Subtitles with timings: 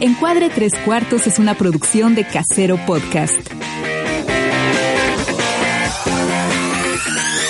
[0.00, 3.34] Encuadre Tres Cuartos es una producción de Casero Podcast.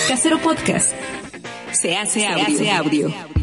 [0.09, 0.93] Casero Podcast.
[1.73, 2.45] Se hace audio.
[2.47, 3.40] Hace audio.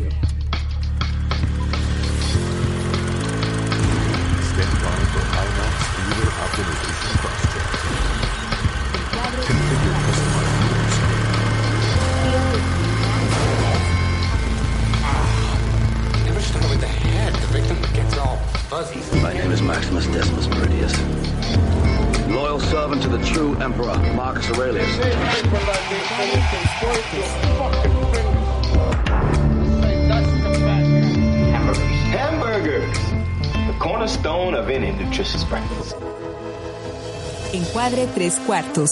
[38.05, 38.91] Tres Cuartos.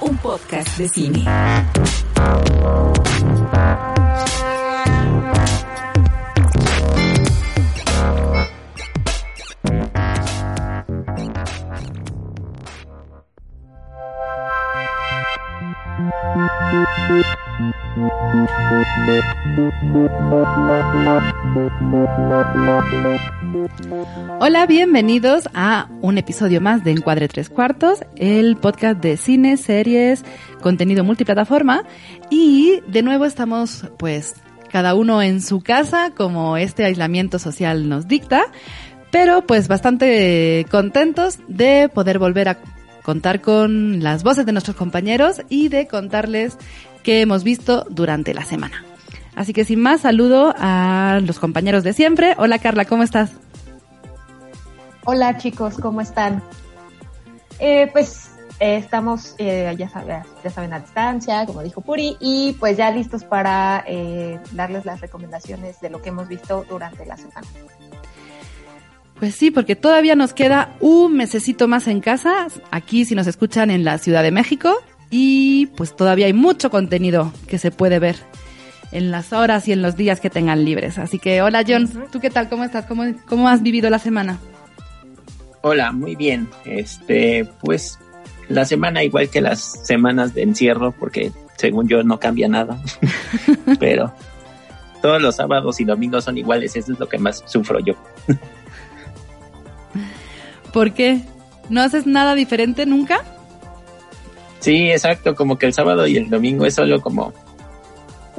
[0.00, 1.24] Un podcast de cine.
[24.40, 30.24] Hola, bienvenidos a un episodio más de Encuadre Tres Cuartos, el podcast de cine, series,
[30.62, 31.84] contenido multiplataforma
[32.30, 34.36] y de nuevo estamos pues
[34.70, 38.44] cada uno en su casa como este aislamiento social nos dicta,
[39.10, 42.58] pero pues bastante contentos de poder volver a
[43.02, 46.56] contar con las voces de nuestros compañeros y de contarles
[47.02, 48.84] qué hemos visto durante la semana.
[49.38, 52.34] Así que sin más, saludo a los compañeros de siempre.
[52.38, 53.30] Hola Carla, ¿cómo estás?
[55.04, 56.42] Hola chicos, ¿cómo están?
[57.60, 62.56] Eh, pues eh, estamos, eh, ya, saben, ya saben, a distancia, como dijo Puri, y
[62.58, 67.16] pues ya listos para eh, darles las recomendaciones de lo que hemos visto durante la
[67.16, 67.46] semana.
[69.20, 73.70] Pues sí, porque todavía nos queda un mesecito más en casa, aquí si nos escuchan
[73.70, 74.74] en la Ciudad de México,
[75.10, 78.16] y pues todavía hay mucho contenido que se puede ver
[78.92, 80.98] en las horas y en los días que tengan libres.
[80.98, 82.48] Así que hola John, ¿tú qué tal?
[82.48, 82.86] ¿Cómo estás?
[82.86, 84.38] ¿Cómo, cómo has vivido la semana?
[85.62, 86.48] Hola, muy bien.
[86.64, 87.98] Este, pues
[88.48, 92.80] la semana igual que las semanas de encierro, porque según yo no cambia nada.
[93.78, 94.12] Pero
[95.02, 97.94] todos los sábados y domingos son iguales, eso es lo que más sufro yo.
[100.72, 101.20] ¿Por qué?
[101.68, 103.22] ¿No haces nada diferente nunca?
[104.60, 107.32] Sí, exacto, como que el sábado y el domingo es solo como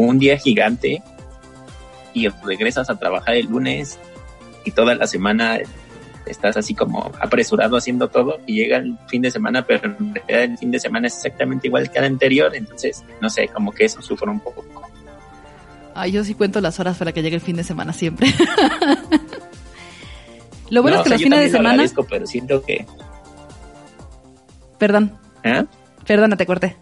[0.06, 1.04] un día gigante
[2.14, 4.00] y regresas a trabajar el lunes
[4.66, 5.60] y toda la semana
[6.26, 10.44] estás así como apresurado haciendo todo y llega el fin de semana, pero en realidad
[10.44, 13.86] el fin de semana es exactamente igual que el anterior, entonces no sé, como que
[13.86, 14.64] eso sufro un poco.
[15.96, 18.28] Ay, yo sí cuento las horas para que llegue el fin de semana siempre.
[20.70, 21.84] Lo bueno No, es que o sea, los fines de semana...
[22.10, 22.86] pero siento que...
[24.78, 25.66] Perdón, ¿eh?
[26.06, 26.78] perdona, te corté.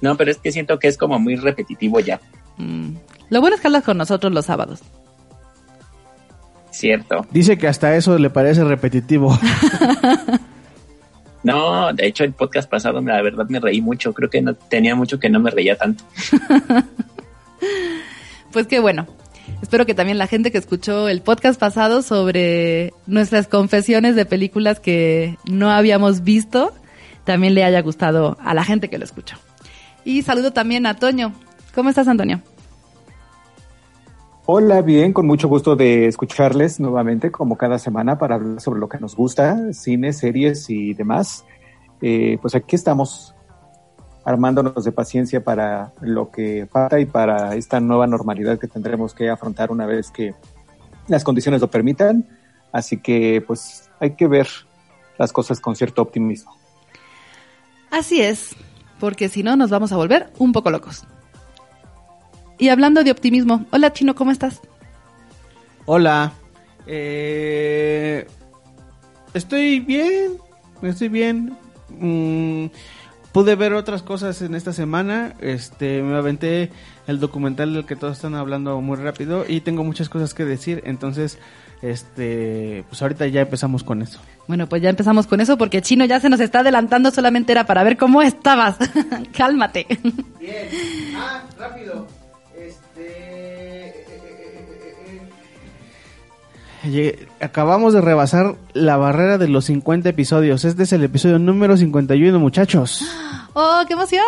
[0.00, 2.20] No, pero es que siento que es como muy repetitivo ya,
[2.60, 2.96] Mm.
[3.30, 4.80] Lo bueno es que hablas con nosotros los sábados.
[6.72, 7.24] cierto.
[7.30, 9.38] Dice que hasta eso le parece repetitivo.
[11.44, 14.96] No, de hecho el podcast pasado la verdad me reí mucho, creo que no tenía
[14.96, 16.04] mucho que no me reía tanto.
[18.52, 19.06] Pues qué bueno.
[19.62, 24.80] Espero que también la gente que escuchó el podcast pasado sobre nuestras confesiones de películas
[24.80, 26.72] que no habíamos visto,
[27.24, 29.36] también le haya gustado a la gente que lo escuchó.
[30.04, 31.32] Y saludo también a Toño.
[31.74, 32.40] ¿Cómo estás, Antonio?
[34.46, 38.88] Hola, bien, con mucho gusto de escucharles nuevamente, como cada semana, para hablar sobre lo
[38.88, 41.44] que nos gusta, cine, series y demás.
[42.00, 43.34] Eh, pues aquí estamos
[44.24, 49.28] armándonos de paciencia para lo que falta y para esta nueva normalidad que tendremos que
[49.28, 50.34] afrontar una vez que
[51.08, 52.26] las condiciones lo permitan.
[52.72, 54.48] Así que, pues, hay que ver
[55.18, 56.56] las cosas con cierto optimismo.
[57.90, 58.54] Así es,
[58.98, 61.04] porque si no nos vamos a volver un poco locos.
[62.58, 64.60] Y hablando de optimismo, hola Chino, ¿cómo estás?
[65.86, 66.32] Hola.
[66.86, 68.26] Eh,
[69.32, 70.38] estoy bien.
[70.82, 71.56] Estoy bien.
[71.88, 72.66] Mm,
[73.32, 75.34] pude ver otras cosas en esta semana.
[75.40, 76.70] Este, me aventé
[77.06, 80.82] el documental del que todos están hablando muy rápido y tengo muchas cosas que decir.
[80.84, 81.38] Entonces,
[81.82, 84.20] este, pues ahorita ya empezamos con eso.
[84.46, 87.66] Bueno, pues ya empezamos con eso porque Chino ya se nos está adelantando, solamente era
[87.66, 88.76] para ver cómo estabas.
[89.36, 89.86] Cálmate.
[90.40, 90.68] Bien.
[91.16, 92.06] Ah, rápido.
[92.56, 93.94] Este.
[97.40, 100.64] Acabamos de rebasar la barrera de los 50 episodios.
[100.64, 103.04] Este es el episodio número 51, muchachos.
[103.52, 104.22] ¡Oh, qué emoción!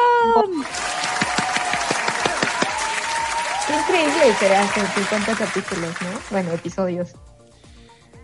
[3.67, 6.20] Qué increíble que hacen 50 capítulos, ¿no?
[6.31, 7.14] Bueno, episodios.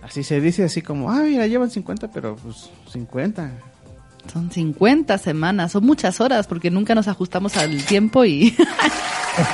[0.06, 3.50] Así se dice, así como, ah, mira, llevan 50, pero pues 50.
[4.32, 8.50] Son 50 semanas, son muchas horas porque nunca nos ajustamos al tiempo y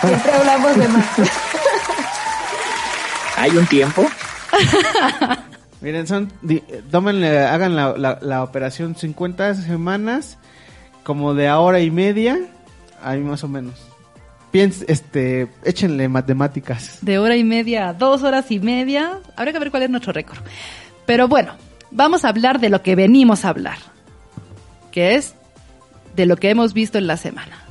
[0.01, 1.07] Siempre hablamos de más.
[3.37, 4.05] ¿Hay un tiempo?
[5.81, 10.39] Miren, son, di- tómenle, hagan la, la, la operación 50 semanas,
[11.03, 12.39] como de a hora y media,
[13.03, 13.75] ahí más o menos.
[14.53, 16.99] Piens, este, échenle matemáticas.
[17.01, 19.19] de hora y media a dos horas y media.
[19.35, 20.39] Habría que ver cuál es nuestro récord.
[21.07, 21.55] Pero bueno,
[21.91, 23.79] vamos a hablar de lo que venimos a hablar,
[24.93, 25.35] que es
[26.15, 27.65] de lo que hemos visto en la semana.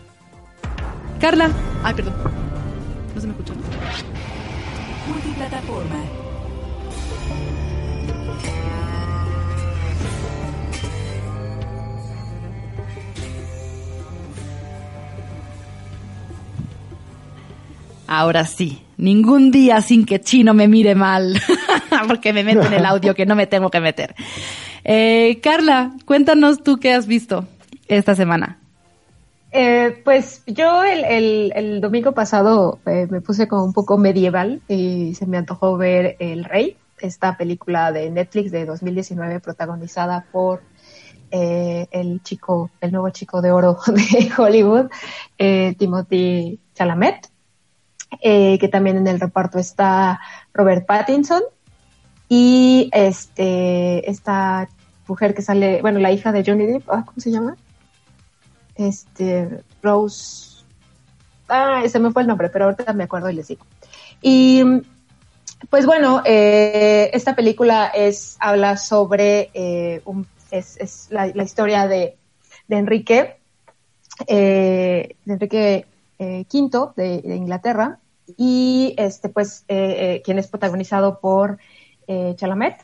[1.19, 1.51] Carla,
[1.83, 2.16] ay, perdón,
[18.13, 21.40] Ahora sí, ningún día sin que Chino me mire mal,
[22.10, 24.16] porque me meto en el audio que no me tengo que meter.
[24.84, 27.46] Eh, Carla, cuéntanos tú qué has visto
[27.88, 28.60] esta semana.
[29.54, 35.25] Eh, pues yo el domingo pasado eh, me puse como un poco medieval y se
[35.25, 40.63] me antojó ver El Rey, esta película de Netflix de 2019 protagonizada por
[41.34, 44.88] eh, el chico, el nuevo chico de oro de Hollywood,
[45.38, 47.31] eh, Timothy Chalamet,
[48.19, 50.19] eh, que también en el reparto está
[50.54, 51.42] Robert Pattinson
[52.28, 54.69] y este esta
[55.08, 57.56] mujer que sale, bueno, la hija de Johnny Depp, ah, ¿cómo se llama?
[58.75, 60.63] este Rose
[61.48, 63.66] ah se me fue el nombre pero ahorita me acuerdo y les digo
[64.22, 64.63] y
[65.69, 70.02] pues bueno eh, esta película es habla sobre eh,
[70.50, 72.18] es, es la, la, historia de,
[72.68, 73.38] de Enrique
[74.28, 75.86] eh, de Enrique
[76.22, 78.00] eh, V de, Inglaterra
[78.38, 81.58] y este pues eh, quien es protagonizado por
[82.36, 82.76] Chalamet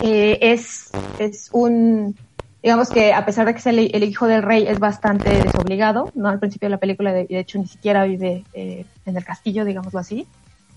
[0.00, 2.16] es es un
[2.64, 6.30] digamos que a pesar de que es el, hijo del rey es bastante desobligado, ¿no?
[6.30, 9.66] Al principio de la película, de, de hecho, ni siquiera vive eh, en el castillo,
[9.66, 10.26] digámoslo así.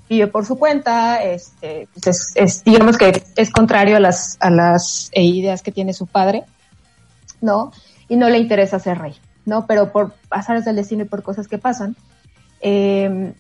[0.10, 4.50] Vive por su cuenta, este, pues es, es, digamos que es contrario a las, a
[4.50, 6.44] las ideas que tiene su padre,
[7.40, 7.72] ¿no?
[8.10, 9.16] Y no le interesa ser rey,
[9.48, 9.66] ¿no?
[9.66, 11.96] Pero por azares del destino y por cosas que pasan,
[12.62, 13.34] eh,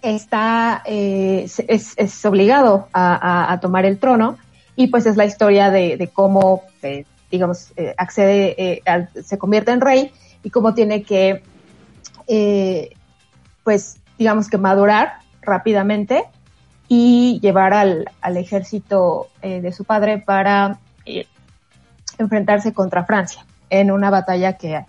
[0.00, 4.38] está, eh, es, es, obligado a, a, tomar el trono
[4.74, 9.70] y pues es la historia de, de cómo eh, digamos, eh, accede, al, se convierte
[9.70, 10.12] en rey
[10.42, 11.42] y cómo tiene que,
[13.62, 16.24] pues, digamos que madurar rápidamente
[16.88, 20.78] y llevar al, al ejército de su padre para
[22.18, 24.84] enfrentarse contra Francia en una batalla que,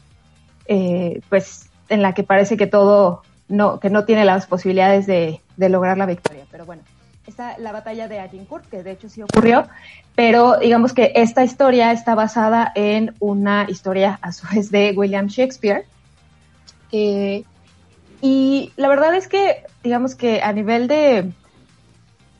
[0.65, 5.41] eh, pues, en la que parece que todo, no, que no tiene las posibilidades de,
[5.57, 6.83] de lograr la victoria, pero bueno
[7.27, 9.67] está la batalla de Agincourt, que de hecho sí ocurrió,
[10.15, 15.27] pero digamos que esta historia está basada en una historia a su vez de William
[15.27, 15.85] Shakespeare.
[16.91, 21.31] Y la verdad es que, digamos que a nivel de...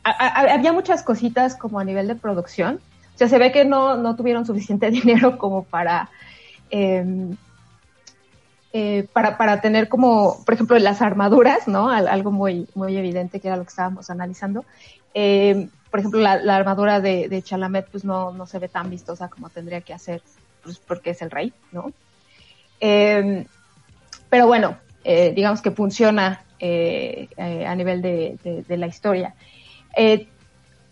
[0.03, 2.79] Había muchas cositas como a nivel de producción.
[3.15, 6.09] O sea, se ve que no, no tuvieron suficiente dinero como para...
[6.69, 7.05] Eh,
[8.75, 11.92] eh, para, para tener como, por ejemplo, las armaduras, ¿no?
[11.92, 14.65] Algo muy, muy evidente que era lo que estábamos analizando.
[15.13, 19.30] Eh, por ejemplo, la, armadura de, de, Chalamet, pues no, no se ve tan vistosa
[19.30, 20.23] como tendría que hacer,
[20.63, 21.92] pues porque es el rey, ¿no?
[22.80, 23.45] Eh,
[24.31, 29.35] pero bueno, digamos que funciona a nivel de, de, la historia.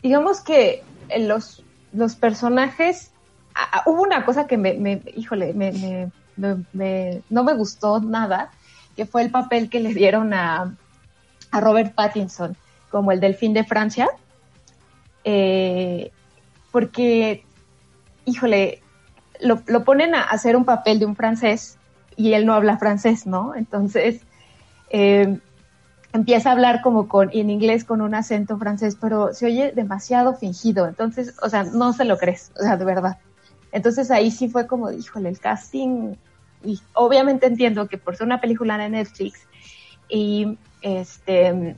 [0.04, 0.84] digamos que
[1.18, 3.12] los, los personajes,
[3.88, 6.12] hubo una cosa que me, me híjole, me, me
[6.42, 8.52] me, me, no me gustó nada,
[8.96, 10.76] que fue el papel que le dieron a,
[11.52, 12.58] a Robert Pattinson
[12.90, 14.10] como el delfín de Francia,
[15.24, 16.12] eh,
[16.72, 17.46] porque,
[18.26, 18.82] híjole,
[19.40, 21.78] lo, lo, ponen a hacer un papel de un francés
[22.18, 23.56] y él no habla francés, ¿no?
[23.56, 24.22] Entonces,
[24.90, 25.40] eh,
[26.14, 30.34] empieza a hablar como con, en inglés con un acento francés, pero se oye demasiado
[30.34, 33.18] fingido, entonces, o sea, no se lo crees, o sea, de verdad.
[33.72, 36.16] Entonces ahí sí fue como, híjole, el casting,
[36.64, 39.48] y obviamente entiendo que por ser una película de Netflix
[40.10, 41.76] y este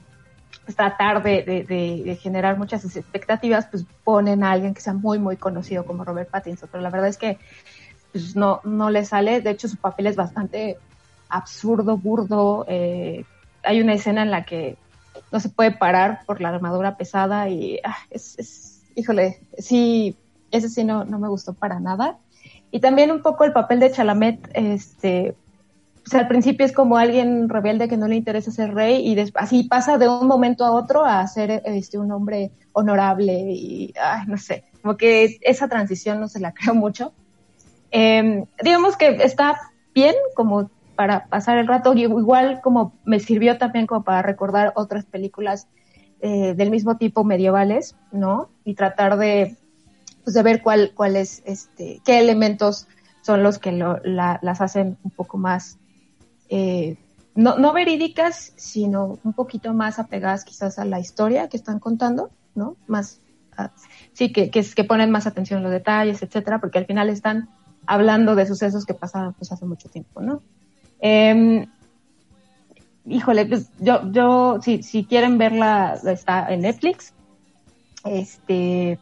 [0.75, 5.86] tratar de, de, generar muchas expectativas, pues ponen a alguien que sea muy, muy conocido
[5.86, 7.38] como Robert Pattinson, pero la verdad es que
[8.12, 10.78] pues, no, no le sale, de hecho su papel es bastante
[11.28, 13.25] absurdo, burdo, eh,
[13.63, 14.78] hay una escena en la que
[15.32, 20.16] no se puede parar por la armadura pesada y ah, es, es, híjole, sí,
[20.52, 22.20] ese sí no, no me gustó para nada.
[22.74, 25.36] Y también un poco el papel de Chalamet, este,
[26.03, 29.65] pues, al principio es como alguien rebelde que no le interesa ser rey y así
[29.65, 34.39] pasa de un momento a otro a ser este, un hombre honorable y, ay, no
[34.39, 37.13] sé, como que esa transición no se la creo mucho.
[37.92, 39.56] Eh, digamos que está
[39.94, 45.06] bien como para pasar el rato, igual como me sirvió también como para recordar otras
[45.06, 45.68] películas
[46.22, 48.50] eh, del mismo tipo medievales, ¿no?
[48.65, 49.58] Y tratar de,
[50.24, 52.88] pues de ver cuál, cuál es, este, qué elementos
[53.22, 55.77] son los que lo- la- las hacen un poco más,
[56.50, 56.98] eh,
[57.36, 62.30] no, no verídicas, sino un poquito más apegadas quizás a la historia que están contando,
[62.56, 62.75] ¿no?
[62.88, 63.20] Más,
[64.13, 67.50] sí, que, que, que ponen más atención en los detalles, etcétera, porque al final están
[67.86, 70.42] hablando de sucesos que pasaron pues hace mucho tiempo, ¿no?
[71.00, 71.65] Em,
[73.06, 77.13] híjole, pues yo, yo, si, si quieren verla, está en Netflix.
[78.06, 79.00] Este,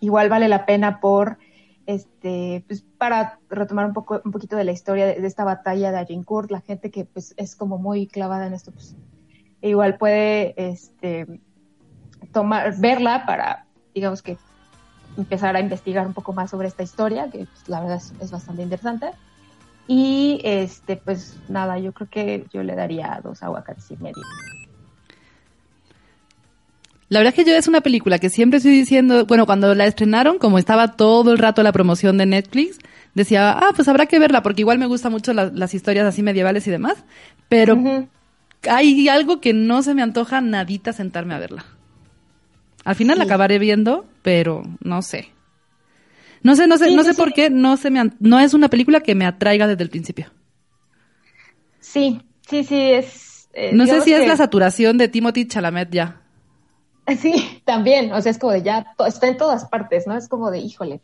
[0.00, 1.38] igual vale la pena por,
[1.86, 5.98] este, pues para retomar un poco, un poquito de la historia de, esta batalla de
[5.98, 8.96] Agincourt, la gente que pues es como muy clavada en esto, pues
[9.62, 11.40] igual puede, este,
[12.32, 14.38] tomar, verla para, digamos que
[15.16, 18.30] empezar a investigar un poco más sobre esta historia, que pues, la verdad es, es
[18.30, 19.10] bastante interesante.
[19.86, 24.22] Y este, pues nada, yo creo que yo le daría dos aguacates y medio.
[27.10, 29.84] La verdad es que yo es una película que siempre estoy diciendo, bueno, cuando la
[29.86, 32.78] estrenaron, como estaba todo el rato la promoción de Netflix,
[33.14, 36.22] decía, ah, pues habrá que verla, porque igual me gustan mucho la- las historias así
[36.22, 37.04] medievales y demás,
[37.48, 37.74] pero
[38.68, 41.64] hay algo que no se me antoja nadita sentarme a verla.
[42.84, 45.30] Al final la acabaré viendo, pero no sé.
[46.42, 47.16] No sé, no sé, Sí, no sé sí.
[47.16, 50.30] por qué no se me no es una película que me atraiga desde el principio.
[51.80, 53.48] Sí, sí, sí, es...
[53.52, 56.20] eh, No sé si es la saturación de Timothy Chalamet ya.
[57.20, 60.16] Sí, también, o sea, es como de ya, está en todas partes, ¿no?
[60.16, 61.00] Es como de, híjole,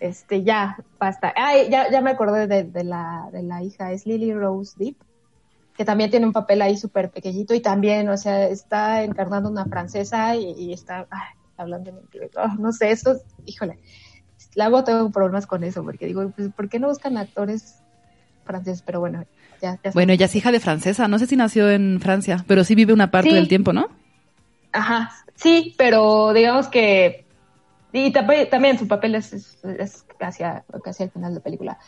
[0.00, 1.32] este, ya, basta.
[1.36, 4.96] Ay, ya, ya me acordé de, de la, de la hija, es Lily Rose Deep,
[5.76, 9.64] que también tiene un papel ahí súper pequeñito y también, o sea, está encarnando una
[9.66, 12.30] francesa y, y está ay, hablando en inglés.
[12.36, 13.78] Oh, no sé, esto, es- híjole,
[14.56, 17.82] luego tengo problemas con eso, porque digo, pues, ¿por qué no buscan actores
[18.44, 18.82] franceses?
[18.82, 19.24] Pero bueno,
[19.60, 22.64] ya, ya Bueno, ella es hija de francesa, no sé si nació en Francia, pero
[22.64, 23.34] sí vive una parte Sí.
[23.36, 23.88] del tiempo, ¿no?
[24.72, 27.26] Ajá, sí, pero digamos que
[27.92, 31.78] y también, su papel es, es, es casi, a- casi al final de la película.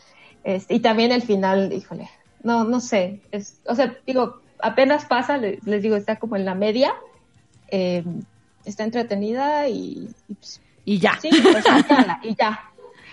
[0.42, 2.10] Este, y también el final, híjole,
[2.42, 6.44] no, no sé, es, o sea, digo, apenas pasa, le- les, digo, está como en
[6.44, 6.94] la media,
[7.70, 8.04] eh,
[8.64, 11.18] está entretenida y, y, pues, Y ya.
[11.18, 11.64] sí, pues
[12.22, 12.60] y ya.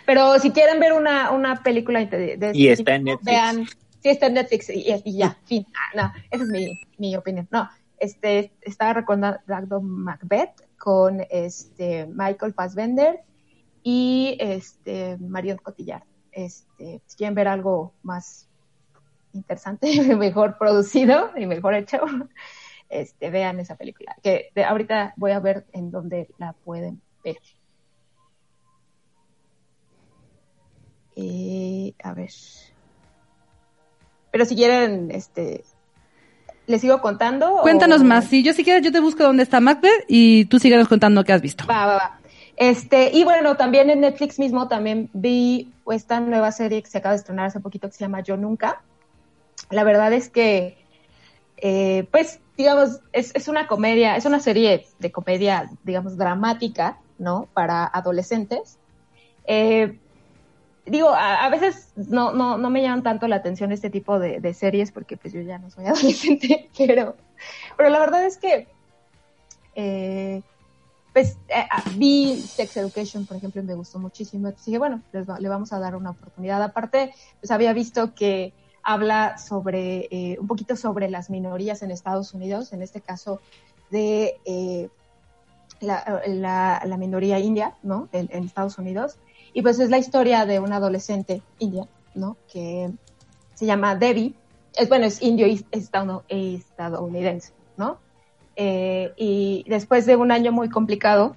[0.05, 3.25] Pero si quieren ver una, una película de, de Y este está en tipo, Netflix.
[3.25, 3.65] Vean,
[4.01, 5.65] sí está en Netflix y, y ya, fin.
[5.73, 7.47] Ah, no, esa es mi, mi opinión.
[7.51, 7.69] No,
[8.01, 13.19] este, estaba recordando Macbeth con este Michael Fassbender
[13.83, 16.03] y este Marion Cotillard.
[16.31, 18.49] Este, si quieren ver algo más
[19.33, 21.99] interesante, mejor producido y mejor hecho,
[22.89, 24.15] este, vean esa película.
[24.23, 27.37] Que ahorita voy a ver en dónde la pueden ver.
[31.15, 32.31] Eh, a ver.
[34.31, 35.63] Pero si quieren, este,
[36.71, 37.53] les sigo contando.
[37.57, 38.25] o- Cuéntanos más.
[38.25, 41.33] Si yo si quieres, yo te busco dónde está Macbeth y tú síguenos contando qué
[41.33, 41.65] has visto.
[41.69, 42.17] Va, va, va.
[42.57, 47.13] Este, y bueno, también en Netflix mismo también vi esta nueva serie que se acaba
[47.13, 48.81] de estrenar hace poquito que se llama Yo Nunca.
[49.69, 50.77] La verdad es que,
[51.57, 57.47] eh, pues, digamos, es, es una comedia, es una serie de comedia, digamos, dramática, ¿no?
[57.53, 58.77] Para adolescentes.
[59.45, 59.97] Eh,
[60.85, 64.91] digo, a, veces no, no, no me llaman tanto la atención este tipo de, series
[64.91, 67.15] porque pues yo ya no soy adolescente, pero,
[67.77, 68.67] pero la verdad es que
[69.75, 70.41] eh,
[71.13, 74.47] pues eh, ah, vi Sex Education, por ejemplo, y me gustó muchísimo.
[74.47, 76.61] Entonces dije, bueno, les le vamos a dar una oportunidad.
[76.63, 82.33] Aparte, pues había visto que habla sobre, eh, un poquito sobre las minorías en Estados
[82.33, 83.41] Unidos, en este caso
[83.89, 84.89] de eh,
[85.81, 88.07] la, la- minoría india, ¿no?
[88.11, 89.17] En Estados Unidos.
[89.53, 92.37] Y pues es la historia de una adolescente india, ¿no?
[92.51, 92.89] Que
[93.53, 94.33] se llama Debbie.
[94.75, 97.97] Es, bueno, es indio y estado- estadounidense, ¿no?
[98.55, 101.35] Eh, y después de un año muy complicado,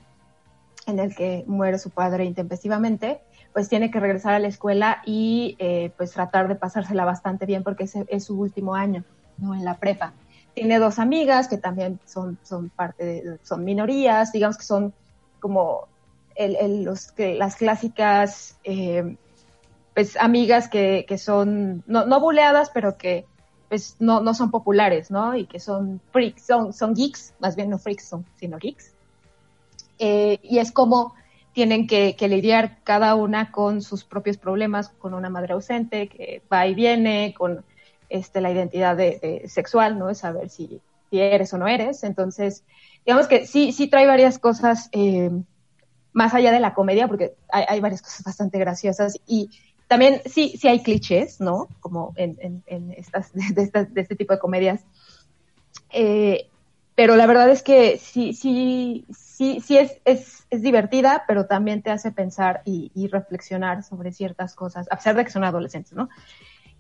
[0.86, 3.20] en el que muere su padre intempestivamente,
[3.52, 7.62] pues tiene que regresar a la escuela y eh, pues tratar de pasársela bastante bien
[7.62, 9.04] porque es, es su último año,
[9.38, 9.54] ¿no?
[9.54, 10.12] En la prepa.
[10.54, 14.92] Tiene dos amigas que también son, son parte de, son minorías, digamos que son
[15.40, 15.88] como
[16.34, 19.16] el, el- los, las clásicas, eh,
[19.94, 23.26] pues amigas que, que son, no, no buleadas, pero que
[23.68, 25.36] pues no, no son populares, ¿no?
[25.36, 28.92] Y que son freaks, son, son geeks, más bien no freaks, son, sino geeks.
[29.98, 31.14] Eh, y es como
[31.52, 36.42] tienen que, que lidiar cada una con sus propios problemas, con una madre ausente que
[36.52, 37.64] va y viene, con
[38.08, 40.10] este, la identidad de, de sexual, ¿no?
[40.10, 42.02] Es saber si, si eres o no eres.
[42.02, 42.64] Entonces,
[43.06, 45.30] digamos que sí, sí trae varias cosas eh,
[46.14, 49.50] más allá de la comedia, porque hay, hay, varias cosas bastante graciosas y
[49.88, 51.68] también sí, sí hay clichés, ¿no?
[51.80, 54.82] Como en, en, en estas, de, estas, de este tipo de comedias.
[55.90, 56.48] Eh,
[56.94, 61.82] pero la verdad es que sí, sí, sí, sí es, es, es divertida, pero también
[61.82, 65.92] te hace pensar y, y, reflexionar sobre ciertas cosas, a pesar de que son adolescentes,
[65.92, 66.08] ¿no?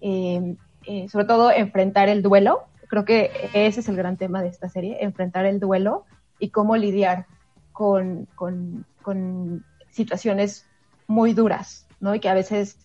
[0.00, 0.54] Eh,
[0.86, 2.64] eh, sobre todo enfrentar el duelo.
[2.88, 6.04] Creo que ese es el gran tema de esta serie, enfrentar el duelo
[6.38, 7.26] y cómo lidiar
[7.74, 10.64] con, con, con situaciones
[11.06, 12.14] muy duras, ¿no?
[12.14, 12.78] Y que a veces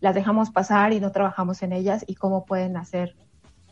[0.00, 3.14] las dejamos pasar y no trabajamos en ellas y cómo pueden hacer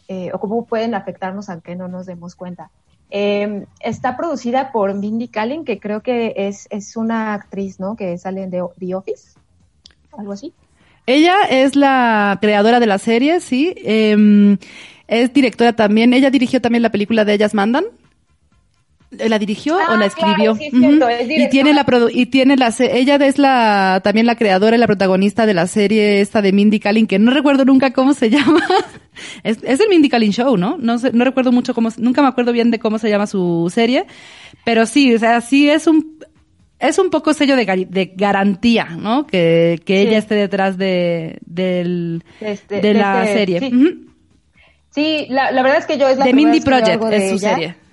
[0.08, 2.70] eh, o cómo pueden afectarnos aunque no nos demos cuenta.
[3.10, 7.94] Eh, está producida por Mindy Kaling, que creo que es, es una actriz, ¿no?
[7.94, 9.38] Que sale de The Office,
[10.18, 10.52] algo así.
[11.06, 13.74] Ella es la creadora de la serie, sí.
[13.76, 14.56] Eh,
[15.06, 16.14] es directora también.
[16.14, 17.84] Ella dirigió también la película de Ellas Mandan.
[19.10, 20.54] ¿La dirigió ah, o la escribió?
[20.54, 21.46] Claro, sí, cierto, uh -huh.
[21.46, 25.46] y tiene la y tiene la ella es la también la creadora y la protagonista
[25.46, 28.62] de la serie esta de Mindy Kaling que no recuerdo nunca cómo se llama.
[29.42, 30.76] es, es, el Mindy Kaling Show, ¿no?
[30.78, 33.70] No sé, no recuerdo mucho cómo nunca me acuerdo bien de cómo se llama su
[33.72, 34.06] serie,
[34.64, 36.18] pero sí, o sea, sí es un
[36.80, 39.26] es un poco sello de, de garantía, ¿no?
[39.26, 40.08] Que, que sí.
[40.08, 43.60] ella esté detrás de, del, este, de la este, serie.
[43.60, 43.98] Sí, uh -huh.
[44.90, 47.54] sí la, la, verdad es que yo es la The Mindy Project es su ella.
[47.54, 47.83] serie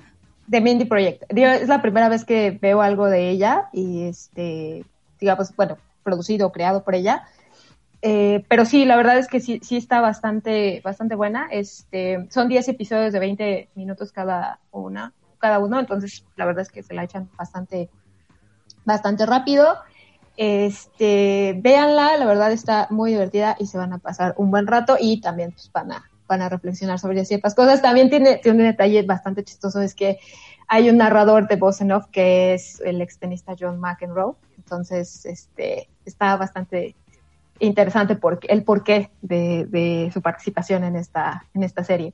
[0.52, 1.24] de Mindy Project.
[1.30, 4.84] Es la primera vez que veo algo de ella y este,
[5.18, 7.24] digamos, bueno, producido o creado por ella.
[8.02, 11.48] Eh, pero sí, la verdad es que sí, sí está bastante, bastante buena.
[11.52, 16.70] Este, son 10 episodios de 20 minutos cada una, cada uno, entonces la verdad es
[16.70, 17.90] que se la echan bastante,
[18.84, 19.78] bastante rápido.
[20.36, 24.98] Este, véanla, la verdad está muy divertida y se van a pasar un buen rato
[25.00, 27.82] y también pues, van a van a reflexionar sobre ciertas cosas.
[27.82, 30.18] También tiene, tiene un detalle bastante chistoso, es que
[30.74, 34.36] hay un narrador de voz en off que es el extenista John McEnroe.
[34.56, 36.96] Entonces, este, está bastante
[37.60, 42.14] interesante por, el porqué de, de su participación en esta, en esta serie.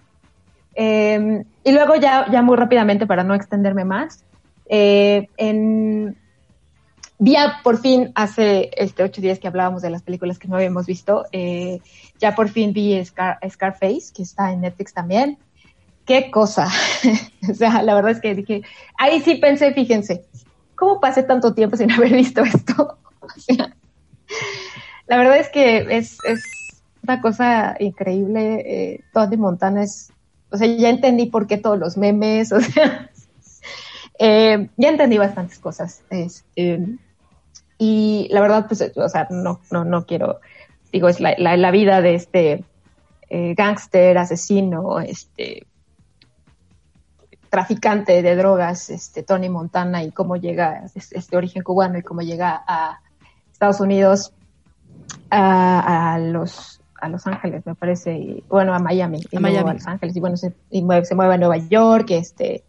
[0.74, 4.24] Eh, y luego ya, ya muy rápidamente, para no extenderme más,
[4.65, 6.17] eh, en,
[7.63, 11.26] por fin hace este ocho días que hablábamos de las películas que no habíamos visto,
[11.32, 11.80] eh,
[12.20, 15.38] ya por fin vi Scar, Scarface, que está en Netflix también.
[16.08, 16.70] Qué cosa.
[17.50, 18.63] o sea, la verdad es que dije,
[18.98, 20.24] ahí sí pensé, fíjense,
[20.76, 22.98] ¿cómo pasé tanto tiempo sin haber visto esto?
[23.22, 23.76] o sea,
[25.06, 26.43] la verdad es que es, es
[27.04, 28.63] una cosa increíble.
[28.65, 29.04] Eh,
[29.38, 30.12] Montana es,
[30.50, 33.12] o sea, ya entendí por qué todos los memes, o sea,
[34.17, 36.04] eh, ya entendí bastantes cosas.
[36.10, 36.80] Este,
[37.78, 40.39] y la verdad, pues, o sea, no, no, no quiero,
[40.93, 42.63] digo, es la, la, la vida de este
[43.30, 45.67] eh, gángster, asesino, este
[47.50, 52.64] traficante de drogas, este Tony Montana y cómo llega, este origen cubano y cómo llega
[52.68, 53.02] a
[53.52, 54.34] Estados Unidos,
[55.30, 59.70] a, a los a Los Ángeles, me parece, y, bueno, a Miami, y a, Miami.
[59.70, 62.64] a Los Ángeles, y bueno, se, y mueve, se mueve a Nueva York, este,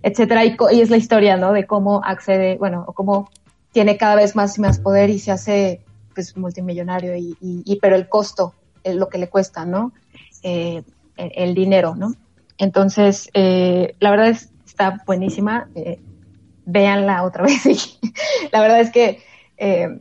[0.00, 1.52] etcétera, y, y es la historia, ¿no?
[1.52, 3.30] De cómo accede, bueno, o cómo
[3.74, 5.80] tiene cada vez más y más poder y se hace
[6.14, 9.92] pues multimillonario y, y, y pero el costo es lo que le cuesta no
[10.44, 10.84] eh,
[11.16, 12.14] el, el, dinero no
[12.58, 16.00] entonces eh, la verdad es está buenísima eh,
[16.64, 17.98] véanla otra vez
[18.52, 19.22] la verdad es que
[19.56, 19.98] eh,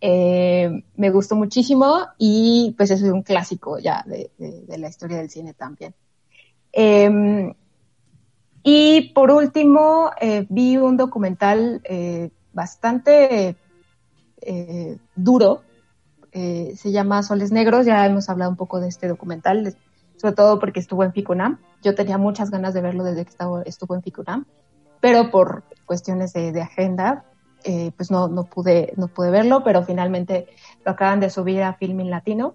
[0.00, 4.30] eh, me gustó muchísimo y pues es un clásico ya de,
[4.76, 5.94] la historia del cine también
[6.72, 7.54] em,
[8.62, 10.10] y por último
[10.48, 11.82] vi un documental
[12.52, 13.56] bastante
[14.46, 15.62] eh, duro.
[16.32, 19.76] Eh, se llama Soles Negros, ya hemos hablado un poco de este documental,
[20.24, 21.58] sobre todo porque estuvo en Ficunam.
[21.82, 24.46] Yo tenía muchas ganas de verlo desde que estaba, estuvo en Ficunam,
[24.98, 27.26] pero por cuestiones de, de agenda,
[27.62, 30.46] eh, pues no, no, pude, no pude verlo, pero finalmente
[30.82, 32.54] lo acaban de subir a Filming Latino.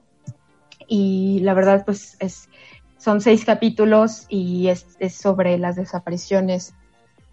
[0.88, 2.49] Y la verdad, pues es,
[2.97, 6.73] son seis capítulos y es, es sobre las desapariciones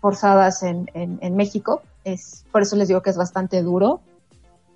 [0.03, 4.03] forzadas en, en, en México es, por eso les digo que es bastante duro,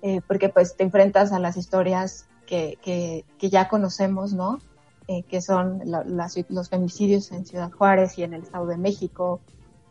[0.01, 4.57] eh, porque pues te enfrentas a las historias que, que, que ya conocemos, ¿no?
[5.07, 6.05] Eh, que son la,
[6.49, 9.41] los femicidios en Ciudad Juárez y en el Estado de México,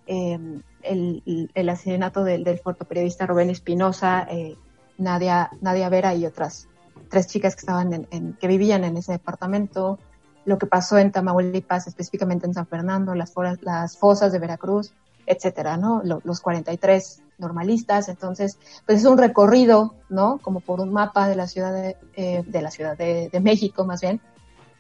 [0.07, 0.39] eh,
[0.83, 4.57] el, asesinato del, del fotoperiodista Rubén Espinosa, eh,
[4.99, 6.69] Nadia, Nadia Vera y otras
[7.09, 9.99] tres chicas que estaban en, que vivían en ese departamento,
[10.45, 14.93] lo que pasó en Tamaulipas, específicamente en San Fernando, las, las fosas de Veracruz,
[15.27, 16.03] etcétera, ¿no?
[16.03, 20.39] Los 43 normalistas, entonces, pues es un recorrido, ¿no?
[20.39, 24.01] Como por un mapa de la ciudad de, eh, de la ciudad de, México, más
[24.01, 24.21] bien,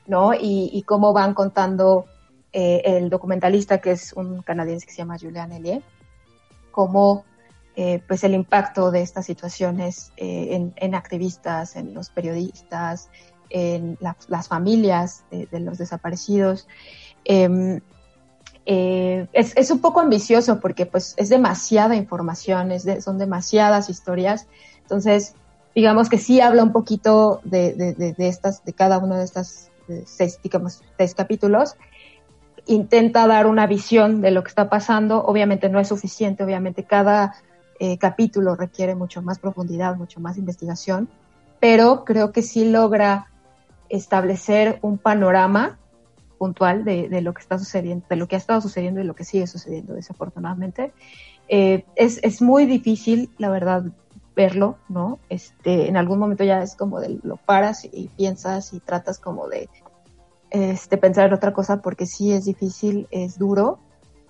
[0.07, 0.33] ¿no?
[0.35, 2.07] Y, cómo van contando
[2.53, 5.83] eh, el documentalista, que es un canadiense que se llama Julian Elie,
[6.71, 7.25] cómo
[7.77, 13.09] eh, pues el impacto de estas situaciones eh, en, activistas, en los periodistas,
[13.49, 16.67] en la, las familias de, los desaparecidos.
[18.73, 24.47] Eh, es, es, un poco ambicioso porque pues es demasiada información, es son demasiadas historias.
[24.83, 25.35] Entonces,
[25.75, 29.70] digamos que sí habla un poquito de, de, de estas, de cada uno de estas
[30.07, 31.77] seis, digamos, seis capítulos.
[32.67, 35.25] Intenta dar una visión de lo que está pasando.
[35.25, 37.35] Obviamente no es suficiente, obviamente cada
[37.79, 41.09] eh, capítulo requiere mucho más profundidad, mucho más investigación,
[41.61, 43.29] pero creo que sí logra
[43.89, 45.79] establecer un panorama
[46.39, 49.25] puntual de, lo que está sucediendo, de lo que ha estado sucediendo y lo que
[49.25, 50.93] sigue sucediendo, desafortunadamente.
[51.49, 53.85] Eh, es, es muy difícil, la verdad,
[54.35, 55.19] verlo, ¿no?
[55.29, 59.49] Este, en algún momento ya es como de lo paras y, piensas y tratas como
[59.49, 59.69] de
[60.51, 63.79] este, pensar en otra cosa porque sí es difícil, es duro.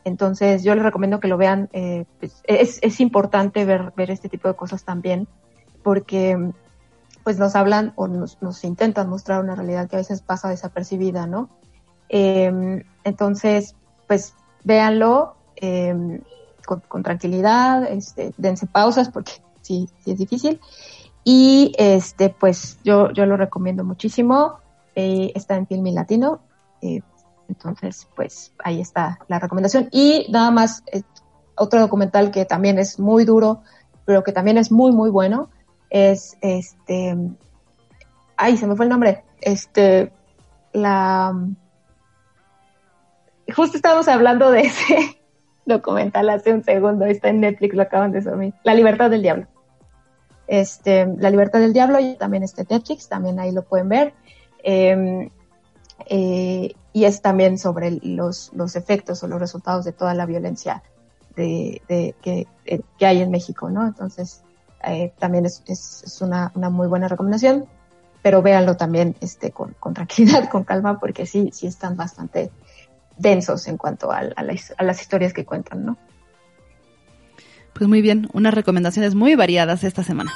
[0.04, 1.68] Entonces yo les recomiendo que lo vean.
[1.72, 5.28] Eh, pues, es, es importante ver, ver este tipo de cosas también
[5.82, 6.52] porque
[7.24, 11.26] pues nos hablan o nos, nos intentan mostrar una realidad que a veces pasa desapercibida,
[11.26, 11.50] ¿no?
[12.08, 13.76] Eh, entonces,
[14.08, 14.34] pues
[14.64, 16.20] véanlo eh,
[16.66, 19.32] con, con, tranquilidad, este, dense pausas porque
[19.62, 20.60] sí, sí es difícil.
[21.24, 24.58] Y este, pues yo, yo lo recomiendo muchísimo.
[24.94, 26.40] Eh, está en Film Latino.
[26.82, 27.00] Eh,
[27.48, 29.88] entonces, pues ahí está la recomendación.
[29.92, 31.02] Y nada más, eh,
[31.56, 33.62] otro documental que también es muy duro,
[34.04, 35.50] pero que también es muy, muy bueno,
[35.90, 37.16] es este.
[38.36, 39.24] Ay, se me fue el nombre.
[39.40, 40.12] Este.
[40.72, 41.34] La.
[43.54, 45.19] Justo estábamos hablando de ese
[45.70, 47.06] documental hace un segundo.
[47.06, 48.54] Está en Netflix, lo acaban de subir.
[48.62, 49.46] La libertad del diablo.
[50.46, 54.14] Este, La libertad del diablo también está en Netflix, también ahí lo pueden ver.
[54.62, 55.30] Eh,
[56.06, 60.82] eh, y es también sobre los, los efectos o los resultados de toda la violencia
[61.36, 61.82] de,
[62.20, 63.86] que, eh, que, hay en México, ¿no?
[63.86, 64.42] Entonces,
[64.84, 67.66] eh, también es, es, es, una, una muy buena recomendación,
[68.22, 72.50] pero véanlo también este, con, con tranquilidad, con calma, porque sí, sí están bastante
[73.20, 75.98] densos en cuanto a, a, la, a las historias que cuentan, ¿no?
[77.72, 80.32] Pues muy bien, unas recomendaciones muy variadas esta semana.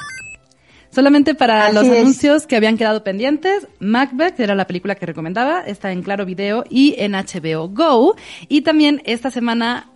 [0.89, 2.01] Solamente para Así los es.
[2.01, 6.63] anuncios que habían quedado pendientes, Macbeth, era la película que recomendaba, está en Claro Video
[6.69, 8.15] y en HBO Go.
[8.47, 9.91] Y también esta semana,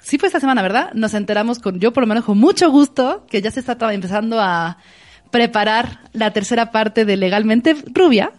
[0.00, 0.92] sí fue esta semana, ¿verdad?
[0.94, 4.40] Nos enteramos con, yo por lo menos con mucho gusto, que ya se está empezando
[4.40, 4.78] a
[5.30, 8.32] preparar la tercera parte de Legalmente Rubia.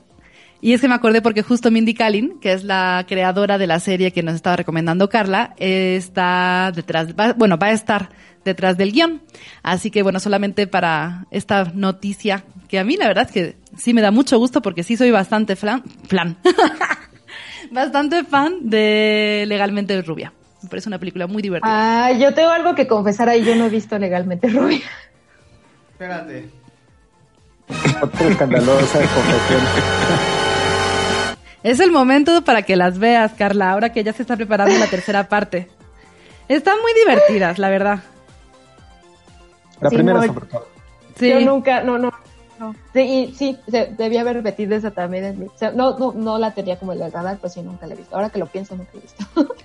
[0.62, 3.80] Y es que me acordé porque justo Mindy Kaling, que es la creadora de la
[3.80, 8.10] serie que nos estaba recomendando Carla, está detrás, va, bueno, va a estar
[8.45, 9.24] detrás del guion.
[9.63, 13.95] Así que bueno, solamente para esta noticia, que a mí la verdad es que sí
[13.95, 15.84] me da mucho gusto porque sí soy bastante flan,
[17.71, 20.32] bastante fan de Legalmente Rubia.
[20.62, 22.06] Me parece una película muy divertida.
[22.06, 24.82] Ah, yo tengo algo que confesar ahí, yo no he visto Legalmente Rubia.
[25.93, 26.50] Espérate.
[28.00, 29.62] Otra escandalosa confesión.
[31.63, 34.88] Es el momento para que las veas, Carla, ahora que ya se está preparando la
[34.88, 35.67] tercera parte.
[36.47, 38.00] Están muy divertidas, la verdad.
[39.80, 40.67] La sí, primera, no, sobre todo.
[41.17, 41.30] Sí.
[41.30, 42.12] Yo nunca, no, no.
[42.60, 42.76] no.
[42.93, 45.50] Sí, y, sí, debía haber repetido esa también.
[45.54, 47.93] O sea, no, no, no la tenía como en el radar, pues sí, nunca la
[47.93, 48.15] he visto.
[48.15, 49.56] Ahora que lo pienso, nunca la he visto.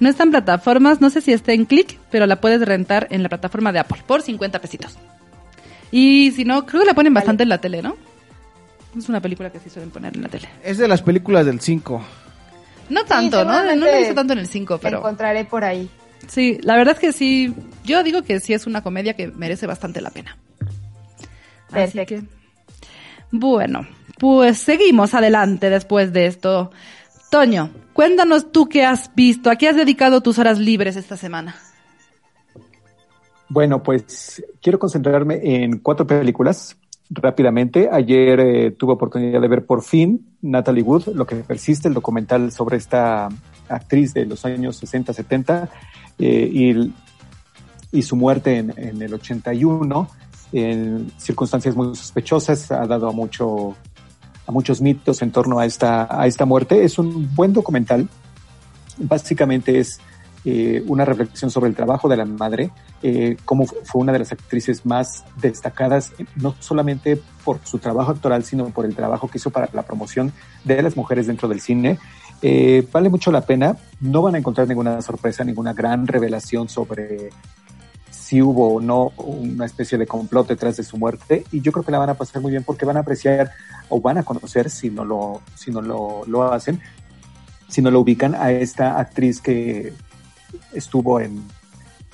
[0.00, 3.22] No está en plataformas, no sé si está en Click, pero la puedes rentar en
[3.22, 4.96] la plataforma de Apple por 50 pesitos.
[5.92, 7.44] Y si no, creo que la ponen bastante vale.
[7.44, 7.96] en la tele, ¿no?
[8.96, 10.48] Es una película que sí suelen poner en la tele.
[10.64, 12.02] Es de las películas del 5.
[12.90, 13.52] No tanto, sí, ¿no?
[13.76, 14.98] No la he visto tanto en el 5, pero...
[14.98, 15.88] encontraré por ahí.
[16.26, 17.54] Sí, la verdad es que sí.
[17.84, 20.36] Yo digo que sí es una comedia que merece bastante la pena.
[21.70, 22.00] Perfecto.
[22.00, 22.28] Así que,
[23.30, 23.86] bueno,
[24.18, 26.72] pues seguimos adelante después de esto.
[27.30, 31.54] Toño, cuéntanos tú qué has visto, a qué has dedicado tus horas libres esta semana.
[33.48, 36.76] Bueno, pues quiero concentrarme en cuatro películas
[37.10, 37.88] rápidamente.
[37.90, 42.52] Ayer eh, tuve oportunidad de ver por fin Natalie Wood, lo que persiste, el documental
[42.52, 43.28] sobre esta
[43.68, 45.68] actriz de los años 60, 70
[46.18, 46.94] eh, y,
[47.92, 50.08] y, su muerte en, en, el 81
[50.52, 53.76] en circunstancias muy sospechosas ha dado a mucho
[54.46, 56.84] a muchos mitos en torno a esta a esta muerte.
[56.84, 58.08] Es un buen documental.
[58.98, 60.00] Básicamente es
[60.44, 62.70] eh, una reflexión sobre el trabajo de la madre,
[63.02, 68.42] eh, cómo fue una de las actrices más destacadas, no solamente por su trabajo actoral,
[68.44, 70.32] sino por el trabajo que hizo para la promoción
[70.64, 71.98] de las mujeres dentro del cine.
[72.40, 77.28] Eh, vale mucho la pena, no van a encontrar ninguna sorpresa, ninguna gran revelación sobre
[78.10, 81.84] si hubo o no una especie de complot detrás de su muerte y yo creo
[81.84, 83.50] que la van a pasar muy bien porque van a apreciar
[83.88, 86.80] o van a conocer si no lo si no lo, lo hacen
[87.68, 89.92] si no lo ubican a esta actriz que
[90.72, 91.42] estuvo en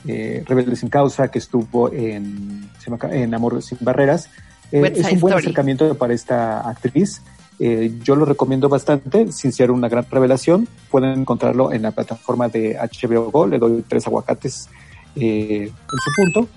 [0.07, 2.69] eh, Rebelde sin causa que estuvo en
[3.11, 4.29] en Amor sin barreras
[4.73, 5.45] Eh, es un buen Story.
[5.45, 7.23] acercamiento para esta actriz
[7.59, 10.69] Eh, yo lo recomiendo bastante, sin ser una gran revelación.
[10.91, 13.47] Pueden encontrarlo en la plataforma de HBO Go.
[13.47, 14.69] Le doy tres aguacates
[15.15, 16.49] eh, en su punto.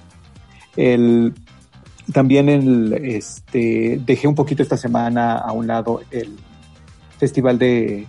[0.76, 1.34] El,
[2.12, 6.38] también el, este, dejé un poquito esta semana a un lado el
[7.18, 8.06] festival de,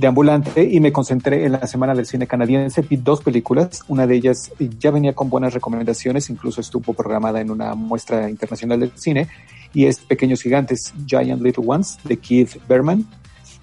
[0.00, 2.80] de ambulante y me concentré en la semana del cine canadiense.
[2.80, 3.84] Vi dos películas.
[3.86, 8.80] Una de ellas ya venía con buenas recomendaciones, incluso estuvo programada en una muestra internacional
[8.80, 9.28] del cine
[9.74, 13.04] y es Pequeños Gigantes, Giant Little Ones, de Keith Berman,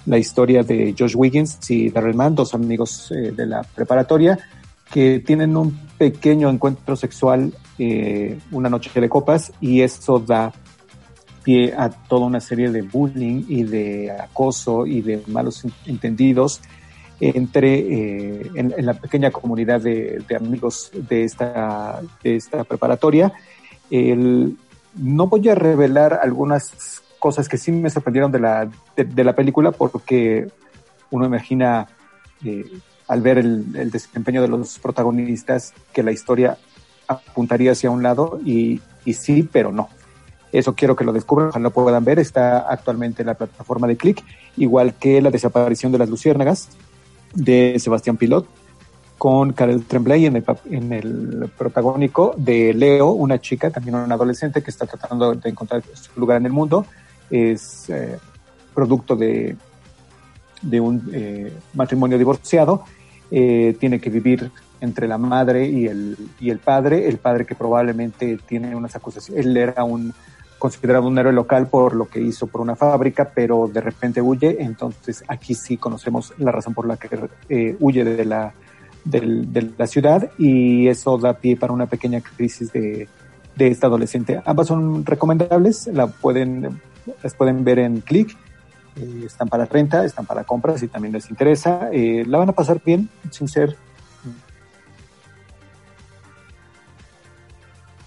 [0.06, 4.38] la historia de Josh Wiggins y Darrell Mann, dos amigos eh, de la preparatoria,
[4.94, 10.54] que tienen un pequeño encuentro sexual eh, una noche de copas y eso da
[11.78, 16.62] a toda una serie de bullying y de acoso y de malos entendidos
[17.20, 23.32] entre eh, en, la pequeña comunidad de, amigos de esta, de esta preparatoria.
[23.90, 29.34] No voy a revelar algunas cosas que sí me sorprendieron de la, de, de la
[29.34, 30.48] película porque
[31.12, 31.88] uno imagina
[32.44, 32.66] eh,
[33.08, 36.58] al ver el, el desempeño de los protagonistas que la historia
[37.08, 39.90] apuntaría hacia un lado y, y sí, pero no.
[40.52, 42.20] Eso quiero que lo descubran, ojalá lo puedan ver.
[42.20, 44.24] Está actualmente en la plataforma de Click,
[44.56, 46.70] igual que La desaparición de las luciérnagas
[47.34, 48.48] de Sebastián Pilot,
[49.18, 54.62] con Karel Tremblay en el, en el protagónico de Leo, una chica, también una adolescente
[54.62, 56.86] que está tratando de encontrar su lugar en el mundo.
[57.30, 58.18] Es eh,
[58.74, 59.56] producto de,
[60.62, 62.84] de un eh, matrimonio divorciado.
[63.32, 67.08] Eh, tiene que vivir entre la madre y el, y el padre.
[67.08, 69.46] El padre que probablemente tiene unas acusaciones.
[69.46, 70.14] Él era un
[70.58, 74.58] considerado un héroe local por lo que hizo por una fábrica, pero de repente huye.
[74.60, 77.10] Entonces aquí sí conocemos la razón por la que
[77.50, 78.54] eh, huye de la,
[79.04, 83.08] del- de la ciudad y eso da pie para una pequeña crisis de,
[83.56, 84.42] de esta adolescente.
[84.46, 86.82] Ambas son recomendables, la pueden,
[87.24, 88.36] las pueden ver en Click.
[88.96, 91.90] Eh, están para renta, están para compras si también les interesa.
[91.92, 93.76] Eh, la van a pasar bien, sin ser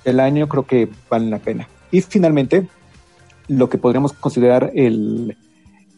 [0.04, 1.68] el año, creo que valen la pena.
[1.90, 2.66] Y finalmente,
[3.48, 5.36] lo que podríamos considerar el,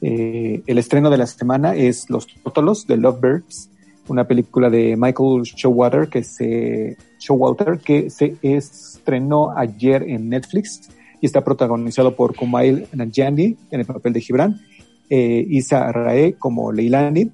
[0.01, 3.71] eh, el estreno de la semana es Los Tótolos de Lovebirds,
[4.09, 11.27] una película de Michael Showalter que se, Showalter, que se estrenó ayer en Netflix y
[11.27, 14.61] está protagonizado por Kumail Nanjiani en el papel de Gibran,
[15.09, 17.31] eh, Isa Rae como Leilani.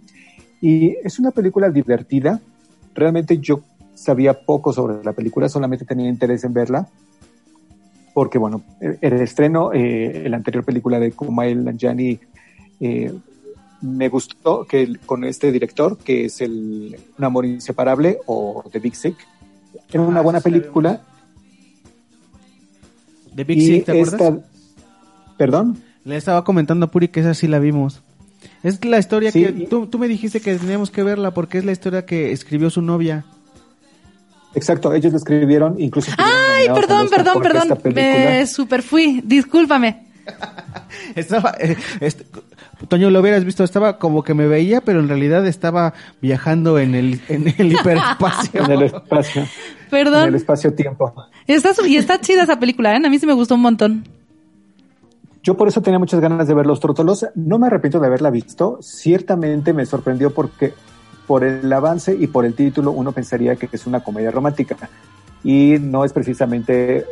[0.61, 2.40] Y es una película divertida.
[2.94, 3.62] Realmente yo
[3.94, 6.87] sabía poco sobre la película, solamente tenía interés en verla.
[8.18, 12.18] Porque, bueno, el, estreno, eh, la anterior película de Kumail Nanjiani,
[12.81, 13.12] eh,
[13.81, 18.96] me gustó que con este director, que es el Un amor inseparable o The Big
[18.96, 19.14] Sick,
[19.92, 21.00] era una buena película.
[23.37, 24.20] De Big y Sick, ¿te acuerdas?
[24.20, 24.38] esta-
[25.37, 25.78] ¿Perdón?
[26.04, 28.02] Le estaba comentando a Puri que esa sí la vimos.
[28.64, 31.59] Es la historia Sí, que y- tú, tú me dijiste que teníamos que verla porque
[31.59, 33.24] es la historia que escribió su novia.
[34.54, 36.11] Exacto, ellos lo escribieron, incluso...
[36.16, 37.78] Ay, perdón, perdón, perdón.
[37.94, 39.20] Me super fui.
[39.24, 40.06] Discúlpame.
[41.14, 42.24] Estaba, eh, este,
[42.87, 46.94] Toño, lo hubieras visto, estaba como que me veía, pero en realidad estaba viajando en
[46.94, 48.64] el, en el hiperespacio.
[48.64, 49.42] En el espacio.
[49.42, 50.34] En el Perdón.
[50.34, 51.12] espacio-tiempo.
[51.46, 53.00] Está, y está chida esa película, ¿eh?
[53.04, 54.04] A mí sí me gustó un montón.
[55.42, 57.26] Yo por eso tenía muchas ganas de ver Los Tórtolos.
[57.34, 58.78] No me arrepiento de haberla visto.
[58.82, 60.74] Ciertamente me sorprendió porque
[61.29, 64.77] por el avance y por el título uno pensaría que es una comedia romántica.
[65.45, 67.05] Y no es precisamente,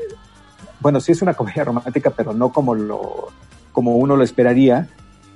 [0.80, 3.28] bueno, sí es una comedia romántica, pero no como lo,
[3.72, 4.88] como uno lo esperaría.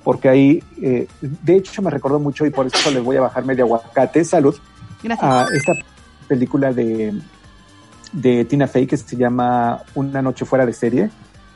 [0.03, 3.45] Porque ahí, eh, de hecho me recordó mucho y por eso les voy a bajar
[3.45, 4.55] medio aguacate, salud,
[5.03, 5.31] Gracias.
[5.31, 5.73] a esta
[6.27, 7.13] película de,
[8.11, 11.11] de Tina Fey que se llama Una noche fuera de serie,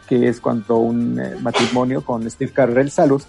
[0.08, 3.24] que es cuando un eh, matrimonio con Steve Carell, salud,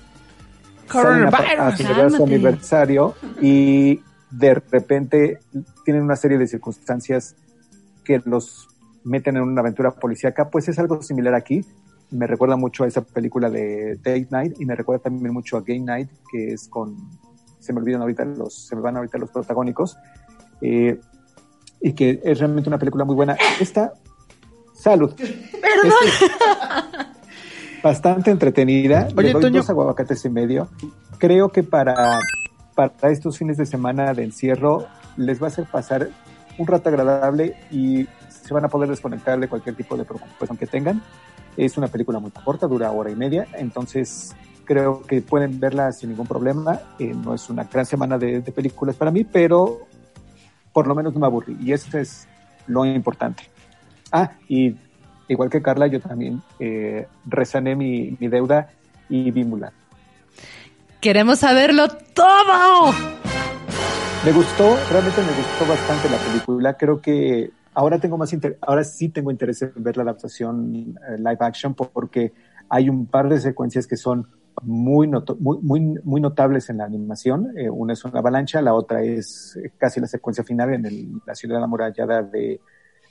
[0.90, 5.38] salen a, a celebrar su aniversario y de repente
[5.85, 7.37] tienen una serie de circunstancias
[8.05, 8.68] que los
[9.05, 11.64] meten en una aventura policíaca, pues es algo similar aquí.
[12.11, 15.61] Me recuerda mucho a esa película de Date Night y me recuerda también mucho a
[15.61, 16.96] Game Night, que es con,
[17.59, 19.96] se me olvidan ahorita los, se me van ahorita los protagónicos,
[20.61, 21.01] eh,
[21.81, 23.37] y que es realmente una película muy buena.
[23.61, 23.92] Esta,
[24.75, 25.14] salud.
[25.18, 27.06] Esta-
[27.83, 29.09] bastante entretenida.
[29.17, 29.61] Oye, Le doy Toño.
[29.61, 30.69] dos aguacates y medio.
[31.19, 32.19] Creo que para,
[32.75, 34.87] para estos fines de semana de encierro
[35.17, 36.09] les va a hacer pasar
[36.59, 40.67] un rato agradable y se van a poder desconectar de cualquier tipo de preocupación que
[40.67, 41.03] tengan.
[41.57, 44.35] Es una película muy corta, dura hora y media, entonces
[44.65, 46.81] creo que pueden verla sin ningún problema.
[46.99, 49.87] Eh, no es una gran semana de, de, películas para mí, pero
[50.73, 52.29] por lo menos no me aburrí y eso es
[52.67, 53.45] lo importante.
[54.12, 54.77] Ah, y
[55.29, 58.71] igual que Carla, yo también eh, resané mi, mi, deuda
[59.09, 59.73] y vi Mulan.
[61.01, 62.93] Queremos saberlo todo.
[64.25, 66.77] Me gustó, realmente me gustó bastante la película.
[66.77, 71.19] Creo que ahora tengo más inter ahora sí tengo interés en ver la adaptación eh,
[71.19, 72.33] live action porque
[72.69, 74.27] hay un par de secuencias que son
[74.62, 77.53] muy, muy, muy, muy, notables en la animación.
[77.57, 81.35] Eh, una es una avalancha, la otra es casi la secuencia final en el, la
[81.35, 82.61] ciudad amurallada de,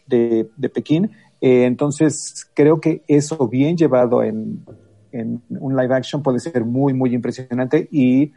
[0.08, 1.12] de, de Pekín.
[1.46, 4.66] Eh, entonces, creo que eso bien llevado en,
[5.14, 8.34] un live action puede ser muy, muy impresionante y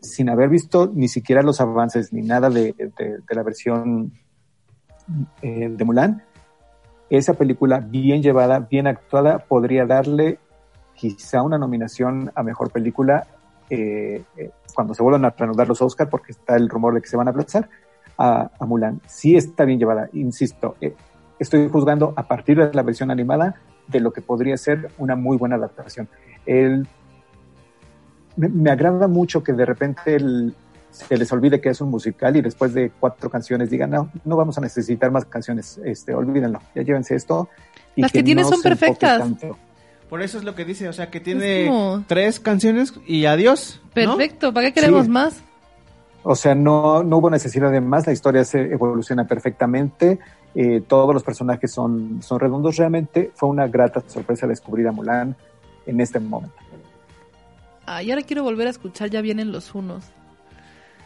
[0.00, 2.72] sin haber visto ni siquiera los avances ni nada de,
[3.28, 4.12] la versión
[5.42, 6.22] eh, de Mulan,
[7.10, 10.38] esa película bien llevada, bien actuada, podría darle
[10.94, 13.26] quizá una nominación a mejor película
[13.70, 14.22] eh,
[14.72, 17.26] cuando se vuelvan a reanudar los Oscar, porque está el rumor de que se van
[17.26, 17.68] a aplazar,
[18.16, 19.00] a, Mulan.
[19.08, 20.76] Sí está bien llevada, insisto,
[21.38, 23.56] estoy juzgando a partir de la versión animada
[23.88, 26.08] de lo que podría ser una muy buena adaptación.
[26.44, 26.86] El,
[28.36, 30.54] me, me, agrada mucho que de repente el,
[30.96, 34.36] se les olvide que es un musical y después de cuatro canciones digan, no, no
[34.36, 37.48] vamos a necesitar más canciones, este, olvídenlo, ya llévense esto.
[37.94, 39.22] Y Las que, que tienes no son perfectas.
[40.08, 42.04] Por eso es lo que dice, o sea, que tiene como...
[42.06, 43.80] tres canciones y adiós.
[43.92, 44.54] Perfecto, ¿no?
[44.54, 45.10] ¿para qué queremos sí.
[45.10, 45.42] más?
[46.22, 50.18] O sea, no, no hubo necesidad de más, la historia se evoluciona perfectamente,
[50.58, 52.76] eh, todos los personajes son, son redondos.
[52.76, 55.36] Realmente fue una grata sorpresa descubrir a Mulan
[55.84, 56.56] en este momento.
[57.84, 60.06] Ah, y ahora quiero volver a escuchar, ya vienen los unos.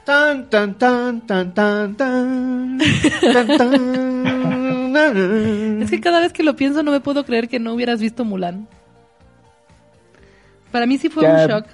[0.04, 2.78] Tan, tan, tan, tan, tan, tan,
[3.34, 4.86] tan, tan.
[5.82, 8.24] es que cada vez que lo pienso no me puedo creer que no hubieras visto
[8.24, 8.68] Mulan.
[10.70, 11.66] Para mí sí fue ya, un shock.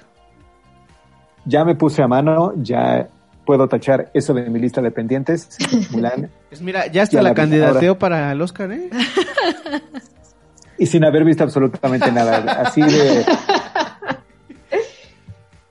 [1.45, 3.07] Ya me puse a mano, ya
[3.47, 5.57] puedo tachar eso de mi lista de pendientes.
[5.91, 6.29] Mulan.
[6.49, 8.89] Pues mira, ya hasta la, la candidateo para el Oscar, ¿eh?
[10.77, 12.61] y sin haber visto absolutamente nada.
[12.61, 13.25] Así de.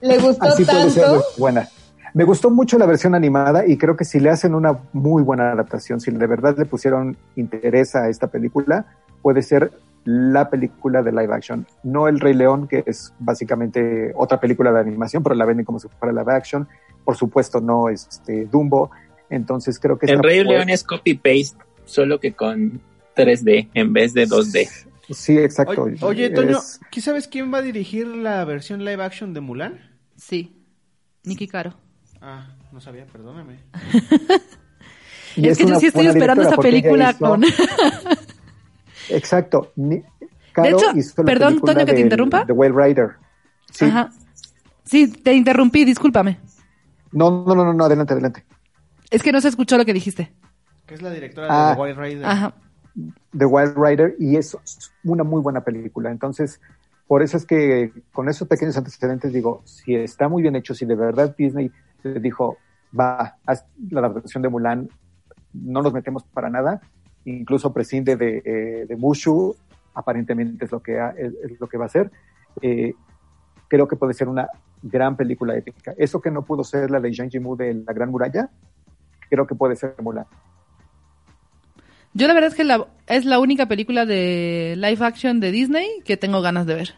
[0.00, 0.80] ¿Le gustó así tanto?
[0.80, 1.68] Puede ser buena.
[2.14, 5.52] Me gustó mucho la versión animada y creo que si le hacen una muy buena
[5.52, 8.86] adaptación, si de verdad le pusieron interés a esta película,
[9.20, 9.70] puede ser
[10.06, 14.80] la película de live action, no El Rey León, que es básicamente otra película de
[14.80, 16.66] animación, pero la venden como si fuera live action.
[17.06, 18.90] Por supuesto, no este Dumbo.
[19.30, 20.56] Entonces creo que El Rey puede...
[20.56, 22.80] León es copy paste, solo que con
[23.14, 24.68] 3D en vez de 2D.
[25.10, 25.84] Sí, exacto.
[25.84, 26.80] Oye, oye Toño, es...
[26.90, 29.78] ¿qué sabes quién va a dirigir la versión live action de Mulan?
[30.16, 30.64] Sí,
[31.22, 31.74] Nicky Caro.
[32.20, 33.60] Ah, no sabía, perdóname.
[35.36, 37.18] es, es, que yo sí estoy esperando esa película hizo...
[37.20, 37.44] con.
[39.10, 39.72] Exacto.
[40.52, 42.44] Caro de hecho, hizo la perdón, Toño, que te interrumpa.
[42.46, 43.10] The Whale Rider.
[43.70, 43.84] Sí.
[43.84, 44.10] Ajá.
[44.82, 46.38] Sí, te interrumpí, discúlpame.
[47.16, 48.44] No, no, no, no, adelante, adelante.
[49.10, 50.34] Es que no se escuchó lo que dijiste.
[50.84, 52.26] Que es la directora ah, de The Wild Rider.
[52.26, 52.54] Ajá.
[53.36, 54.54] The Wild Rider y es
[55.02, 56.10] una muy buena película.
[56.10, 56.60] Entonces,
[57.06, 60.84] por eso es que con esos pequeños antecedentes digo, si está muy bien hecho, si
[60.84, 61.72] de verdad Disney
[62.20, 62.58] dijo,
[62.98, 64.86] va, haz la adaptación de Mulan,
[65.54, 66.82] no nos metemos para nada,
[67.24, 69.56] incluso prescinde de, eh, de Mushu,
[69.94, 72.10] aparentemente es lo que, ha, es, es, lo que va a ser.
[72.60, 72.92] Eh,
[73.68, 74.48] creo que puede ser una
[74.88, 75.94] gran película épica.
[75.96, 78.50] Eso que no pudo ser la de Zhang Yimou de La Gran Muralla,
[79.28, 80.26] creo que puede ser Mulan.
[82.14, 85.86] Yo la verdad es que la, es la única película de live action de Disney
[86.04, 86.94] que tengo ganas de ver.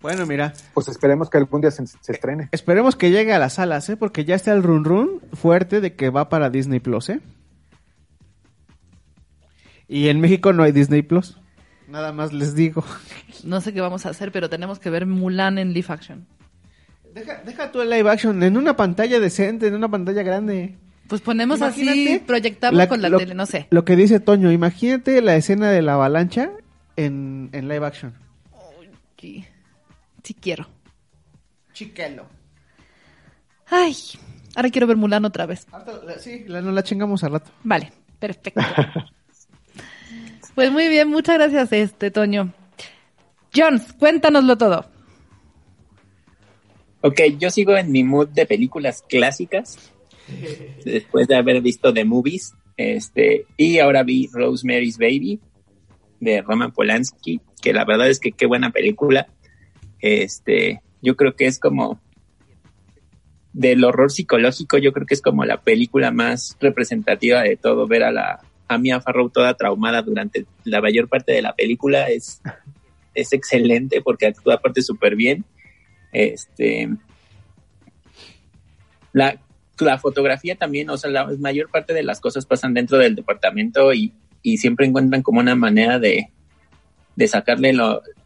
[0.00, 0.52] Bueno, mira.
[0.74, 2.48] Pues esperemos que algún día se, se, estrene.
[2.52, 3.96] Esperemos que llegue a las salas, ¿eh?
[3.96, 7.20] Porque ya está el run run fuerte de que va para Disney Plus, ¿eh?
[9.88, 11.40] Y en México no hay Disney Plus.
[11.88, 12.84] Nada más les digo.
[13.44, 16.26] No sé qué vamos a hacer, pero tenemos que ver Mulan en live action.
[17.14, 20.76] Deja, deja tú el live action en una pantalla decente, en una pantalla grande.
[21.08, 23.66] Pues ponemos imagínate así, proyectamos la, con la lo, tele, no sé.
[23.70, 26.50] Lo que dice Toño, imagínate la escena de la avalancha
[26.96, 28.12] en, en live action.
[29.16, 29.46] Sí,
[30.22, 30.68] sí quiero.
[31.72, 32.26] Chiquelo.
[33.70, 33.96] Ay,
[34.54, 35.66] ahora quiero ver Mulan otra vez.
[36.20, 37.50] Sí, la, nos la chingamos al rato.
[37.64, 38.60] Vale, perfecto.
[40.58, 42.52] pues muy bien, muchas gracias, este Toño.
[43.54, 44.86] Jones, cuéntanoslo todo.
[47.00, 49.92] Ok, yo sigo en mi mood de películas clásicas
[50.84, 52.56] después de haber visto The Movies.
[52.76, 55.38] Este, y ahora vi Rosemary's Baby
[56.18, 59.28] de Roman Polanski, que la verdad es que qué buena película.
[60.00, 62.00] Este, yo creo que es como
[63.52, 68.02] del horror psicológico, yo creo que es como la película más representativa de todo, ver
[68.02, 72.40] a la, a Mia Farrow toda traumada durante la mayor parte de la película es,
[73.14, 75.44] es excelente porque actúa aparte súper bien.
[76.12, 76.88] Este,
[79.12, 79.38] la,
[79.98, 84.12] fotografía también, o sea, la mayor parte de las cosas pasan dentro del departamento y,
[84.42, 86.30] y siempre encuentran como una manera de,
[87.16, 87.74] de sacarle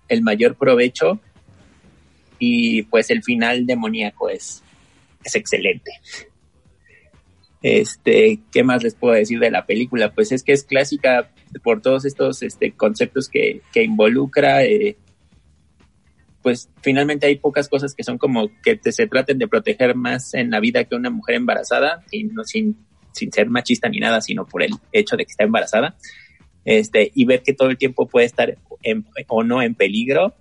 [0.08, 1.20] el mayor provecho
[2.38, 4.62] y pues el final demoníaco es,
[5.24, 5.92] es excelente.
[7.62, 10.12] Este, ¿qué más les puedo decir de la película?
[10.12, 11.30] Pues es que es clásica
[11.62, 14.64] por todos estos este, conceptos que, que involucra.
[14.64, 14.96] Eh,
[16.42, 20.50] pues finalmente hay pocas cosas que son como que se traten de proteger más en
[20.50, 22.76] la vida que una mujer embarazada, y no, sin,
[23.12, 25.96] sin ser machista ni nada, sino por el hecho de que está embarazada.
[26.64, 30.34] Este, y ver que todo el tiempo puede estar en, o no en peligro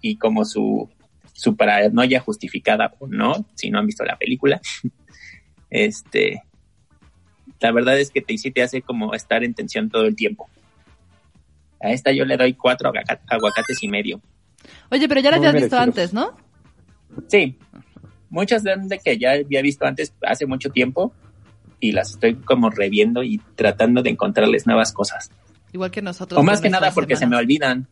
[0.00, 0.88] y como su,
[1.32, 4.60] su paranoia justificada o no, si no han visto la película.
[5.70, 6.44] Este,
[7.60, 10.48] la verdad es que te, sí te hace como estar en tensión todo el tiempo.
[11.82, 14.20] A esta yo le doy cuatro aguaca- aguacates y medio.
[14.90, 16.36] Oye, pero ya la habías visto antes, ¿no?
[17.28, 17.56] Sí,
[18.30, 21.12] muchas de de que ya había visto antes hace mucho tiempo
[21.80, 25.30] y las estoy como reviendo y tratando de encontrarles nuevas cosas.
[25.72, 26.38] Igual que nosotros.
[26.38, 27.86] O más que nada porque se me olvidan.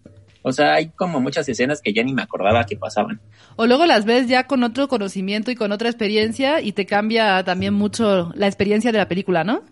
[0.48, 3.20] O sea, hay como muchas escenas que ya ni me acordaba que pasaban.
[3.56, 7.42] O luego las ves ya con otro conocimiento y con otra experiencia y te cambia
[7.42, 9.64] también mucho la experiencia de la película, ¿no?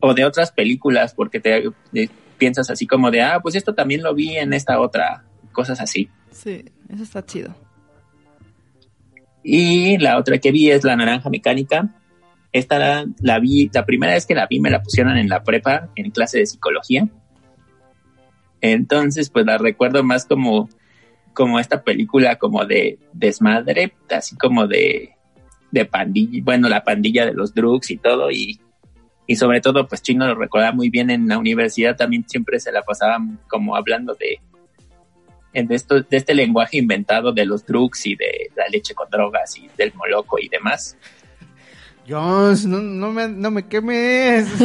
[0.00, 4.02] O de otras películas, porque te eh, piensas así como de, ah, pues esto también
[4.02, 6.08] lo vi en esta otra, cosas así.
[6.30, 7.54] Sí, eso está chido.
[9.44, 11.94] Y la otra que vi es La Naranja Mecánica.
[12.50, 15.42] Esta la, la vi, la primera vez que la vi me la pusieron en la
[15.42, 17.10] prepa, en clase de psicología.
[18.62, 20.70] Entonces, pues la recuerdo más como,
[21.34, 25.16] como esta película como de desmadre, así como de,
[25.72, 28.60] de pandilla, bueno, la pandilla de los drugs y todo, y,
[29.26, 32.70] y sobre todo, pues Chino lo recordaba muy bien en la universidad, también siempre se
[32.70, 34.40] la pasaban como hablando de,
[35.60, 39.56] de, esto, de este lenguaje inventado de los drugs y de la leche con drogas
[39.58, 40.96] y del moloco y demás.
[42.08, 44.48] Jones, no, no, me, no me quemes.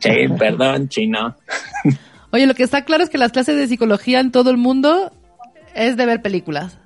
[0.00, 1.34] Sí, perdón, chino.
[2.32, 5.12] Oye, lo que está claro es que las clases de psicología en todo el mundo
[5.74, 6.78] es de ver películas.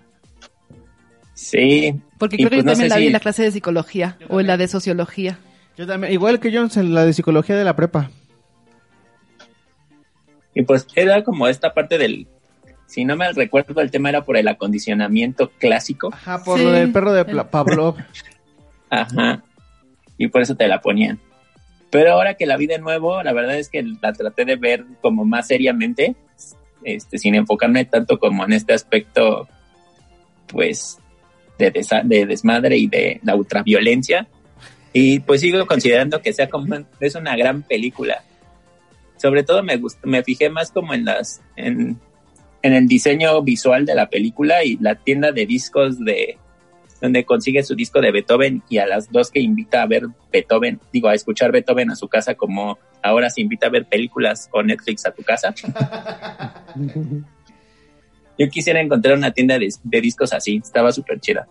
[1.34, 2.00] Sí.
[2.18, 4.16] Porque creo que pues yo no también la vi si- en la clase de psicología
[4.28, 5.38] o en la de sociología.
[5.76, 8.10] Yo también, igual que Jones en la de psicología de la prepa.
[10.54, 12.28] Y pues era como esta parte del,
[12.86, 16.10] si no me recuerdo, el tema era por el acondicionamiento clásico.
[16.12, 16.64] Ajá, por Sí.
[16.64, 17.96] lo del perro de Pavlov.
[18.90, 19.42] Ajá.
[20.18, 21.18] Y por eso te la ponían.
[21.92, 24.86] Pero ahora que la vi de nuevo, la verdad es que la traté de ver
[25.02, 26.16] como más seriamente,
[26.84, 29.46] este, sin enfocarme tanto como en este aspecto,
[30.46, 30.96] pues,
[31.58, 31.70] de,
[32.26, 34.26] desmadre y de la ultraviolencia.
[34.94, 38.24] Y pues sigo considerando que sea como, es una gran película.
[39.18, 42.00] Sobre todo me gustó, me fijé más como en las, en,
[42.62, 46.38] en el diseño visual de la película y la tienda de discos de,
[47.02, 50.80] donde consigue su disco de Beethoven y a las dos que invita a ver Beethoven,
[50.92, 54.62] digo, a escuchar Beethoven a su casa como ahora se invita a ver películas o
[54.62, 55.52] Netflix a tu casa.
[58.38, 61.46] Yo quisiera encontrar una tienda de, de discos así, estaba súper chida.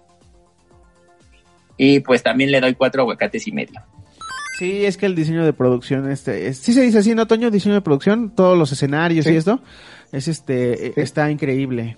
[1.78, 3.82] Y pues también le doy cuatro aguacates y medio.
[4.60, 7.50] Sí, es que el diseño de producción, este, es- sí se dice así, ¿no, Toño?
[7.50, 9.32] Diseño de producción, todos los escenarios Sí.
[9.34, 9.62] y esto,
[10.12, 11.98] es este, está increíble.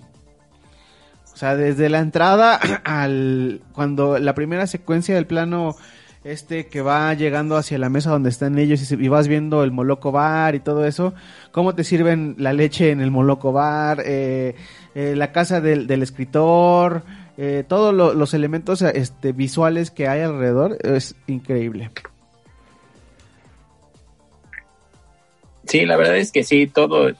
[1.34, 2.54] O sea, desde la entrada
[2.84, 5.74] al, cuando la primera secuencia del plano,
[6.22, 10.12] este, que va llegando hacia la mesa donde están ellos y, vas viendo el Moloco
[10.12, 11.12] Bar y todo eso,
[11.50, 14.54] cómo te sirven la leche en el Moloco Bar, eh,
[14.94, 17.02] eh, la casa del, del escritor,
[17.36, 21.90] eh, todos lo- los elementos este, visuales que hay alrededor, es increíble.
[25.66, 27.10] Sí, la verdad es que sí, todo,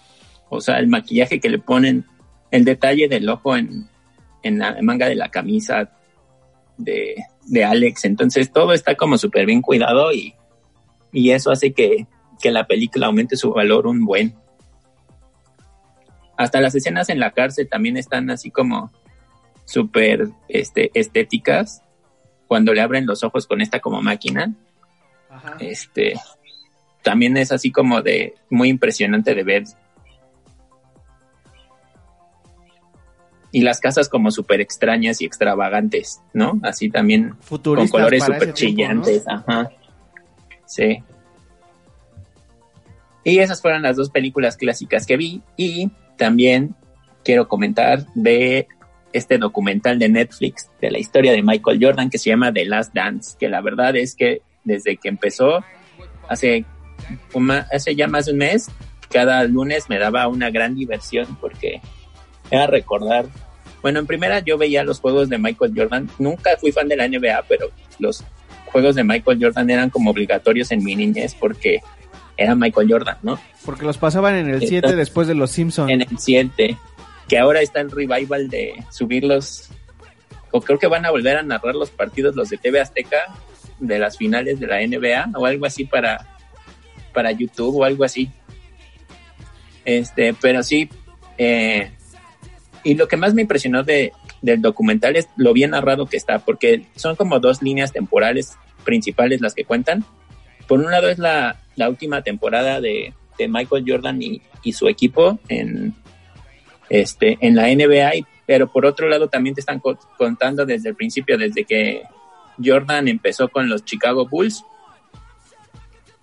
[0.50, 2.04] o sea, el maquillaje que le ponen,
[2.52, 3.88] el detalle del ojo en,
[4.44, 5.90] en la manga de la camisa
[6.76, 7.16] de,
[7.46, 10.34] de Alex, entonces todo está como súper bien cuidado y,
[11.12, 12.06] y eso hace que,
[12.40, 14.34] que la película aumente su valor un buen.
[16.36, 18.92] Hasta las escenas en la cárcel también están así como
[19.64, 21.82] súper este, estéticas,
[22.46, 24.52] cuando le abren los ojos con esta como máquina,
[25.58, 26.14] este
[27.02, 29.64] también es así como de muy impresionante de ver.
[33.54, 36.58] Y las casas como súper extrañas y extravagantes, ¿no?
[36.64, 39.70] Así también con colores súper chillantes, ajá.
[40.66, 41.04] Sí.
[43.22, 45.40] Y esas fueron las dos películas clásicas que vi.
[45.56, 46.74] Y también
[47.22, 48.66] quiero comentar de
[49.12, 52.92] este documental de Netflix de la historia de Michael Jordan que se llama The Last
[52.92, 55.64] Dance, que la verdad es que desde que empezó,
[56.28, 56.64] hace
[57.70, 58.68] hace ya más de un mes,
[59.12, 61.80] cada lunes me daba una gran diversión porque
[62.50, 63.26] era recordar.
[63.84, 66.08] Bueno, en primera yo veía los juegos de Michael Jordan.
[66.18, 68.24] Nunca fui fan de la NBA, pero los
[68.64, 71.82] juegos de Michael Jordan eran como obligatorios en mi niñez porque
[72.38, 73.38] era Michael Jordan, ¿no?
[73.62, 75.90] Porque los pasaban en el 7 Entonces- después de los Simpsons.
[75.90, 76.78] En el 7,
[77.28, 79.68] que ahora está el revival de subirlos,
[80.50, 83.34] o creo que van a volver a narrar los partidos los de TV Azteca
[83.80, 86.26] de las finales de la NBA o algo así para,
[87.12, 88.30] para YouTube o algo así.
[89.84, 90.88] Este, pero sí,
[91.36, 91.90] eh,
[92.84, 94.12] y lo que más me impresionó de,
[94.42, 99.40] del documental es lo bien narrado que está, porque son como dos líneas temporales principales
[99.40, 100.04] las que cuentan.
[100.68, 101.58] Por un lado es la,
[101.88, 105.94] última temporada de, Michael Jordan y, su equipo en,
[106.90, 111.38] este, la NBA, pero por otro lado también te están co- contando desde el principio,
[111.38, 112.02] desde que
[112.62, 114.62] Jordan empezó con los Chicago Bulls,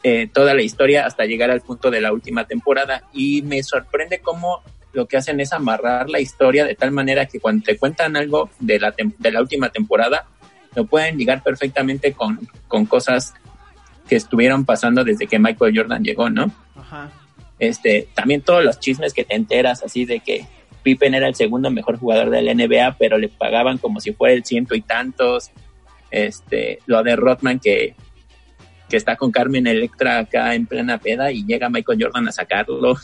[0.03, 3.03] eh, toda la historia hasta llegar al punto de la última temporada.
[3.13, 4.63] Y me sorprende cómo
[4.93, 8.49] lo que hacen es amarrar la historia de tal manera que cuando te cuentan algo
[8.59, 10.27] de la, tem- de la última temporada,
[10.75, 13.33] lo pueden ligar perfectamente con, con cosas
[14.07, 16.51] que estuvieron pasando desde que Michael Jordan llegó, ¿no?
[16.75, 17.09] Ajá.
[17.59, 20.45] este, también todos los chismes que te enteras así de que
[20.83, 24.33] Pippen era el segundo mejor jugador de la NBA, pero le pagaban como si fuera
[24.33, 25.51] el ciento y tantos.
[26.09, 27.95] Este, lo de Rodman que,
[28.89, 32.95] que está con Carmen Electra acá en plena peda y llega Michael Jordan a sacarlo.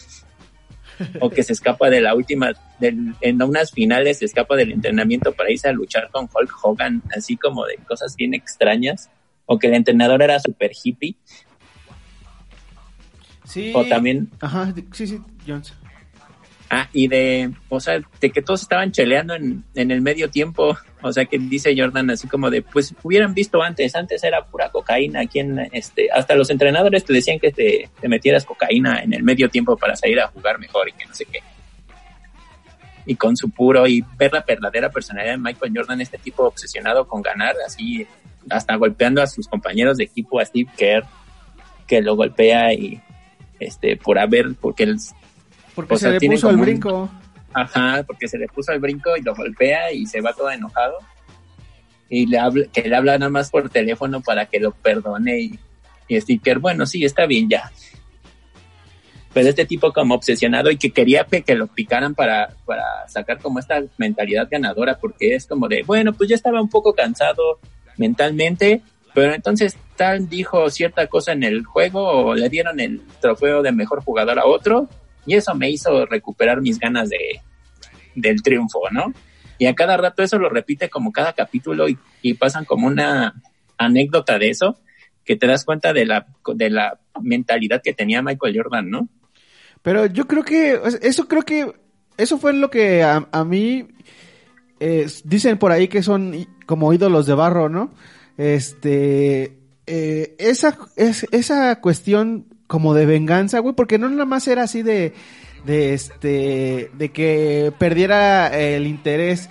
[1.20, 5.32] o que se escapa de la última, del, en unas finales se escapa del entrenamiento
[5.34, 9.10] para irse a luchar con Hulk Hogan, así como de cosas bien extrañas.
[9.45, 11.16] O que el entrenador era super hippie.
[13.45, 13.72] Sí.
[13.74, 15.74] O también Ajá, sí, sí, Jones.
[16.70, 20.78] Ah, y de, o sea, de que todos estaban cheleando en, en el medio tiempo.
[21.01, 24.70] O sea, que dice Jordan así como de, pues hubieran visto antes, antes era pura
[24.70, 25.22] cocaína.
[25.22, 29.24] Aquí en, este, hasta los entrenadores te decían que te, te metieras cocaína en el
[29.24, 31.39] medio tiempo para salir a jugar mejor y que no sé qué.
[33.05, 37.07] Y con su puro, y ver la verdadera personalidad de Michael Jordan, este tipo obsesionado
[37.07, 38.05] con ganar, así,
[38.49, 41.05] hasta golpeando a sus compañeros de equipo, a Steve Kerr,
[41.88, 43.01] que lo golpea y,
[43.61, 44.97] este, por haber, porque él
[45.78, 47.10] Porque O se sea, le puso el un- brinco.
[47.54, 50.96] Ajá, porque se le puso el brinco y lo golpea y se va todo enojado.
[52.10, 55.60] Y le habla, que le habla nada más por teléfono para que lo perdone y,
[56.08, 57.72] y sticker, bueno, sí, está bien ya.
[59.34, 63.38] Pero este tipo como obsesionado y que quería que, que lo picaran para, para sacar
[63.40, 67.60] como esta mentalidad ganadora, porque es como de, bueno, pues ya estaba un poco cansado
[67.98, 68.82] mentalmente,
[69.14, 73.72] pero entonces tal dijo cierta cosa en el juego o le dieron el trofeo de
[73.72, 74.90] mejor jugador a otro
[75.28, 77.42] y eso me hizo recuperar mis ganas de
[78.16, 79.14] del triunfo, ¿no?
[79.60, 83.36] Y a cada rato eso lo repite como cada capítulo y, y pasan como una
[83.78, 84.80] anécdota de eso
[85.24, 86.26] que te das cuenta de la
[86.56, 89.10] de la mentalidad que tenía Michael Jordan, ¿no?
[89.82, 91.72] Pero yo creo que, eso creo que,
[92.18, 93.88] eso fue lo que a, mí,
[94.80, 97.94] eh, dicen por ahí que son como ídolos de barro, ¿no?
[98.38, 104.63] Este, eh, esa, es, esa cuestión como de venganza, güey, porque no nada más era
[104.63, 105.13] así de,
[105.65, 109.49] de este, de que perdiera el interés,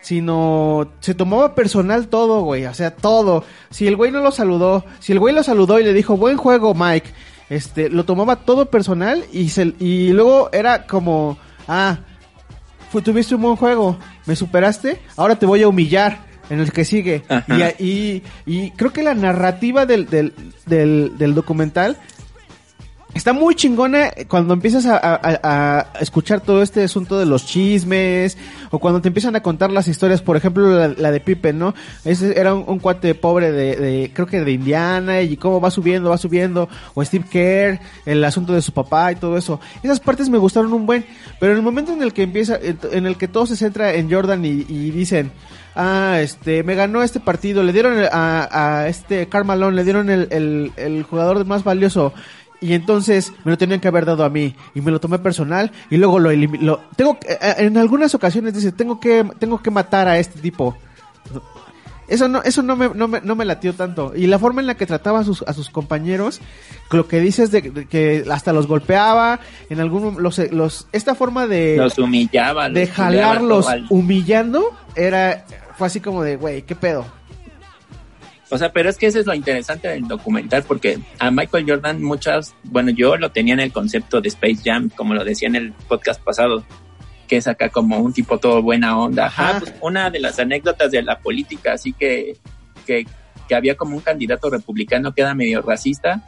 [0.00, 3.44] sino se tomaba personal todo, güey, o sea, todo.
[3.70, 6.36] Si el güey no lo saludó, si el güey lo saludó y le dijo, buen
[6.36, 7.10] juego, Mike,
[7.50, 11.98] este, lo tomaba todo personal y se, y luego era como, ah,
[13.02, 17.24] tuviste un buen juego, me superaste, ahora te voy a humillar en el que sigue.
[17.48, 20.32] Y, y, y creo que la narrativa del, del,
[20.66, 21.98] del, del documental
[23.14, 28.36] está muy chingona cuando empiezas a, a- a- escuchar todo este asunto de los chismes
[28.70, 31.74] o cuando te empiezan a contar las historias, por ejemplo la, la de Pippen, ¿no?
[32.04, 36.10] Ese era un, cuate pobre de, de, creo que de Indiana y cómo va subiendo,
[36.10, 39.58] va subiendo, o Steve Kerr, el asunto de su papá y todo eso.
[39.82, 41.04] Esas partes me gustaron un buen,
[41.40, 44.10] pero en el momento en el que empieza, en el que todo se centra en
[44.12, 45.32] Jordan y, y dicen,
[45.74, 48.48] ah, este, me ganó este partido, le dieron a,
[48.82, 52.12] a este Carmalón, le dieron el, el, el jugador más valioso.
[52.60, 55.70] Y entonces me lo tenían que haber dado a mí y me lo tomé personal
[55.90, 56.80] y luego lo eliminó.
[56.96, 60.76] Tengo que- eh, en algunas ocasiones dice, tengo que tengo que matar a este tipo.
[62.08, 64.66] Eso no eso no me, no me, no me latió tanto y la forma en
[64.66, 66.40] la que trataba a sus a sus compañeros,
[66.90, 71.46] lo que dices de, de que hasta los golpeaba, en algún los los esta forma
[71.46, 75.44] de Los humillaba, de los jalarlos humillando era
[75.76, 77.04] fue así como de, güey, ¿qué pedo?
[78.50, 82.02] O sea, pero es que eso es lo interesante del documental, porque a Michael Jordan
[82.02, 85.56] muchas, bueno, yo lo tenía en el concepto de Space Jam, como lo decía en
[85.56, 86.64] el podcast pasado,
[87.26, 89.26] que es acá como un tipo todo buena onda.
[89.26, 89.60] Ajá, Ajá.
[89.60, 92.36] pues una de las anécdotas de la política, así que,
[92.86, 93.06] que,
[93.48, 96.22] que había como un candidato republicano que era medio racista,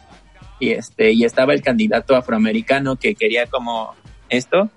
[0.60, 3.94] y este y estaba el candidato afroamericano que quería como
[4.28, 4.70] esto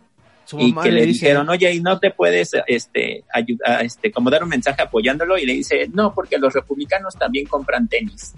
[0.46, 4.30] Su y que le, dice, dijeron oye y no te puedes este ayudar este como
[4.30, 8.34] dar un mensaje apoyándolo y le dice no porque los republicanos también compran tenis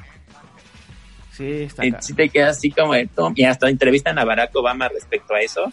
[1.31, 2.01] Sí, está y acá.
[2.01, 5.41] sí te quedas así como de "Tom", y hasta entrevistan a Barack Obama respecto a
[5.41, 5.65] eso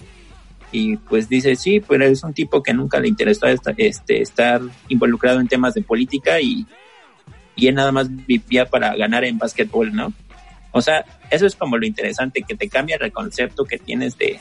[0.72, 4.60] y pues dice sí pero es un tipo que nunca le interesó esta- este estar
[4.88, 6.66] involucrado en temas de política y
[7.54, 10.12] y él nada más vivía para ganar en básquetbol no
[10.72, 14.40] o sea eso es como lo interesante que te cambia el concepto que tienes de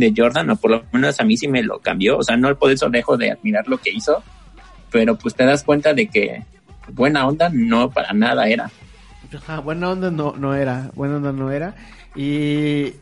[0.00, 2.18] de Jordan o por lo menos a mí sí me lo cambió.
[2.18, 4.22] O sea no por eso dejo de admirar lo que hizo
[4.90, 6.44] pero pues te das cuenta de que
[6.92, 8.70] buena onda no para nada era.
[9.64, 11.74] Buena onda no, no era, buena onda no era.
[12.16, 12.94] Y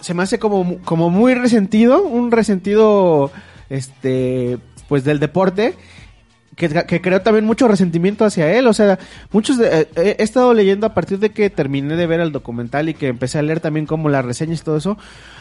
[0.00, 3.30] se me hace como, como muy resentido, un resentido,
[3.70, 5.74] este, pues del deporte,
[6.56, 8.66] que, que creó también mucho resentimiento hacia él.
[8.66, 8.98] O sea,
[9.30, 12.88] muchos, de- eh, he, estado leyendo a partir de que terminé de ver el documental
[12.88, 14.96] y que empecé a leer también como las reseñas y todo eso.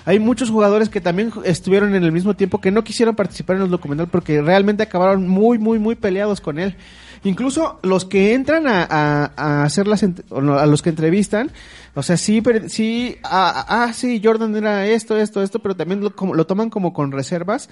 [0.06, 3.64] Hay muchos jugadores que también estuvieron en el mismo tiempo que no quisieron participar en
[3.64, 6.76] el documental porque realmente acabaron muy, muy, muy peleados con él.
[7.24, 11.50] Incluso los que entran a, a, a hacer las a los que entrevistan,
[11.96, 16.16] o sea, sí, sí, ah, ah, sí, Jordan era esto, esto, esto, pero también lo,
[16.16, 17.70] como, lo toman como con reservas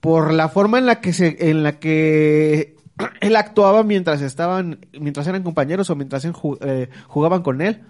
[0.00, 2.76] por la forma en la que se, en la que
[3.20, 7.80] él actuaba mientras estaban, mientras eran compañeros o mientras eh, jugaban con él.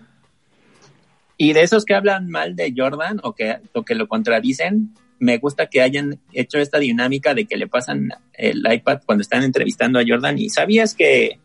[1.36, 5.38] Y de esos que hablan mal de Jordan o que, o que lo contradicen, me
[5.38, 9.98] gusta que hayan hecho esta dinámica de que le pasan el iPad cuando están entrevistando
[9.98, 11.38] a Jordan y sabías que,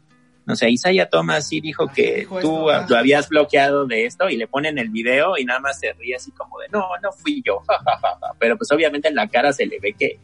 [0.46, 4.30] no sé, Isaiah Thomas sí dijo que dijo tú esto, lo habías bloqueado de esto
[4.30, 7.12] y le ponen el video y nada más se ríe así como de, no, no
[7.12, 8.34] fui yo, ja, ja, ja, ja".
[8.40, 10.20] pero pues obviamente en la cara se le ve que,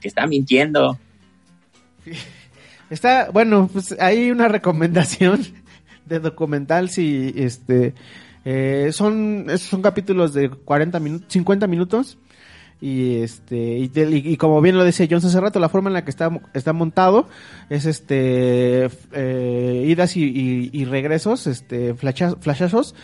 [0.00, 0.98] que está mintiendo.
[2.90, 5.40] Está, bueno, pues hay una recomendación
[6.06, 7.94] de documental si este
[8.44, 12.16] eh, son son capítulos de 40 minutos, 50 minutos
[12.80, 16.10] y este y, como bien lo decía Jones hace rato, la forma en la que
[16.10, 17.26] está está montado
[17.70, 22.94] es este eh, idas y, y- y regresos, este flasha- flashazos.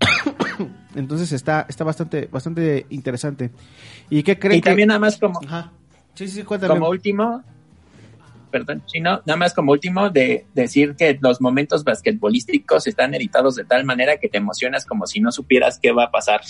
[0.94, 3.50] Entonces está está bastante bastante interesante.
[4.10, 5.72] ¿Y qué creen Y que también nada más como, Ajá.
[6.14, 6.74] Sí, sí, cuéntame.
[6.74, 7.42] como último,
[8.52, 13.64] perdón, chino, nada más como último de decir que los momentos basquetbolísticos están editados de
[13.64, 16.42] tal manera que te emocionas como si no supieras qué va a pasar.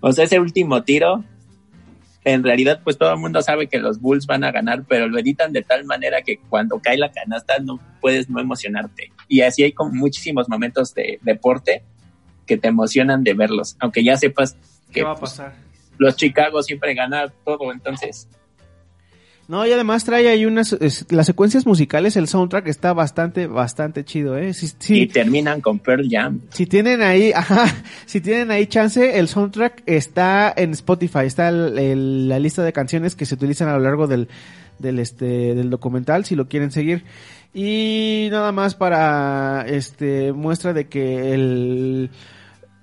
[0.00, 1.24] O sea, ese último tiro,
[2.24, 5.18] en realidad pues todo el mundo sabe que los Bulls van a ganar, pero lo
[5.18, 9.12] editan de tal manera que cuando cae la canasta no puedes no emocionarte.
[9.26, 11.82] Y así hay como muchísimos momentos de deporte
[12.46, 14.56] que te emocionan de verlos, aunque ya sepas
[14.86, 15.54] ¿Qué que va a pues, pasar?
[15.98, 18.28] los Chicago siempre ganan todo, entonces
[19.48, 24.04] No, y además trae ahí unas es- las secuencias musicales, el soundtrack está bastante bastante
[24.04, 24.52] chido, eh.
[24.52, 26.40] Sí, sí, y terminan con Pearl Jam.
[26.50, 27.64] si tienen ahí, ajá,
[28.04, 32.74] si tienen ahí chance, el soundtrack está en Spotify, está el- el- la lista de
[32.74, 34.28] canciones que se utilizan a lo largo del
[34.78, 35.24] del este
[35.54, 37.04] del documental si lo quieren seguir.
[37.54, 42.10] Y nada más para este muestra de que el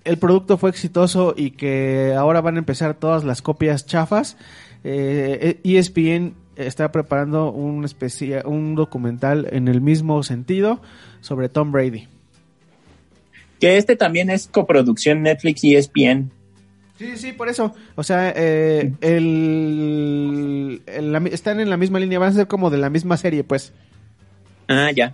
[0.04, 4.36] el producto fue exitoso y que ahora van a empezar todas las copias chafas.
[4.84, 10.82] Eh, ESPN está preparando un especia- un documental en el mismo sentido
[11.22, 12.08] sobre Tom Brady.
[13.60, 16.32] Que este también es coproducción Netflix y ESPN.
[16.98, 17.74] Sí, sí, sí, por eso.
[17.96, 20.82] O sea, eh, el,
[21.32, 23.74] están en la misma línea, van a ser como de la misma serie, pues.
[24.68, 25.14] Ah, ya.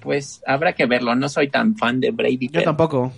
[0.00, 1.14] Pues habrá que verlo.
[1.14, 2.46] No soy tan fan de Brady.
[2.46, 3.12] Yo pero tampoco.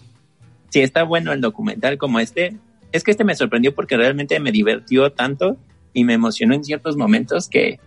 [0.70, 2.56] Si está bueno el documental como este.
[2.92, 5.56] Es que este me sorprendió porque realmente me divirtió tanto
[5.92, 7.80] y me emocionó en ciertos momentos que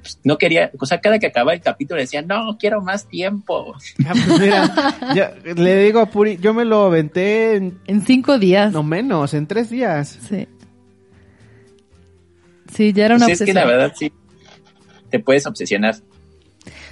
[0.00, 0.70] pues, no quería.
[0.78, 3.74] O sea, cada que acababa el capítulo decía, no, quiero más tiempo.
[3.98, 8.38] Ya, pues mira, ya, le digo a Puri, yo me lo aventé en, En cinco
[8.38, 8.72] días.
[8.72, 10.18] no menos, en tres días.
[10.28, 10.46] Sí.
[12.72, 13.80] Sí, ya era una Pues es que la obsesión.
[13.80, 14.12] verdad sí.
[15.10, 15.96] Te puedes obsesionar.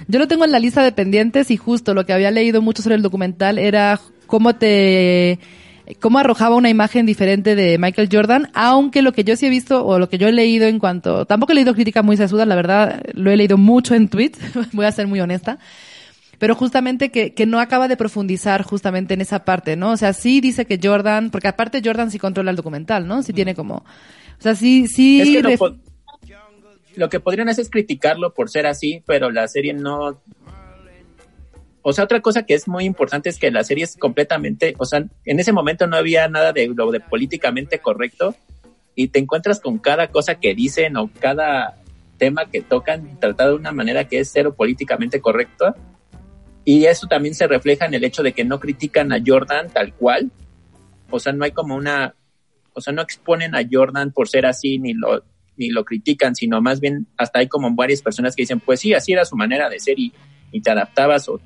[0.07, 2.81] Yo lo tengo en la lista de pendientes y justo lo que había leído mucho
[2.81, 5.39] sobre el documental era cómo te
[5.99, 9.85] cómo arrojaba una imagen diferente de Michael Jordan, aunque lo que yo sí he visto
[9.85, 12.55] o lo que yo he leído en cuanto, tampoco he leído crítica muy sesuda, la
[12.55, 14.39] verdad, lo he leído mucho en tweets,
[14.73, 15.59] voy a ser muy honesta,
[16.39, 19.91] pero justamente que, que no acaba de profundizar justamente en esa parte, ¿no?
[19.91, 23.23] O sea, sí dice que Jordan, porque aparte Jordan sí controla el documental, ¿no?
[23.23, 23.83] Sí tiene como,
[24.39, 25.21] o sea, sí, sí.
[25.21, 25.57] Es que
[26.95, 30.19] lo, que podrían hacer es criticarlo por ser así, pero la serie no.
[31.89, 34.83] O sea, otra cosa que es muy importante es que la serie es completamente, o
[34.83, 38.35] sea, en ese momento no había nada de lo de políticamente correcto
[38.93, 41.81] y te encuentras con cada cosa que dicen o cada
[42.17, 45.75] tema que tocan tratado de una manera que es cero políticamente correcto
[46.65, 49.93] Y eso también se refleja en el hecho de que no critican a Jordan tal
[49.93, 50.29] cual.
[51.09, 52.15] O sea, no hay como una,
[52.73, 55.23] o sea, no exponen a Jordan por ser así ni lo,
[55.55, 58.93] ni lo critican, sino más bien hasta hay como varias personas que dicen, pues sí,
[58.93, 60.11] así era su manera de ser y,
[60.51, 61.39] y te adaptabas o,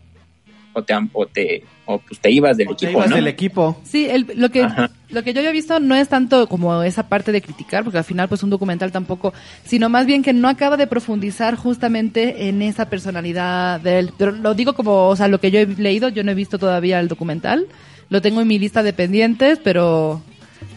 [0.74, 3.16] o te, o te, o pues te ibas del equipo, ibas ¿no?
[3.16, 3.82] del equipo.
[3.84, 4.90] Sí, el- lo que Ajá.
[5.10, 8.04] lo que yo había visto no es tanto como esa parte de criticar, porque al
[8.04, 9.34] final pues un documental tampoco,
[9.66, 14.12] sino más bien que no acaba de profundizar justamente en esa personalidad de él.
[14.18, 16.58] Pero lo digo como, o sea, lo que yo he leído, yo no he visto
[16.60, 17.68] todavía el documental,
[18.10, 20.22] lo tengo en mi lista de pendientes, pero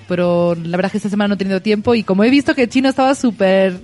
[0.08, 2.54] pero la verdad es que esta semana no he tenido tiempo y como he visto
[2.54, 3.78] que Chino estaba súper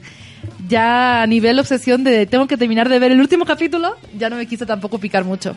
[0.69, 4.37] ya a nivel obsesión de tengo que terminar de ver el último capítulo, ya no
[4.37, 5.57] me quise tampoco picar mucho.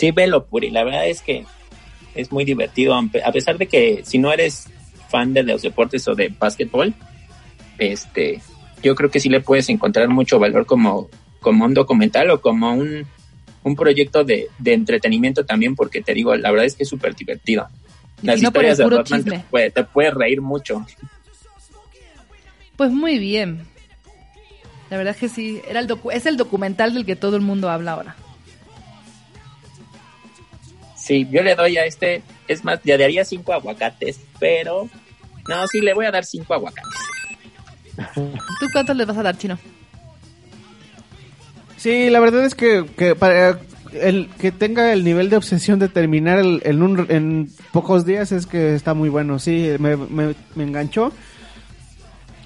[0.00, 0.70] Sí, velo, Puri.
[0.70, 1.44] La verdad es que
[2.14, 4.66] es muy divertido, a pesar de que si no eres
[5.10, 6.94] fan de los deportes o de básquetbol,
[7.76, 8.40] este,
[8.82, 12.72] yo creo que sí le puedes encontrar mucho valor como, como un documental o como
[12.72, 13.06] un,
[13.62, 17.14] un proyecto de, de entretenimiento también, porque te digo, la verdad es que es súper
[17.14, 17.68] divertido.
[18.22, 19.44] Las si no historias de Rodman te chisme.
[19.50, 20.86] puede, te puede reír mucho.
[22.76, 23.66] Pues muy bien.
[24.88, 27.42] La verdad es que sí, era el docu- es el documental del que todo el
[27.42, 28.16] mundo habla ahora.
[31.02, 34.88] Sí, yo le doy a este, es más, le daría cinco aguacates, pero
[35.48, 36.92] no, sí, le voy a dar cinco aguacates.
[38.14, 39.58] ¿Tú cuántos les vas a dar, Chino?
[41.76, 43.58] Sí, la verdad es que, que para
[43.94, 48.30] el que tenga el nivel de obsesión de terminar el- en, un- en pocos días
[48.32, 49.38] es que está muy bueno.
[49.38, 51.12] Sí, me, me- me enganchó.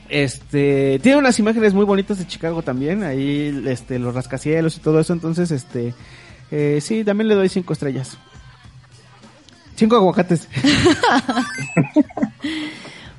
[0.08, 5.00] Este, tiene unas imágenes muy bonitas de Chicago también, ahí este, los rascacielos y todo
[5.00, 5.94] eso, entonces este,
[6.50, 8.16] eh, sí, también le doy cinco estrellas.
[9.76, 10.48] Cinco aguacates.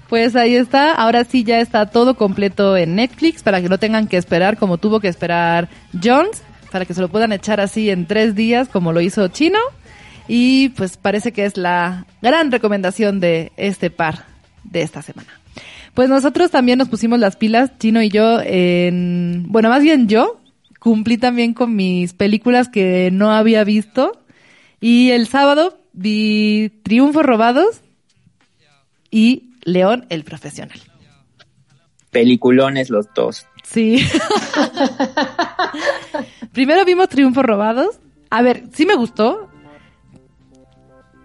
[0.07, 4.07] Pues ahí está, ahora sí ya está todo completo en Netflix para que no tengan
[4.07, 5.67] que esperar como tuvo que esperar
[6.01, 9.59] Jones, para que se lo puedan echar así en tres días como lo hizo Chino.
[10.27, 14.25] Y pues parece que es la gran recomendación de este par
[14.63, 15.29] de esta semana.
[15.95, 19.45] Pues nosotros también nos pusimos las pilas, Chino y yo, en...
[19.47, 20.39] Bueno, más bien yo
[20.79, 24.21] cumplí también con mis películas que no había visto.
[24.81, 27.81] Y el sábado vi Triunfos Robados
[29.09, 30.79] y León el Profesional.
[32.11, 33.45] Peliculones los dos.
[33.63, 33.97] Sí.
[36.53, 37.99] Primero vimos Triunfos Robados.
[38.29, 39.49] A ver, sí me gustó.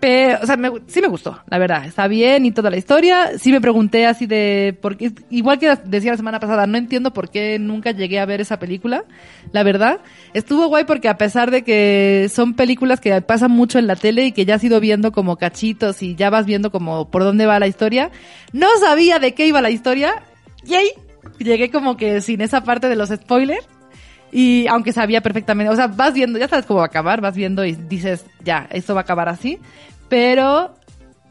[0.01, 1.84] Pero, o sea, me- sí me gustó, la verdad.
[1.84, 3.38] Está bien y toda la historia.
[3.38, 7.28] Sí me pregunté así de, porque, igual que decía la semana pasada, no entiendo por
[7.30, 9.05] qué nunca llegué a ver esa película.
[9.53, 9.98] La verdad.
[10.32, 14.24] Estuvo guay porque a pesar de que son películas que pasan mucho en la tele
[14.24, 17.44] y que ya has ido viendo como cachitos y ya vas viendo como por dónde
[17.44, 18.11] va la historia,
[18.53, 20.22] no sabía de qué iba la historia.
[20.66, 20.88] Y ahí
[21.38, 23.66] llegué como que sin esa parte de los spoilers.
[24.32, 27.34] Y aunque sabía perfectamente, o sea, vas viendo, ya sabes cómo va a acabar, vas
[27.34, 29.59] viendo y dices, ya, esto va a acabar así.
[30.11, 30.75] Pero,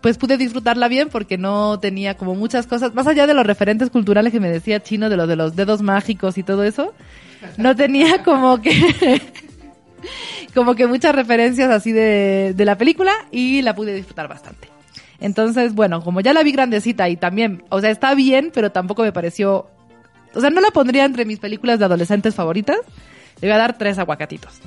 [0.02, 3.92] pues pude disfrutarla bien porque no tenía como muchas cosas, más allá de los referentes
[3.92, 6.94] culturales que me decía Chino, de lo de los dedos mágicos y todo eso,
[7.58, 9.22] no tenía como que,
[10.56, 14.70] como que muchas referencias así de, de la película y la pude disfrutar bastante.
[15.20, 19.04] Entonces, bueno, como ya la vi grandecita y también, o sea, está bien, pero tampoco
[19.04, 19.68] me pareció,
[20.34, 22.78] o sea, no la pondría entre mis películas de adolescentes favoritas.
[23.42, 24.62] Le voy a dar tres aguacatitos.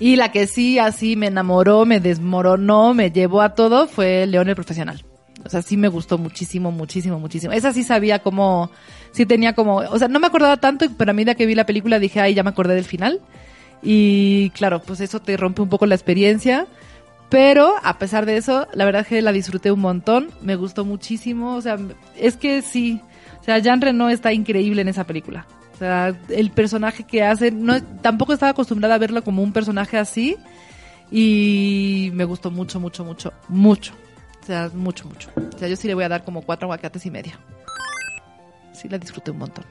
[0.00, 4.48] Y la que sí así me enamoró, me desmoronó, me llevó a todo fue León
[4.48, 5.04] el Profesional.
[5.44, 7.52] O sea, sí me gustó muchísimo, muchísimo, muchísimo.
[7.52, 8.70] Esa sí sabía cómo,
[9.12, 11.66] sí tenía como, o sea, no me acordaba tanto, pero a medida que vi la
[11.66, 13.20] película dije, ay, ya me acordé del final.
[13.82, 16.66] Y claro, pues eso te rompe un poco la experiencia.
[17.28, 20.84] Pero a pesar de eso, la verdad es que la disfruté un montón, me gustó
[20.84, 21.78] muchísimo, o sea,
[22.16, 23.00] es que sí,
[23.40, 25.46] o sea, Jean Reno está increíble en esa película.
[25.80, 27.50] Sea, el personaje que hace,
[28.02, 30.36] tampoco estaba acostumbrada a verlo como un personaje así
[31.10, 33.94] y me gustó mucho, mucho, mucho, mucho.
[34.42, 35.30] O sea, mucho, mucho.
[35.34, 37.40] O sea, yo sí le voy a dar como cuatro aguacates y media.
[38.74, 39.64] Sí, la disfruté un montón.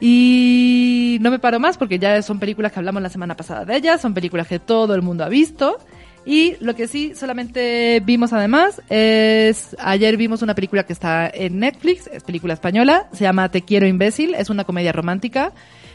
[0.00, 3.76] Y no me paro más porque ya son películas que hablamos la semana pasada de
[3.76, 5.78] ellas, son películas que todo el mundo ha visto.
[6.26, 11.60] Y lo que sí solamente vimos además es, ayer vimos una película que está en
[11.60, 15.52] Netflix, es película española, se llama Te quiero imbécil, es una comedia romántica.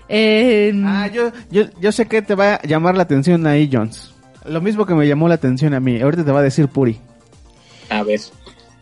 [0.07, 4.13] Eh, Ah, yo, yo, yo sé que te va a llamar la atención ahí, Jones.
[4.45, 6.01] Lo mismo que me llamó la atención a mí.
[6.01, 6.97] Ahorita te va a decir Puri.
[7.89, 8.21] A ver.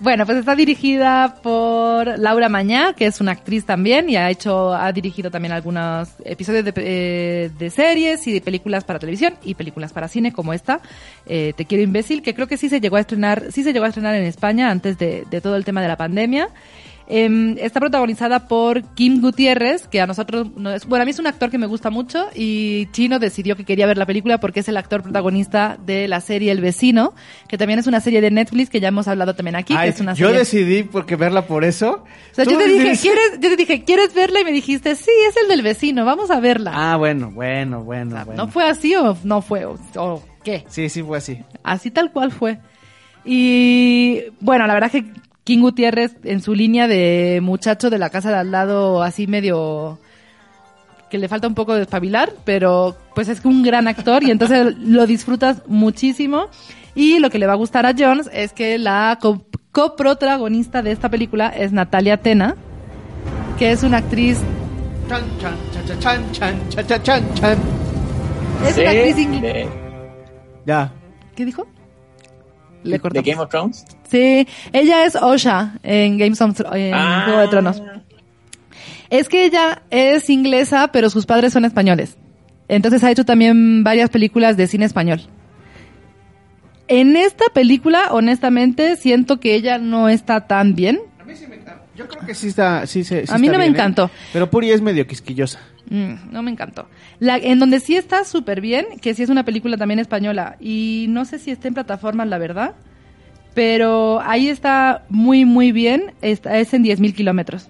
[0.01, 4.73] Bueno, pues está dirigida por Laura Mañá, que es una actriz también y ha hecho,
[4.73, 9.55] ha dirigido también algunos episodios de, eh, de series y de películas para televisión y
[9.55, 10.79] películas para cine como esta,
[11.25, 13.83] eh, Te quiero imbécil, que creo que sí se llegó a estrenar, sí se llegó
[13.83, 16.47] a estrenar en España antes de, de todo el tema de la pandemia.
[17.11, 21.17] Em, está protagonizada por Kim Gutiérrez, que a nosotros, no es- bueno, a mí es
[21.17, 24.59] un actor que me gusta mucho y Chino decidió que quería ver la película porque
[24.59, 27.15] es el actor protagonista de la serie El Vecino,
[27.47, 29.95] que también es una serie de Netflix que ya hemos hablado también aquí, Ay, que
[29.95, 30.39] es una yo serie...
[30.39, 32.03] decidí porque verla por eso.
[32.31, 34.41] O sea, yo te dije, ¿quieres, yo te dije, ¿quieres verla?
[34.41, 36.71] Y me dijiste, sí, es el del vecino, vamos a verla.
[36.75, 38.45] Ah, bueno, bueno, bueno, bueno.
[38.45, 39.65] ¿No fue así o no fue?
[39.65, 40.63] ¿O, o qué?
[40.67, 41.39] Sí, sí fue así.
[41.63, 42.59] Así tal cual fue.
[43.25, 45.05] Y bueno, la verdad que
[45.43, 49.99] King Gutiérrez en su línea de muchacho de la casa de al lado, así medio
[51.09, 54.77] que le falta un poco de espabilar, pero pues es un gran actor y entonces
[54.79, 56.47] lo disfrutas muchísimo.
[56.95, 59.17] Y lo que le va a gustar a Jones es que la
[59.71, 62.55] coprotagonista de esta película es Natalia Tena,
[63.57, 64.39] que es una actriz...
[65.07, 65.53] Chan, chan,
[67.03, 67.23] chan,
[68.67, 69.69] es una actriz inglesa.
[70.65, 70.91] Ya.
[71.35, 71.67] ¿Qué dijo?
[72.83, 73.21] Le de.
[73.21, 73.85] Game of Thrones.
[74.09, 77.23] Sí, ella es Osha en Games of en Ah.
[77.25, 77.83] Juego de Tronos.
[79.09, 82.17] Es que ella es inglesa, pero sus padres son españoles.
[82.67, 85.21] Entonces ha hecho también varias películas de cine español.
[86.87, 90.99] En esta película, honestamente, siento que ella no está tan bien.
[91.99, 93.69] Yo creo que sí está, sí, se- sí A mí está no me ¿eh?
[93.69, 94.09] encantó.
[94.33, 95.59] Pero Puri es medio quisquillosa.
[95.89, 96.87] Mm, no me encantó.
[97.19, 101.07] La, en donde sí está súper bien, que sí es una película también española, y
[101.09, 102.73] no sé si está en plataformas, la verdad,
[103.53, 107.67] pero ahí está muy, muy bien, está, es en 10.000 kilómetros.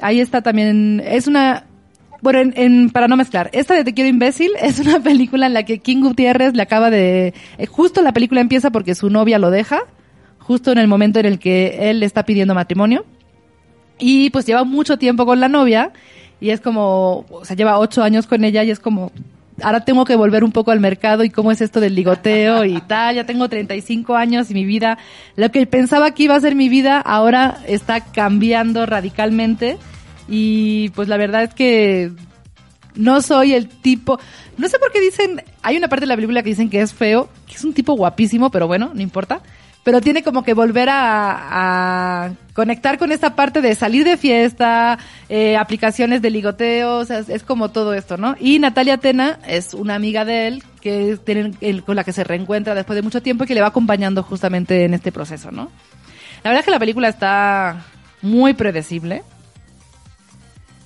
[0.00, 1.64] Ahí está también, es una,
[2.22, 5.54] bueno, en, en- para no mezclar, esta de Te quiero imbécil es una película en
[5.54, 9.38] la que King Gutiérrez le acaba de, eh, justo la película empieza porque su novia
[9.38, 9.80] lo deja,
[10.38, 13.04] justo en el momento en el que él le está pidiendo matrimonio.
[14.00, 15.92] Y pues lleva mucho tiempo con la novia
[16.40, 19.12] y es como, o sea, lleva ocho años con ella y es como,
[19.62, 22.80] ahora tengo que volver un poco al mercado y cómo es esto del ligoteo y
[22.80, 24.98] tal, ya tengo 35 años y mi vida,
[25.36, 29.76] lo que pensaba que iba a ser mi vida ahora está cambiando radicalmente
[30.28, 32.10] y pues la verdad es que
[32.94, 34.18] no soy el tipo,
[34.56, 36.94] no sé por qué dicen, hay una parte de la película que dicen que es
[36.94, 39.42] feo, que es un tipo guapísimo, pero bueno, no importa.
[39.82, 44.98] Pero tiene como que volver a, conectar con esta parte de salir de fiesta,
[45.30, 48.36] eh, aplicaciones de ligoteo, o sea, es, como todo esto, ¿no?
[48.38, 52.24] Y Natalia Tena es una amiga de él que tienen- él- con la que se
[52.24, 55.70] reencuentra después de mucho tiempo y que le va acompañando justamente en este proceso, ¿no?
[56.44, 57.84] La verdad es que la película está
[58.20, 59.22] muy predecible.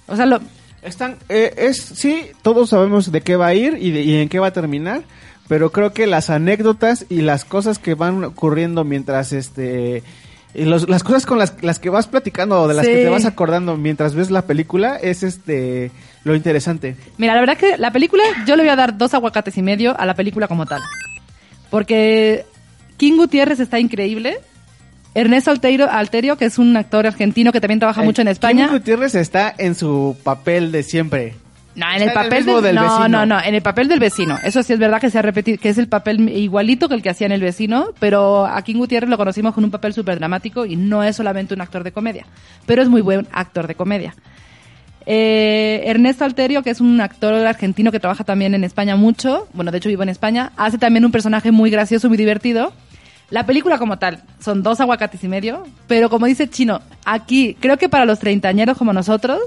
[0.07, 0.41] O sea, lo,
[0.83, 4.29] Están, eh, es, sí, todos sabemos de qué va a ir y, de- y en
[4.29, 5.03] qué va a terminar,
[5.49, 10.03] pero creo que las anécdotas y las cosas que van ocurriendo mientras este
[10.55, 12.93] y los- las cosas con las, las que vas platicando o de las Sí.
[12.93, 15.91] que te vas acordando mientras ves la película es este
[16.23, 16.97] lo interesante.
[17.19, 19.99] Mira, la verdad que la película, yo le voy a dar dos aguacates y medio
[19.99, 20.81] a la película como tal.
[21.71, 22.47] Porque
[22.97, 24.39] King Gutiérrez está increíble.
[25.15, 28.67] Ernesto Alterio, Alterio, que es un actor argentino que también trabaja mucho en España.
[28.67, 31.35] Kim Gutiérrez está en su papel de siempre.
[31.75, 33.09] No, en el en el papel mismo del, del no, vecino.
[33.09, 34.39] no, no, en el papel del vecino.
[34.45, 37.03] Eso sí es verdad que se ha repetido, que es el papel igualito que el
[37.03, 40.19] que hacía en el vecino, pero a King Gutiérrez lo conocimos con un papel súper
[40.19, 42.27] dramático y no es solamente un actor de comedia,
[42.67, 44.15] pero es muy buen actor de comedia.
[45.07, 49.71] Eh, Ernesto Alterio, que es un actor argentino que trabaja también en España mucho, bueno,
[49.71, 52.73] de hecho vivo en España, hace también un personaje muy gracioso, muy divertido.
[53.31, 57.77] La película como tal son dos aguacates y medio, pero como dice Chino, aquí creo
[57.79, 59.41] que para los treintañeros como nosotros,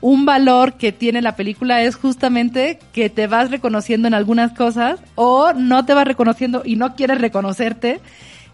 [0.00, 5.00] un valor que tiene la película es justamente que te vas reconociendo en algunas cosas
[5.14, 8.00] o no te vas reconociendo y no quieres reconocerte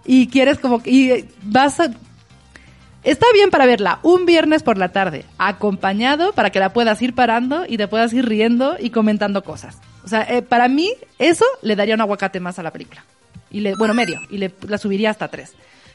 [0.05, 1.91] y quieres como y vas a
[3.07, 7.15] Está bien para verla un viernes por la tarde, acompañado para que la puedas ir
[7.15, 9.79] parando y te puedas ir riendo y comentando cosas.
[10.05, 13.05] O sea, eh, para mí eso le daría un aguacate más a la película.
[13.49, 15.53] Y le, bueno, medio, y le, la subiría hasta tres.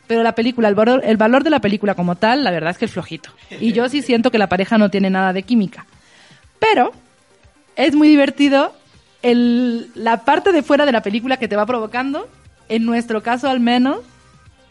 [0.08, 2.78] Pero la película, el valor, el valor de la película como tal, la verdad es
[2.78, 3.30] que es flojito.
[3.60, 5.86] Y yo sí siento que la pareja no tiene nada de química.
[6.60, 6.92] Pero
[7.76, 8.74] es muy divertido
[9.22, 12.28] el, la parte de fuera de la película que te va provocando,
[12.70, 14.00] en nuestro caso al menos,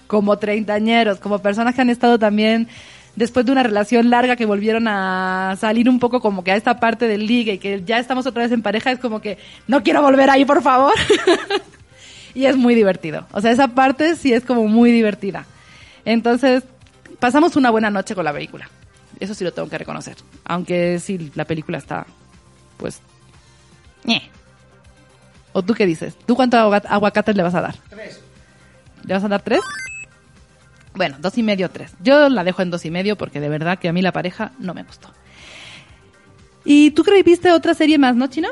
[0.07, 2.69] como treintañeros, como personas que han estado también
[3.17, 6.81] después de una relación larga que volvieron a salir un poco como que a esta
[6.81, 9.83] parte del ligue y que ya estamos otra vez en pareja, es como que no
[9.83, 10.93] quiero volver ahí, por favor.
[12.35, 13.27] y es muy divertido.
[13.33, 15.47] O sea, esa parte sí es como muy divertida.
[16.05, 16.63] Entonces,
[17.19, 18.69] pasamos una buena noche con la película.
[19.19, 20.17] Eso sí lo tengo que reconocer.
[20.45, 22.07] Aunque sí, la película está,
[22.79, 23.01] pues...
[24.05, 24.31] ñe.
[25.53, 26.15] ¿O tú qué dices?
[26.27, 27.75] ¿Tú cuánto agua- aguacates le vas a dar?
[27.89, 28.21] Tres.
[29.05, 29.61] ¿Le vas a dar tres?
[30.95, 31.93] Bueno, dos y medio, tres.
[32.03, 34.53] Yo la dejo en dos y medio porque de verdad que a mí la pareja
[34.59, 35.11] no me gustó.
[36.65, 38.49] ¿Y tú crees viste otra serie más, no, Chino?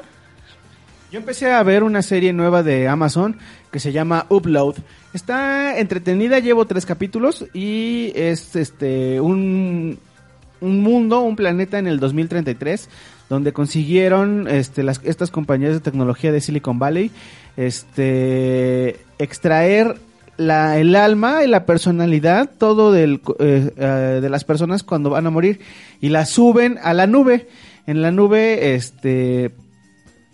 [1.10, 3.38] Yo empecé a ver una serie nueva de Amazon
[3.70, 4.76] que se llama Upload.
[5.12, 9.98] Está entretenida, llevo tres capítulos y es este un,
[10.60, 12.88] un mundo, un planeta en el 2033
[13.28, 17.10] donde consiguieron este, las, estas compañías de tecnología de Silicon Valley
[17.58, 19.96] este, extraer
[20.36, 25.26] la, el alma y la personalidad, todo del, eh, eh, de las personas cuando van
[25.26, 25.60] a morir
[26.00, 27.48] y la suben a la nube.
[27.86, 29.50] En la nube, este,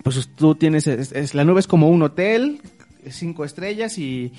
[0.02, 2.60] pues tú tienes, es, la nube es como un hotel,
[3.10, 4.32] cinco estrellas y,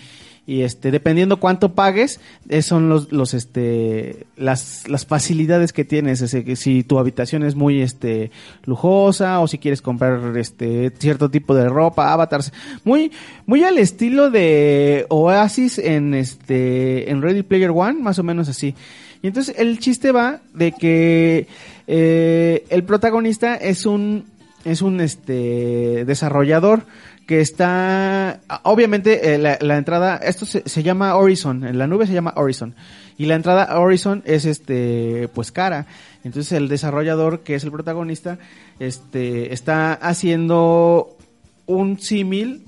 [0.48, 2.20] este dependiendo cuánto pagues
[2.62, 6.22] son los los este las las facilidades que tienes.
[6.22, 8.30] Ese, si tu habitación es muy este
[8.66, 12.54] lujosa o si quieres comprar este cierto tipo de ropa avatars
[12.84, 13.12] muy
[13.48, 18.76] muy al estilo de Oasis en este en Ready Player One más o menos así.
[19.24, 21.48] Y entonces el chiste va de que
[21.88, 24.26] eh, el protagonista es un
[24.66, 26.84] es un este desarrollador
[27.26, 32.34] que está, obviamente eh, la, entrada, esto se, llama Horizon, en la nube se llama
[32.36, 32.76] Horizon,
[33.18, 35.88] y la entrada Horizon es este, pues cara,
[36.24, 38.38] entonces el desarrollador, que es el protagonista,
[38.80, 41.18] este, está haciendo
[41.66, 42.66] un símil,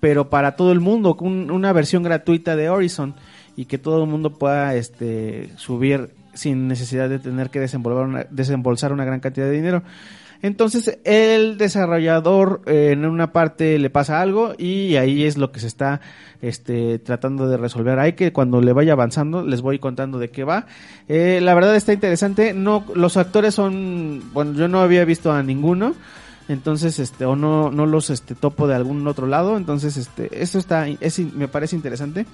[0.00, 3.14] pero para todo el mundo, una versión gratuita de Horizon,
[3.56, 9.04] y que todo el mundo pueda, este, subir sin necesidad de tener que desembolsar una
[9.04, 9.82] gran cantidad de dinero.
[10.42, 15.60] Entonces el desarrollador eh, en una parte le pasa algo y ahí es lo que
[15.60, 16.00] se está
[16.40, 18.00] este, tratando de resolver.
[18.00, 20.66] Hay que cuando le vaya avanzando les voy contando de qué va.
[21.08, 22.52] Eh, la verdad está interesante.
[22.52, 25.94] No, los actores son, bueno, yo no había visto a ninguno
[26.48, 30.58] entonces este o no no los este topo de algún otro lado entonces este esto
[30.58, 32.26] está es, me parece interesante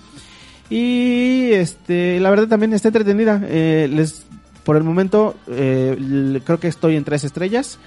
[0.70, 4.26] y este la verdad también está entretenida eh, les
[4.69, 7.79] por el momento eh, creo que estoy en tres estrellas.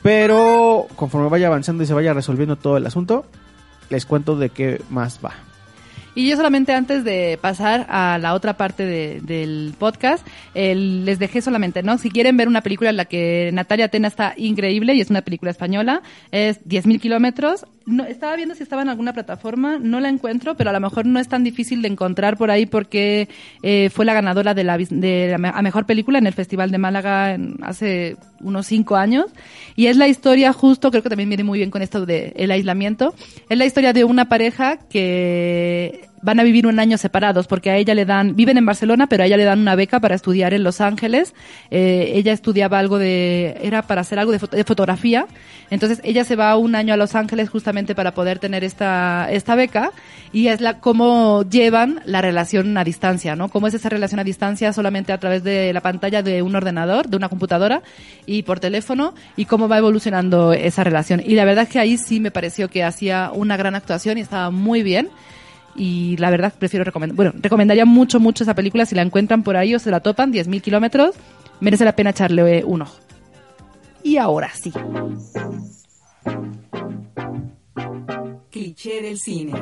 [0.00, 3.24] Pero conforme vaya avanzando y se vaya resolviendo todo el asunto,
[3.90, 5.32] les cuento de qué más va.
[6.14, 8.86] Y yo solamente antes de pasar a la otra parte
[9.20, 11.98] del podcast, les dejé solamente, ¿no?
[11.98, 15.22] Si quieren ver una película en la que Natalia Atena está increíble y es una
[15.22, 17.66] película española, es 10.000 kilómetros.
[17.86, 21.04] No, estaba viendo si estaba en alguna plataforma, no la encuentro, pero a lo mejor
[21.04, 23.28] no es tan difícil de encontrar por ahí porque
[23.62, 27.36] eh, fue la ganadora de la, de la mejor película en el Festival de Málaga
[27.62, 29.26] hace unos cinco años.
[29.76, 32.50] Y es la historia justo, creo que también viene muy bien con esto del el
[32.50, 33.14] aislamiento,
[33.48, 37.76] es la historia de una pareja que van a vivir un año separados porque a
[37.76, 40.54] ella le dan, viven en Barcelona, pero a ella le dan una beca para estudiar
[40.54, 41.34] en Los Ángeles.
[41.70, 45.26] Eh, ella estudiaba algo de, era para hacer algo de, de, fotografía.
[45.70, 49.54] Entonces ella se va un año a Los Ángeles justamente para poder tener esta, esta
[49.54, 49.92] beca
[50.32, 53.48] y es la, cómo llevan la relación a distancia, ¿no?
[53.50, 57.08] Cómo es esa relación a distancia solamente a través de la pantalla de un ordenador,
[57.08, 57.82] de una computadora
[58.24, 61.22] y por teléfono y cómo va evolucionando esa relación.
[61.24, 64.22] Y la verdad es que ahí sí me pareció que hacía una gran actuación y
[64.22, 65.10] estaba muy bien
[65.76, 69.56] y la verdad prefiero recomendar, bueno, recomendaría mucho, mucho esa película si la encuentran por
[69.56, 71.14] ahí o se la topan, 10.000 kilómetros,
[71.60, 72.96] merece la pena echarle un ojo.
[74.02, 74.72] Y ahora sí.
[78.50, 79.52] Cliché del cine.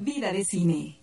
[0.00, 0.98] Vida de cine.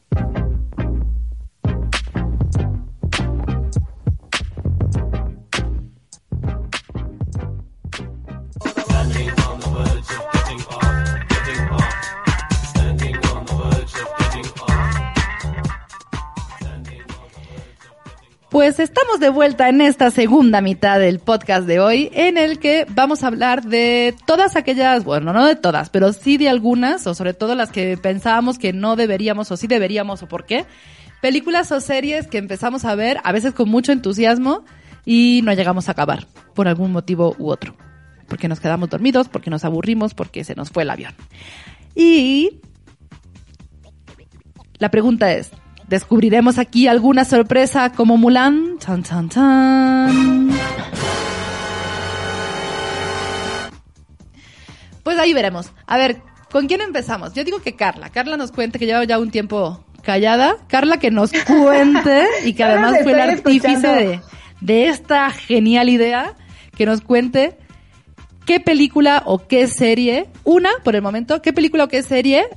[18.55, 22.87] Pues estamos de vuelta en esta segunda mitad del podcast de hoy, en el que
[22.89, 27.13] vamos a hablar de todas aquellas, bueno, no de todas, pero sí de algunas, o
[27.13, 30.65] sobre todo las que pensábamos que no deberíamos, o sí deberíamos, o por qué,
[31.21, 34.63] películas o series que empezamos a ver, a veces con mucho entusiasmo,
[35.03, 37.75] y no llegamos a acabar, por algún motivo u otro.
[38.29, 41.13] Porque nos quedamos dormidos, porque nos aburrimos, porque se nos fue el avión.
[41.93, 42.61] Y
[44.79, 45.51] la pregunta es,
[45.87, 48.79] ¿Descubriremos aquí alguna sorpresa como Mulan?
[48.79, 50.49] Chan, chan, chan.
[55.03, 55.71] Pues ahí veremos.
[55.85, 56.21] A ver,
[56.51, 57.33] ¿con quién empezamos?
[57.33, 58.09] Yo digo que Carla.
[58.09, 60.57] Carla nos cuente que lleva ya un tiempo callada.
[60.67, 64.21] Carla que nos cuente y que además fue el artífice de,
[64.61, 66.33] de esta genial idea,
[66.75, 67.59] que nos cuente
[68.47, 72.47] qué película o qué serie, una por el momento, qué película o qué serie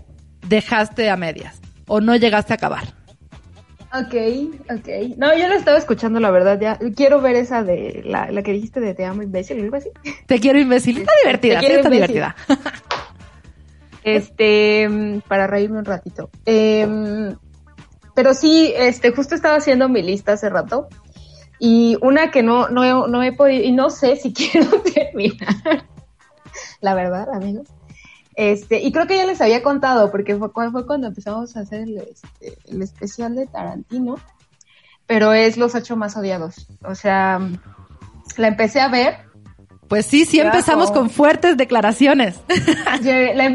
[0.47, 2.98] dejaste a medias o no llegaste a acabar.
[3.93, 4.15] Ok,
[4.71, 5.17] ok.
[5.17, 6.79] No, yo la estaba escuchando, la verdad, ya.
[6.95, 9.91] Quiero ver esa de la, la que dijiste de Te amo imbécil, algo así.
[10.27, 10.99] Te quiero imbécil.
[10.99, 12.37] Está divertida, sí, está divertida.
[14.05, 16.31] Este, para reírme un ratito.
[16.47, 17.35] Eh,
[18.15, 20.89] pero sí, este, justo estaba haciendo mi lista hace rato.
[21.59, 25.85] Y una que no, no, no he podido, y no sé si quiero terminar.
[26.81, 27.69] la verdad, amigos.
[28.41, 31.81] Este, y creo que ya les había contado, porque fue, fue cuando empezamos a hacer
[31.81, 34.15] el, este, el especial de Tarantino,
[35.09, 36.69] pero es Los Ocho Más Odiados.
[36.85, 37.41] O sea,
[38.37, 39.17] la empecé a ver.
[39.89, 42.37] Pues sí, sí empezamos con fuertes declaraciones.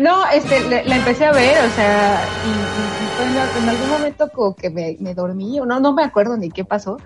[0.02, 3.70] No, este, la, la empecé a ver, o sea, y, y- y fue en, en
[3.70, 6.98] algún momento como que me, me dormí, o no, no me acuerdo ni qué pasó,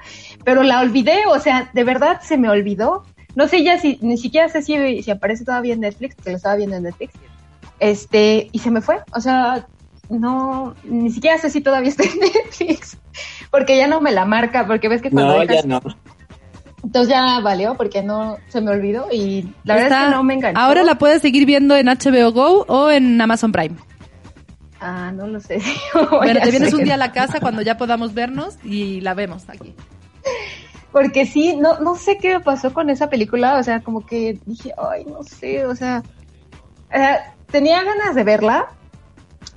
[0.43, 3.03] pero la olvidé, o sea, de verdad se me olvidó.
[3.35, 6.37] No sé ya si, ni siquiera sé si, si aparece todavía en Netflix, que lo
[6.37, 7.13] estaba viendo en Netflix.
[7.79, 9.67] Este, y se me fue, o sea,
[10.09, 12.97] no, ni siquiera sé si todavía está en Netflix,
[13.51, 15.81] porque ya no me la marca, porque ves que cuando No, dejas- ya no.
[16.83, 20.33] entonces ya valió, porque no, se me olvidó y la verdad es que no me
[20.35, 20.59] enganchó.
[20.59, 23.75] Ahora la puedes seguir viendo en HBO Go o en Amazon Prime.
[24.79, 25.59] Ah, no lo sé.
[26.11, 29.49] Bueno, te vienes un día a la casa cuando ya podamos vernos y la vemos
[29.49, 29.73] aquí.
[30.91, 34.39] Porque sí, no, no sé qué me pasó con esa película, o sea, como que
[34.45, 36.01] dije, ay, no sé, o sea,
[36.91, 37.17] eh,
[37.51, 38.69] tenía ganas de verla,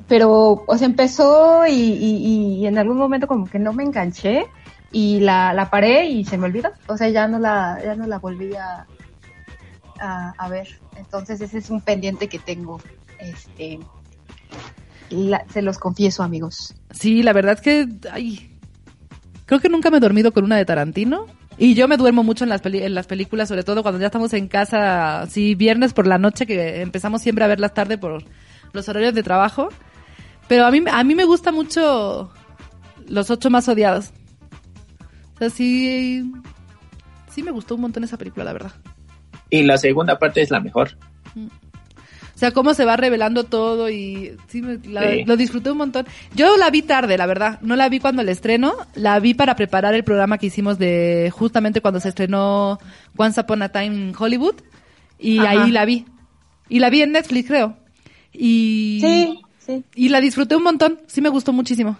[0.08, 4.46] pero, o sea, empezó y, en algún momento como que no me enganché
[4.92, 8.06] y la, la paré y se me olvidó, o sea, ya no la, ya no
[8.06, 8.86] la volví a,
[10.00, 10.80] a, ver.
[10.96, 12.80] Entonces ese es un pendiente que tengo,
[13.18, 13.78] este,
[15.48, 16.74] se los confieso, amigos.
[16.90, 18.58] Sí, la verdad es que, ay,
[19.46, 21.26] creo que nunca me he dormido con una de Tarantino.
[21.62, 24.06] Y yo me duermo mucho en las, peli- en las películas, sobre todo cuando ya
[24.06, 28.24] estamos en casa, sí, viernes por la noche, que empezamos siempre a verlas tarde por
[28.72, 29.68] los horarios de trabajo.
[30.48, 32.32] Pero a mí, a mí me gusta mucho
[33.06, 34.10] Los Ocho Más Odiados.
[35.34, 36.32] O sea, sí,
[37.30, 38.72] sí me gustó un montón esa película, la verdad.
[39.50, 40.96] Y la segunda parte es la mejor.
[41.36, 41.48] O
[42.40, 45.24] sea, cómo se va revelando todo y sí, me- la- Sí.
[45.24, 46.06] lo disfruté un montón.
[46.34, 47.60] Yo la vi tarde, la verdad.
[47.60, 48.74] No la vi cuando el estreno.
[48.94, 52.78] La vi para preparar el programa que hicimos de justamente cuando se estrenó
[53.16, 54.54] Once Upon a Time en Hollywood.
[55.18, 55.50] Y Ajá.
[55.50, 56.06] ahí la vi.
[56.68, 57.76] Y la vi en Netflix, creo.
[58.32, 59.84] Y, Sí, sí.
[59.94, 60.98] y la disfruté un montón.
[61.08, 61.98] Sí me gustó muchísimo.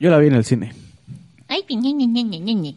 [0.00, 0.72] Yo la vi en el cine.
[1.46, 2.76] Ay, ñe, ñe, ñe, ñe, ñe, ñe.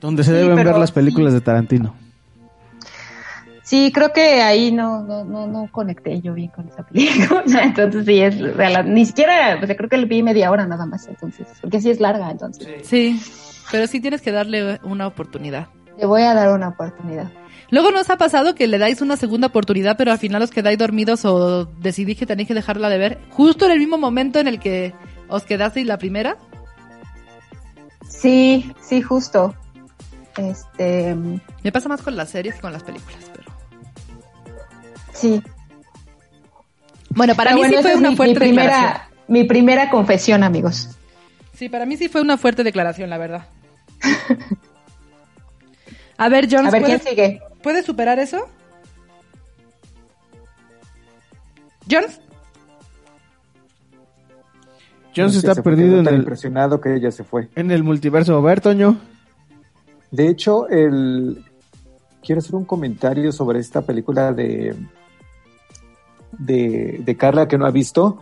[0.00, 1.94] Donde se Sí, deben pero ver las películas de Tarantino.
[3.70, 7.44] Sí, creo que ahí no, no, no, no conecté yo bien con esa película.
[7.62, 8.92] Entonces sí es real.
[8.92, 11.88] Ni siquiera, o sea, creo que le vi media hora nada más, entonces, porque sí
[11.88, 12.66] es larga, entonces.
[12.82, 13.22] Sí.
[13.70, 15.68] Pero sí tienes que darle una oportunidad.
[15.96, 17.30] Le voy a dar una oportunidad.
[17.70, 20.76] Luego nos ha pasado que le dais una segunda oportunidad, pero al final os quedáis
[20.76, 24.48] dormidos o decidís que tenéis que dejarla de ver justo en el mismo momento en
[24.48, 24.94] el que
[25.28, 26.38] os quedasteis la primera.
[28.08, 29.54] Sí, sí, justo.
[30.36, 31.14] Este,
[31.62, 33.29] Me pasa más con las series que con las películas,
[35.20, 35.42] sí.
[37.10, 39.02] bueno, para Pero mí bueno, sí fue una mi, fuerte mi declaración.
[39.28, 40.88] mi primera confesión, amigos.
[41.54, 43.46] Sí, para mí sí fue una fuerte declaración, la verdad.
[46.16, 47.40] A ver, Jones, A ver quién ¿puedes, sigue.
[47.62, 48.46] ¿puedes superar eso?
[51.90, 52.20] Jones,
[55.16, 57.48] Jones está perdido en tan el, impresionado que ella se fue.
[57.56, 58.36] en el multiverso.
[58.36, 58.96] A ver, Toño.
[60.10, 61.44] De hecho, el...
[62.22, 64.74] quiero hacer un comentario sobre esta película de,
[66.38, 68.18] de, de Carla que no ha visto.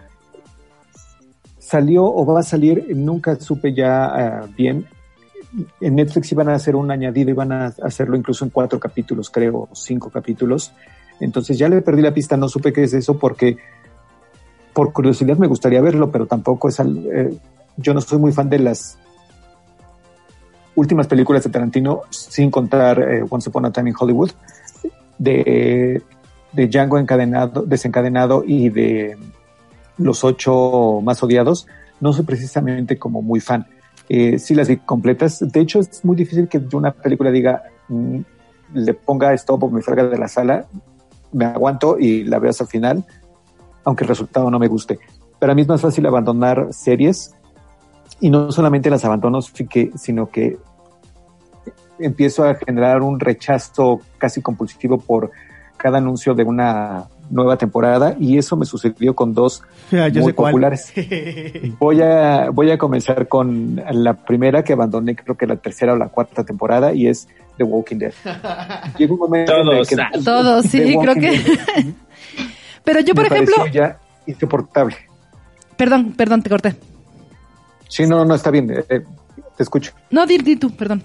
[1.58, 4.86] Salió o va a salir, nunca supe ya ah, bien.
[5.80, 9.68] En Netflix iban a hacer un añadido, iban a hacerlo incluso en cuatro capítulos, creo,
[9.72, 10.72] cinco capítulos.
[11.20, 13.56] Entonces ya le perdí la pista, no supe qué es eso porque
[14.72, 17.36] por curiosidad me gustaría verlo, pero tampoco es al, eh,
[17.76, 18.98] yo no soy muy fan de las
[20.74, 24.30] últimas películas de Tarantino, sin contar eh, Once Upon a Time in Hollywood,
[25.18, 26.00] de,
[26.52, 29.16] de Django encadenado, desencadenado y de
[29.98, 31.66] Los Ocho Más Odiados,
[32.00, 33.66] no soy precisamente como muy fan.
[34.08, 35.40] Eh, sí las vi completas.
[35.40, 38.18] De hecho, es muy difícil que una película diga, mm,
[38.74, 40.66] le ponga stop o me salga de la sala,
[41.32, 43.04] me aguanto y la veo hasta el final,
[43.84, 44.98] aunque el resultado no me guste.
[45.38, 47.34] Para mí es más fácil abandonar series
[48.20, 50.58] y no solamente las abandono, sino que
[51.98, 55.30] empiezo a generar un rechazo casi compulsivo por
[55.78, 60.52] cada anuncio de una nueva temporada y eso me sucedió con dos Ya, muy cuál.
[60.52, 60.92] populares.
[61.78, 65.96] Voy a, voy a comenzar con la primera que abandoné, creo que la tercera o
[65.96, 67.26] la cuarta temporada, y es
[67.56, 68.12] The Walking Dead.
[68.98, 70.10] Llega un momento en el Todos, que ah.
[70.24, 71.20] todos, The sí, creo que.
[71.30, 71.86] Dead
[72.84, 74.96] Pero yo, por me ejemplo, ya insoportable.
[75.76, 76.76] perdón, perdón, te corté.
[77.88, 78.84] Sí, no, no, está bien, eh,
[79.56, 79.92] te escucho.
[80.10, 81.02] No, di, di tú, perdón.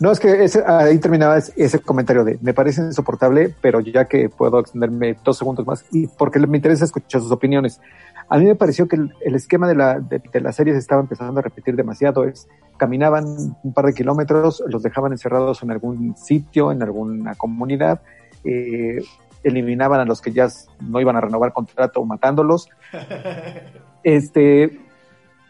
[0.00, 4.28] No, es que ese- ahí terminaba ese- comentario de me parece insoportable, pero ya que
[4.28, 7.80] puedo extenderme dos segundos más y porque me interesa escuchar sus opiniones.
[8.28, 10.78] A mí me pareció que el, el esquema de la, de, de la serie se
[10.78, 12.24] estaba empezando a repetir demasiado.
[12.24, 12.46] Es
[12.76, 13.24] caminaban
[13.64, 18.00] un par de kilómetros, los dejaban encerrados en algún sitio, en alguna comunidad.
[18.44, 19.02] eh,
[19.44, 20.48] eliminaban a los que ya
[20.80, 22.68] no iban a renovar contrato matándolos.
[24.04, 24.78] Este,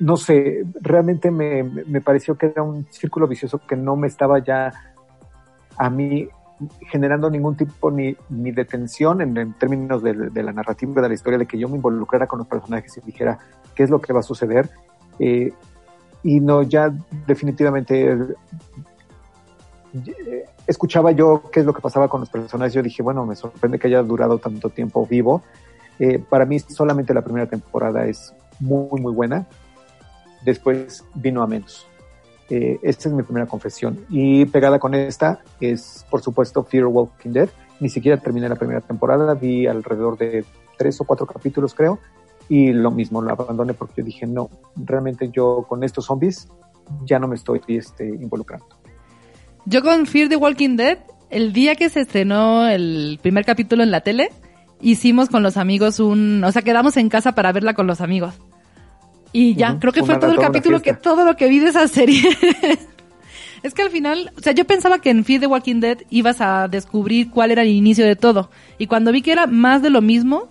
[0.00, 4.38] no sé, realmente me, me pareció que era un círculo vicioso que no me estaba
[4.38, 4.72] ya
[5.76, 6.28] a mí
[6.90, 11.14] generando ningún tipo ni, ni de tensión en, términos de, de la narrativa de la
[11.14, 13.38] historia, de que yo me involucrara con los personajes y dijera
[13.74, 14.68] qué es lo que va a suceder.
[15.18, 15.52] Eh,
[16.24, 16.92] y no, ya
[17.26, 18.18] definitivamente
[19.94, 22.74] eh, escuchaba yo qué es lo que pasaba con los personajes.
[22.74, 25.42] Yo dije, bueno, me sorprende que haya durado tanto tiempo vivo.
[25.98, 29.46] Eh, para mí solamente la primera temporada es muy, muy buena.
[30.48, 31.86] Después vino a menos.
[32.48, 34.06] Eh, esta es mi primera confesión.
[34.08, 37.50] Y pegada con esta es, por supuesto, Fear Walking Dead.
[37.80, 40.46] Ni siquiera terminé la primera temporada, vi alrededor de
[40.78, 41.98] tres o cuatro capítulos, creo,
[42.48, 46.48] y lo mismo, lo abandoné porque dije, no, realmente yo con estos zombies
[47.04, 48.66] ya no me estoy este, involucrando.
[49.66, 50.96] Yo con Fear the Walking Dead,
[51.28, 54.30] el día que se estrenó el primer capítulo en la tele,
[54.80, 58.34] hicimos con los amigos un, o sea, quedamos en casa para verla con los amigos.
[59.32, 61.86] Y ya, creo que fue todo el capítulo que todo lo que vi de esa
[61.88, 62.22] serie.
[63.62, 66.40] es que al final, o sea, yo pensaba que en Fear the Walking Dead ibas
[66.40, 68.50] a descubrir cuál era el inicio de todo.
[68.78, 70.48] Y cuando vi que era más de lo mismo,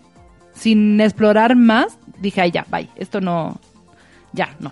[0.53, 3.59] sin explorar más, dije, ay, ya, bye, esto no,
[4.33, 4.71] ya, no.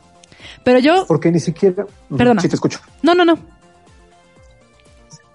[0.64, 1.86] Pero yo, Porque ni siquiera...
[2.16, 2.42] Perdona.
[2.42, 2.80] Sí, te escucho.
[3.02, 3.38] no, no, no.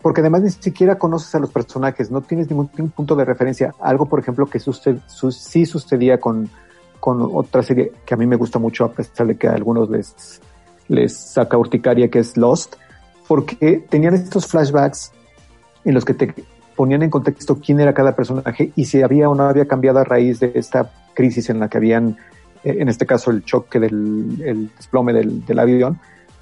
[0.02, 3.74] Porque además ni siquiera conoces a los personajes, no tienes ningún, ningún punto de referencia.
[3.80, 6.48] Algo, por ejemplo, que suced- su- sí sucedía con,
[7.00, 9.88] con otra serie que a mí me gusta mucho, a pesar de que a algunos
[9.90, 10.40] les,
[10.88, 12.76] les saca urticaria, que es Lost,
[13.26, 15.12] porque tenían estos flashbacks
[15.84, 16.34] en los que te
[16.76, 20.04] ponían en contexto quién era cada personaje y si había o no había cambiado a
[20.04, 22.16] raíz de esta crisis en la que habían,
[22.64, 25.98] eh, en este caso, el choque del el desplome del, del avión,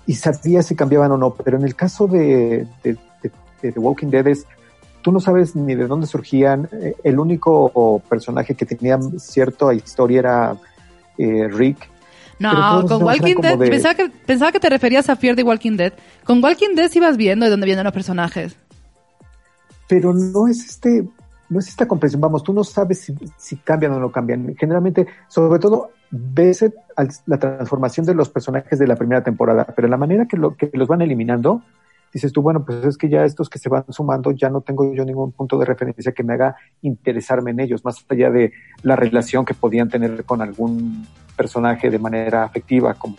[0.07, 1.35] y sabía si cambiaban o no.
[1.35, 4.47] Pero en el caso de, de, de- The Walking Dead es,
[5.09, 6.69] tú no sabes ni de dónde surgían.
[6.71, 10.57] Eh, El único personaje que tenía cierta historia era
[11.17, 11.89] eh, Rick.
[12.39, 15.79] No, con Walking Dead, de- pensaba, que, pensaba que te referías a Fear the Walking
[15.79, 15.95] Dead.
[16.25, 18.55] Con Walking Dead sí ibas viendo de dónde vienen los personajes.
[19.89, 21.09] pero no es este,
[21.49, 22.21] no es esta comprensión.
[22.21, 24.55] Vamos, tú no sabes si, si cambian o no cambian.
[24.61, 26.67] Generalmente, sobre todo, ves
[27.25, 30.69] la transformación de los personajes de la primera temporada, pero la manera que, lo, que
[30.75, 31.63] los van eliminando,
[32.13, 34.93] dices tú, bueno, pues es que ya estos que se van sumando, ya no tengo
[34.95, 38.53] yo ningún punto de referencia que me haga interesarme en ellos, más allá de
[38.83, 41.07] la relación que podían tener con algún
[41.37, 43.17] personaje de manera afectiva, como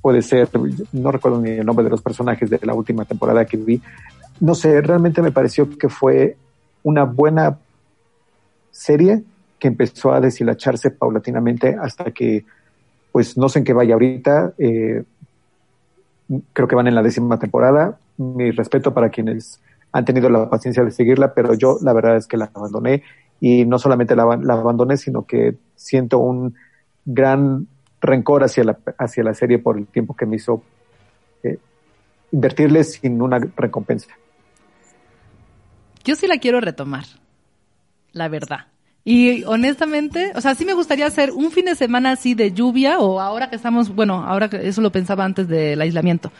[0.00, 0.48] puede ser,
[0.92, 3.80] no recuerdo ni el nombre de los personajes de la última temporada que vi,
[4.40, 6.36] no sé, realmente me pareció que fue
[6.82, 7.58] una buena
[8.70, 9.22] serie
[9.58, 12.44] que empezó a deshilacharse paulatinamente hasta que,
[13.12, 15.04] pues no sé en qué vaya ahorita, eh,
[16.52, 19.60] creo que van en la décima temporada, mi respeto para quienes
[19.92, 23.02] han tenido la paciencia de seguirla, pero yo la verdad es que la abandoné
[23.40, 26.54] y no solamente la, abandoné, sino que siento un
[27.04, 27.66] gran
[28.00, 30.62] rencor hacia la, hacia la serie por el tiempo que me hizo
[31.42, 31.58] eh,
[32.32, 34.08] invertirle sin una recompensa.
[36.04, 37.04] Yo sí la quiero retomar.
[38.12, 38.66] La verdad.
[39.04, 42.98] Y honestamente, o sea, sí me gustaría hacer un fin de semana así de lluvia
[42.98, 46.32] o ahora que estamos, bueno, ahora que eso lo pensaba antes del aislamiento.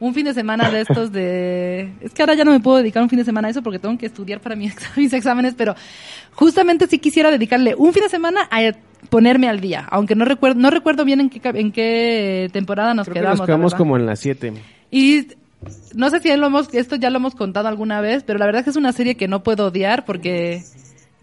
[0.00, 1.92] Un fin de semana de estos de...
[2.00, 3.78] Es que ahora ya no me puedo dedicar un fin de semana a eso porque
[3.78, 5.74] tengo que estudiar para mis, mis exámenes, pero
[6.34, 8.60] justamente sí quisiera dedicarle un fin de semana a
[9.10, 13.06] ponerme al día, aunque no recuerdo, no recuerdo bien en qué, en qué temporada nos
[13.06, 13.38] Creo que quedamos.
[13.38, 14.52] nos quedamos como en las 7.
[14.90, 15.28] Y
[15.94, 18.60] no sé si lo hemos, esto ya lo hemos contado alguna vez, pero la verdad
[18.60, 20.62] es que es una serie que no puedo odiar porque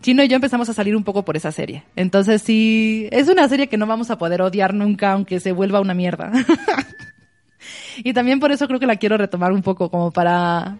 [0.01, 1.83] Chino y yo empezamos a salir un poco por esa serie.
[1.95, 5.79] Entonces sí, es una serie que no vamos a poder odiar nunca aunque se vuelva
[5.79, 6.31] una mierda.
[7.97, 10.77] y también por eso creo que la quiero retomar un poco como para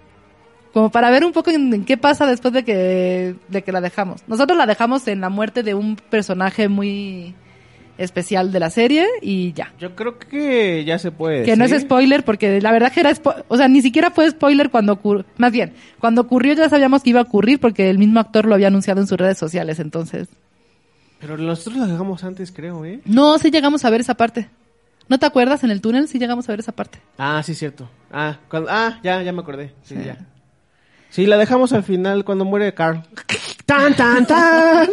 [0.73, 4.21] como para ver un poco en, qué pasa después de que de que la dejamos.
[4.27, 7.33] Nosotros la dejamos en la muerte de un personaje muy
[7.97, 9.73] especial de la serie y ya.
[9.79, 13.13] Yo creo que ya se puede Que no es spoiler, porque la verdad que era,
[13.47, 17.11] o sea, ni siquiera fue spoiler cuando ocurrió, más bien, cuando ocurrió ya sabíamos que
[17.11, 20.27] iba a ocurrir porque el mismo actor lo había anunciado en sus redes sociales, entonces.
[21.19, 22.99] Pero nosotros la dejamos antes, creo, ¿eh?
[23.05, 24.49] No, sí llegamos a ver esa parte.
[25.07, 26.07] ¿No te acuerdas en el túnel?
[26.07, 26.99] Sí llegamos a ver esa parte.
[27.17, 27.89] Ah, sí, cierto.
[28.11, 29.73] Ah, cuando- ah ya, ya me acordé.
[29.83, 30.17] Sí, ya.
[31.09, 33.03] Sí, la dejamos al final cuando muere Carl.
[33.65, 34.87] ¡Tan, tan, tan!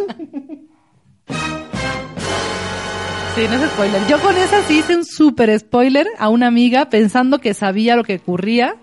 [3.35, 4.07] Sí, no es spoiler.
[4.07, 8.03] Yo con esa sí hice un super spoiler a una amiga pensando que sabía lo
[8.03, 8.75] que ocurría.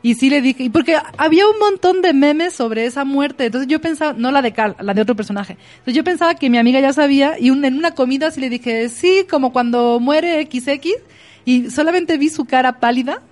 [0.00, 3.46] Y sí le dije, y porque había un montón de memes sobre esa muerte.
[3.46, 5.56] Entonces yo pensaba, no la de Carl, la de otro personaje.
[5.78, 8.48] Entonces yo pensaba que mi amiga ya sabía y un- en una comida sí le
[8.48, 10.94] dije, sí, como cuando muere XX.
[11.44, 13.22] Y solamente vi su cara pálida.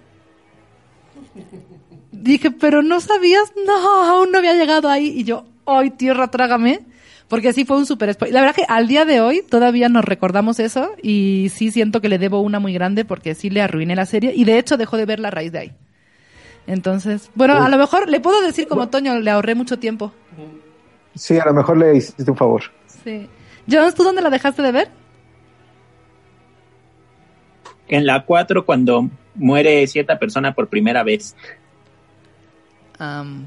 [2.12, 3.74] Dije, pero no sabías, no,
[4.04, 5.12] aún no había llegado ahí.
[5.16, 6.80] Y yo, ¡ay, tierra, trágame!
[7.28, 8.34] Porque sí fue un super spoiler.
[8.34, 12.08] La verdad que al día de hoy todavía nos recordamos eso y sí siento que
[12.08, 14.96] le debo una muy grande porque sí le arruiné la serie y de hecho dejó
[14.96, 15.72] de ver la raíz de ahí.
[16.66, 20.12] Entonces, bueno, a lo mejor le puedo decir como Toño, le ahorré mucho tiempo.
[21.14, 22.62] Sí, a lo mejor le hiciste un favor.
[23.04, 23.28] Sí.
[23.70, 24.88] Jones, ¿tú dónde la dejaste de ver?
[27.88, 31.36] En la 4, cuando muere cierta persona por primera vez.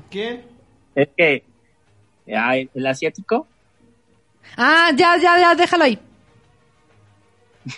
[0.10, 0.44] ¿Quién?
[0.96, 1.44] Es que
[2.34, 3.48] ah, el asiático,
[4.58, 6.00] Ah, ya, ya, ya, déjalo ahí.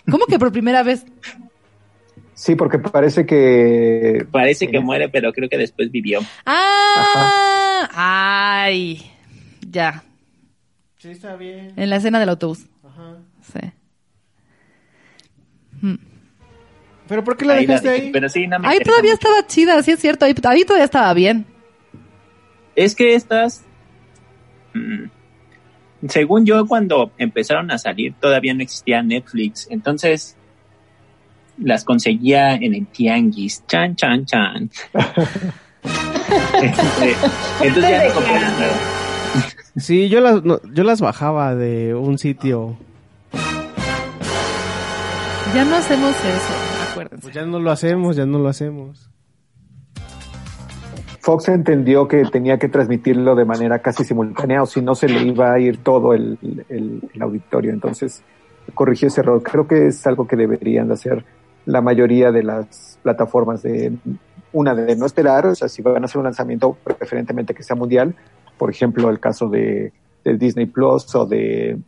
[0.09, 1.05] ¿Cómo que por primera vez?
[2.41, 6.22] Sí, porque parece que parece que muere, pero creo que después vivió.
[6.43, 8.99] Ah, ay,
[9.69, 10.03] ya.
[10.97, 11.72] Sí, está bien.
[11.76, 12.65] En la escena del autobús.
[12.84, 13.18] Ajá.
[13.43, 13.59] Sí.
[15.81, 15.97] Mm.
[17.07, 18.11] ¿Pero por qué la Ahí la dejaste ahí?
[18.11, 19.27] Pero sí, no me Ahí todavía mucho.
[19.27, 20.26] estaba chida, sí es cierto.
[20.26, 21.45] Ahí, ahí todavía estaba bien.
[22.76, 23.63] Es que estas,
[24.73, 29.68] mm, según yo, cuando empezaron a salir, todavía no existía Netflix.
[29.69, 30.38] Entonces,
[31.57, 33.64] las conseguía en el tianguis.
[33.68, 34.69] Chan, chan, chan.
[36.61, 37.15] Este,
[37.61, 38.38] entonces ya no compré.
[39.78, 42.78] Sí, yo las, no, yo las bajaba de un sitio.
[45.56, 47.22] Ya no hacemos eso, acuérdense.
[47.23, 49.10] Pues ya no lo hacemos, ya no lo hacemos.
[51.19, 55.22] Fox entendió que tenía que transmitirlo de manera casi simultánea o si no se le
[55.23, 56.38] iba a ir todo el,
[56.69, 57.72] el- el auditorio.
[57.72, 58.22] Entonces
[58.73, 59.41] corrigió ese error.
[59.44, 61.26] Creo que es algo que deberían de hacer
[61.65, 63.93] la mayoría de las plataformas de
[64.53, 67.75] una de no esperar, o sea, si van a hacer un lanzamiento preferentemente que sea
[67.75, 68.15] mundial,
[68.57, 69.93] por ejemplo, el caso de,
[70.23, 71.79] de Disney Plus o de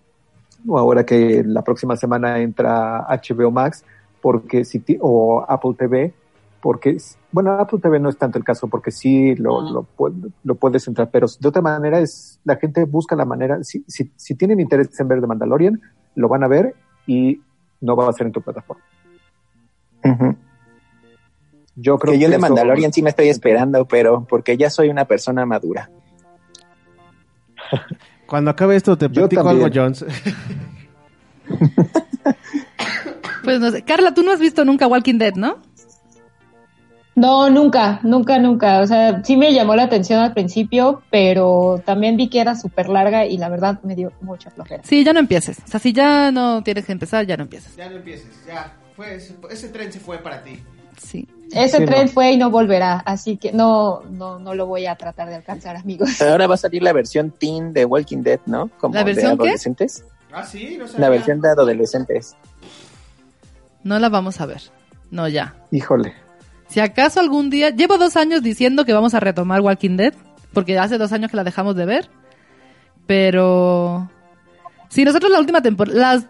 [0.66, 3.84] o ahora que la próxima semana entra HBO Max,
[4.22, 6.14] porque si o Apple TV,
[6.62, 6.98] porque
[7.32, 9.86] bueno, Apple TV no es tanto el caso porque sí lo, lo,
[10.44, 14.12] lo puedes entrar, pero de otra manera es la gente busca la manera, si, si,
[14.16, 15.82] si tienen interés en ver The Mandalorian,
[16.16, 16.76] lo van a ver
[17.06, 17.42] y
[17.82, 18.84] no va a ser en tu plataforma.
[21.76, 24.90] Yo creo Que yo de eso- Mandalorian sí me estoy esperando, pero porque ya soy
[24.90, 25.90] una persona madura.
[28.28, 29.68] Cuando acabe esto te platico algo.
[29.74, 30.06] Jones.
[33.44, 33.82] Pues no sé.
[33.84, 35.58] Carla, tú no has visto nunca Walking Dead, ¿no?
[37.16, 38.80] No, nunca, nunca, nunca.
[38.80, 42.88] O sea, sí me llamó la atención al principio, pero también vi que era súper
[42.88, 44.82] larga y la verdad me dio mucha flojera.
[44.86, 45.58] Sí, ya no empieces.
[45.60, 47.76] O sea, si ya no tienes que empezar, ya no empieces.
[47.76, 48.74] Ya no empieces, ya.
[49.04, 50.60] Fue, ese, ese tren se fue para ti.
[51.02, 51.28] Sí.
[51.52, 52.12] Ese Sí, tren no.
[52.12, 55.76] fue y no volverá, así que no, no, no lo voy a tratar de alcanzar,
[55.76, 56.22] amigos.
[56.22, 58.70] Ahora va a salir la versión teen de Walking Dead, ¿no?
[58.80, 59.44] Como ¿La versión de qué?
[59.50, 60.06] adolescentes.
[60.32, 62.36] Ah, sí, no La versión de adolescentes.
[63.84, 64.62] No la vamos a ver.
[65.12, 65.56] No, ya.
[65.72, 66.14] Híjole.
[66.70, 70.14] Si acaso algún día, llevo dos años diciendo que vamos a retomar Walking Dead,
[70.54, 72.10] porque hace dos años que la dejamos de ver,
[73.06, 74.10] pero
[74.90, 76.26] sí, nosotros la última temporada, las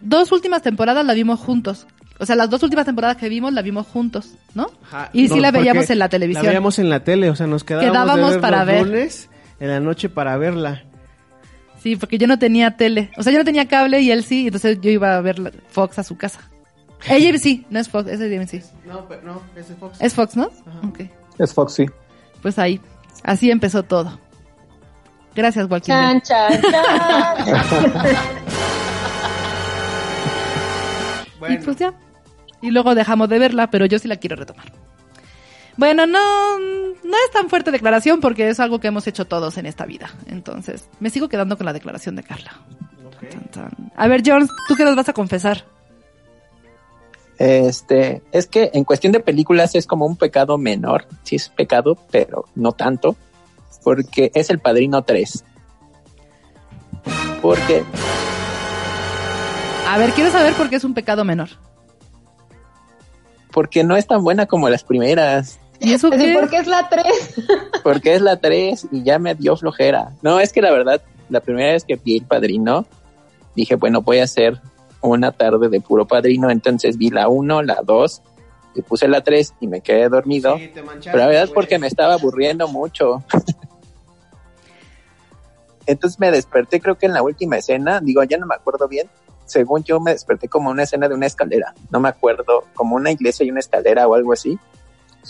[0.00, 1.86] dos últimas temporadas la vimos juntos.
[2.18, 4.70] O sea, las dos últimas temporadas que vimos la vimos juntos, ¿no?
[4.84, 6.44] Ajá, Y sí no, la veíamos en la televisión.
[6.44, 8.86] La veíamos en la tele, o sea, nos quedábamos, Quedábamos de ver para los ver.
[8.86, 9.28] lunes
[9.60, 10.84] en la noche para verla.
[11.82, 13.10] Sí, porque yo no tenía tele.
[13.16, 15.98] O sea, yo no tenía cable y él sí, entonces yo iba a ver Fox
[15.98, 16.40] a su casa.
[17.08, 18.64] Ella sí, no es Fox, es AMC.
[18.86, 19.98] No, pero no, es Fox.
[20.00, 20.50] Es Fox, ¿no?
[20.66, 20.86] Ajá.
[20.88, 21.00] Ok.
[21.38, 21.86] Es Foxy.
[22.40, 22.80] Pues ahí,
[23.22, 24.18] así empezó todo.
[25.34, 25.82] Gracias, Dead.
[25.82, 28.34] Chan, chan, chan.
[31.44, 31.92] Bueno, Y pues ya.
[32.62, 34.72] Y luego dejamos de verla, pero yo sí la quiero retomar.
[35.76, 39.66] Bueno, no, no es tan fuerte declaración porque es algo que hemos hecho todos en
[39.66, 40.10] esta vida.
[40.26, 42.52] Entonces, me sigo quedando con la declaración de Carla.
[43.30, 43.92] Tan, tan.
[43.94, 45.64] A ver, Jones, ¿tú qué nos vas a confesar?
[47.38, 51.06] Este, es que en cuestión de películas es como un pecado menor.
[51.24, 53.16] Sí es pecado, pero no tanto.
[53.82, 55.44] Porque es el Padrino 3.
[57.42, 57.84] Porque
[59.86, 61.48] A ver, quiero saber por qué es un pecado menor.
[63.52, 65.60] porque no es tan buena como las primeras.
[65.78, 66.34] ¿Y eso qué?
[66.40, 67.04] porque es la 3.
[67.84, 70.10] Porque es la 3 y ya me dio flojera.
[70.22, 72.84] No, es que la verdad, la primera vez que vi el padrino,
[73.54, 74.60] dije, bueno, voy a hacer
[75.00, 76.50] una tarde de puro padrino.
[76.50, 78.22] Entonces vi la 1, la 2
[78.74, 80.58] y puse la 3 y me quedé dormido.
[80.58, 83.22] sí, te manchaste, Pero la verdad es porque me estaba aburriendo mucho.
[85.86, 89.08] Entonces me desperté, creo que en la última escena, digo, ya no me acuerdo bien.
[89.46, 91.74] Según yo me desperté como una escena de una escalera.
[91.90, 94.58] No me acuerdo, como una iglesia y una escalera o algo así.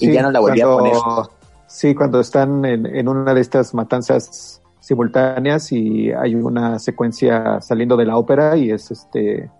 [0.01, 1.31] Y ya no la volví cuando- a poner.
[1.67, 7.97] Sí, cuando están en, en una de estas matanzas simultáneas y hay una secuencia saliendo
[7.97, 9.51] de la ópera y es este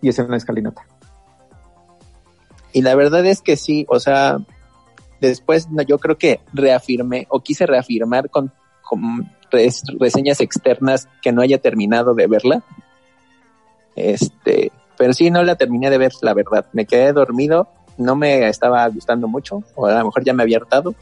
[0.00, 0.82] y es en una escalinata.
[2.72, 4.38] Y la verdad es que sí, o sea,
[5.20, 8.52] después no, yo creo que reafirmé o quise reafirmar con,
[8.82, 12.62] con res- reseñas externas que no haya terminado de verla.
[13.96, 16.66] Este, pero sí, no la terminé de ver, la verdad.
[16.72, 20.58] Me quedé dormido, no me estaba gustando mucho, o a lo mejor ya me había
[20.58, 20.94] hartado,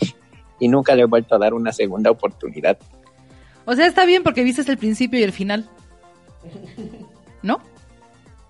[0.58, 2.78] y nunca le he vuelto a dar una segunda oportunidad.
[3.64, 5.68] O sea, está bien porque viste el principio y el final.
[7.42, 7.60] ¿No?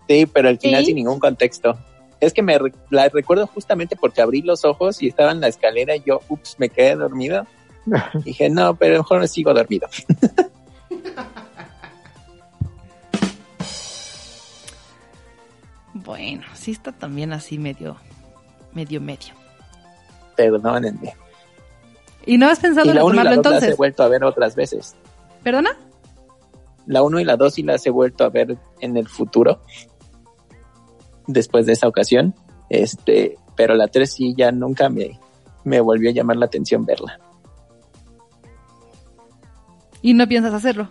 [0.09, 0.87] Sí, pero al final Sí.
[0.87, 1.79] sin ningún contexto.
[2.21, 5.49] Es que me re- la recuerdo justamente porque abrí los ojos y estaba en la
[5.49, 7.47] escalera y yo, ups, me quedé dormido.
[8.25, 9.89] Dije, no, pero mejor sigo dormido.
[16.05, 17.97] Bueno, sí está también así medio,
[18.73, 19.35] medio, medio.
[20.37, 21.15] Perdónenme.
[22.27, 23.77] ¿Y no has pensado en la 1 y la retomarlo 2 las he entonces?
[23.79, 24.97] vuelto a ver otras veces.
[25.43, 25.77] ¿Perdona?
[26.87, 29.63] La 1 y la 2 sí las he vuelto a ver en el futuro.
[31.27, 32.35] Después de esa ocasión.
[32.69, 35.19] Este, pero la 3 sí ya nunca me,
[35.65, 37.19] me volvió a llamar la atención verla.
[40.03, 40.89] Y no piensas hacerlo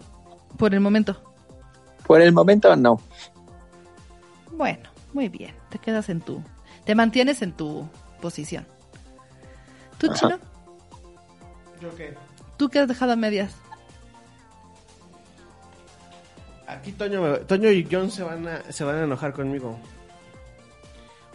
[0.58, 1.20] por el momento.
[2.06, 3.00] Por el momento no.
[4.52, 5.54] Bueno, muy bien.
[5.70, 6.44] Te quedas en tu.
[6.86, 7.88] Te mantienes en tu
[8.22, 8.66] posición.
[9.98, 10.16] ¿Tú, Ajá.
[10.16, 10.40] Chino?
[11.82, 12.14] ¿Yo qué?
[12.58, 13.54] ¿Tú qué has dejado a medias?
[16.68, 19.80] Aquí Toño, me- Toño y John se van, a, se van a enojar conmigo.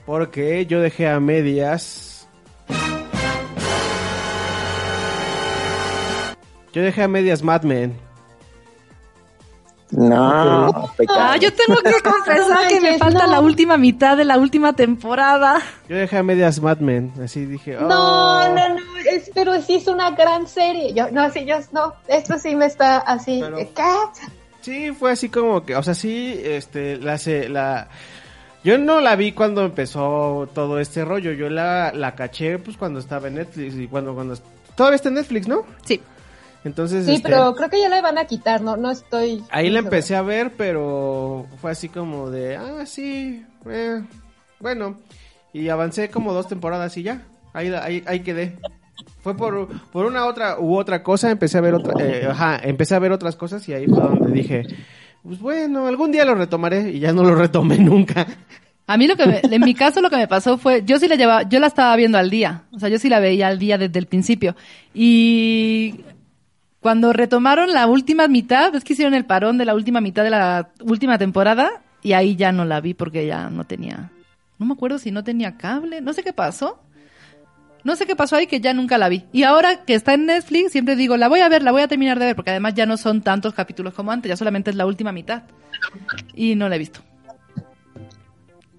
[0.07, 2.29] Porque yo dejé a medias.
[6.73, 7.97] Yo dejé a medias Mad Men.
[9.97, 10.91] No.
[11.09, 13.33] Ah, yo tengo que confesar que me falta no.
[13.33, 15.61] la última mitad de la última temporada.
[15.89, 17.13] Yo dejé a medias Mad Men.
[17.23, 17.77] Así dije.
[17.81, 18.49] No, "Oh".
[18.49, 18.81] no, no,
[19.11, 20.93] es, pero sí es una gran serie.
[20.95, 23.41] Yo, no, sí, yo, no, esto sí me está así.
[23.43, 24.23] Pero- ¿Qué?
[24.63, 27.89] Sí, fue así como que, o sea, sí, este, la, se- la,
[28.65, 32.99] yo no la vi cuando empezó todo este rollo, yo la, la caché, pues, cuando
[32.99, 34.35] estaba en Netflix y cuando, cuando,
[34.75, 35.65] todavía está en Netflix, ¿no?
[35.85, 36.01] Sí.
[36.65, 39.43] Entonces, Sí, este, pero creo que ya la van a quitar, no, no estoy.
[39.51, 44.03] ahí la empecé a ver, pero fue así como de, ah, sí, eh,
[44.61, 44.99] bueno,
[45.53, 47.23] y avancé como dos temporadas y ya,
[47.53, 48.57] ahí, ahí, ahí quedé.
[49.23, 52.95] Fue por, por una otra u otra cosa, empecé a ver otra, eh, ajá, empecé
[52.95, 54.67] a ver otras cosas y ahí fue donde dije,
[55.23, 58.27] pues bueno, algún día lo retomaré y ya no lo retomé nunca.
[58.87, 61.09] A mí lo que me- en mi caso lo que me pasó fue, yo sí
[61.09, 63.59] la llevaba, yo la estaba viendo al día, o sea, yo sí la veía al
[63.59, 64.55] día desde el principio.
[64.93, 66.01] Y
[66.85, 70.29] cuando retomaron la última mitad, es que hicieron el parón de la última mitad de
[70.29, 74.11] la última temporada y ahí ya no la vi porque ya no tenía,
[74.59, 76.79] no me acuerdo si no tenía cable, no sé qué pasó.
[77.85, 79.25] No sé qué pasó ahí que ya nunca la vi.
[79.33, 81.89] Y ahora que está en Netflix, siempre digo, la voy a ver, la voy a
[81.89, 84.77] terminar de ver, porque además ya no son tantos capítulos como antes, ya solamente es
[84.77, 85.45] la última mitad.
[86.35, 87.01] Y no la he visto.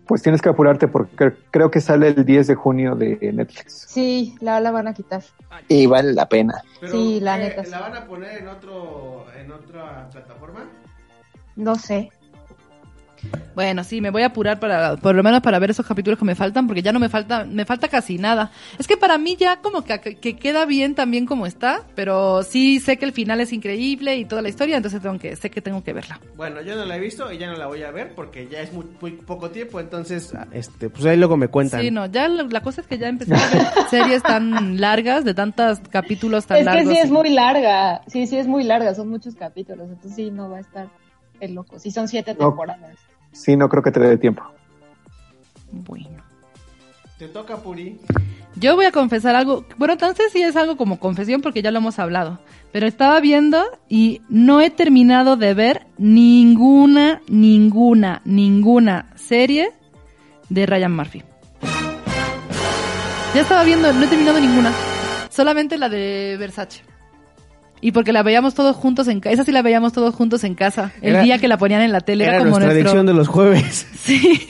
[0.07, 3.86] Pues tienes que apurarte porque cre- creo que sale el 10 de junio de Netflix.
[3.90, 5.23] Sí, la, la van a quitar.
[5.68, 6.61] Y vale la pena.
[6.86, 7.64] Sí, la neta.
[7.72, 10.69] ¿La van a poner en otro, en otra plataforma?
[11.56, 12.11] No sé.
[13.56, 16.26] Bueno, sí, me voy a apurar para, por lo menos para ver esos capítulos que
[16.26, 18.52] me faltan, porque ya no me falta, me falta casi nada.
[18.77, 22.80] Es que para mí ya como que, que queda bien también como está, pero sí
[22.80, 25.61] sé que el final es increíble y toda la historia, entonces tengo que, sé que
[25.61, 26.19] tengo que verla.
[26.35, 28.60] Bueno, yo no la he visto y ya no la voy a ver porque ya
[28.60, 31.81] es muy, muy poco tiempo, entonces, este, pues ahí luego me cuentan.
[31.81, 35.23] Sí, no, ya la, la cosa es que ya empecé a ver series tan largas,
[35.23, 36.93] de tantos capítulos tan es que largos.
[36.93, 38.02] sí es muy larga.
[38.07, 38.93] Sí, sí es muy larga.
[38.95, 39.88] Son muchos capítulos.
[39.89, 40.88] Entonces sí, no va a estar
[41.40, 41.80] el loco.
[41.80, 42.49] Sí, son siete No.
[42.49, 42.95] temporadas.
[43.32, 44.44] Sí, no creo que te dé tiempo.
[45.72, 46.24] Bueno.
[47.18, 47.98] Te toca, Puri.
[48.57, 51.80] Yo voy a confesar algo, bueno, entonces sí es algo como confesión porque ya lo
[51.80, 52.40] hemos hablado,
[52.72, 59.72] pero estaba viendo y no he terminado de ver ninguna, ninguna, ninguna serie
[60.49, 61.24] de Ryan Murphy.
[63.34, 64.72] Ya estaba viendo, no he terminado ninguna,
[65.30, 66.82] solamente la de Versace.
[67.81, 70.56] Y porque la veíamos todos juntos en casa, esa sí la veíamos todos juntos en
[70.56, 72.89] casa, el Era- día que la ponían en la tele, era, Era como nuestra nuestro...
[72.89, 73.88] adicción de los jueves.
[73.95, 74.47] Sí.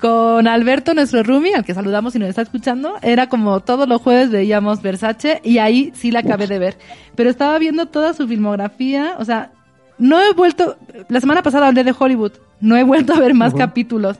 [0.00, 4.02] Con Alberto, nuestro roomie, al que saludamos si nos está escuchando, era como todos los
[4.02, 6.76] jueves veíamos Versace y ahí sí la acabé de ver.
[7.14, 9.52] Pero estaba viendo toda su filmografía, o sea,
[9.96, 10.76] no he vuelto,
[11.08, 14.18] la semana pasada hablé de Hollywood, no he vuelto a ver más capítulos.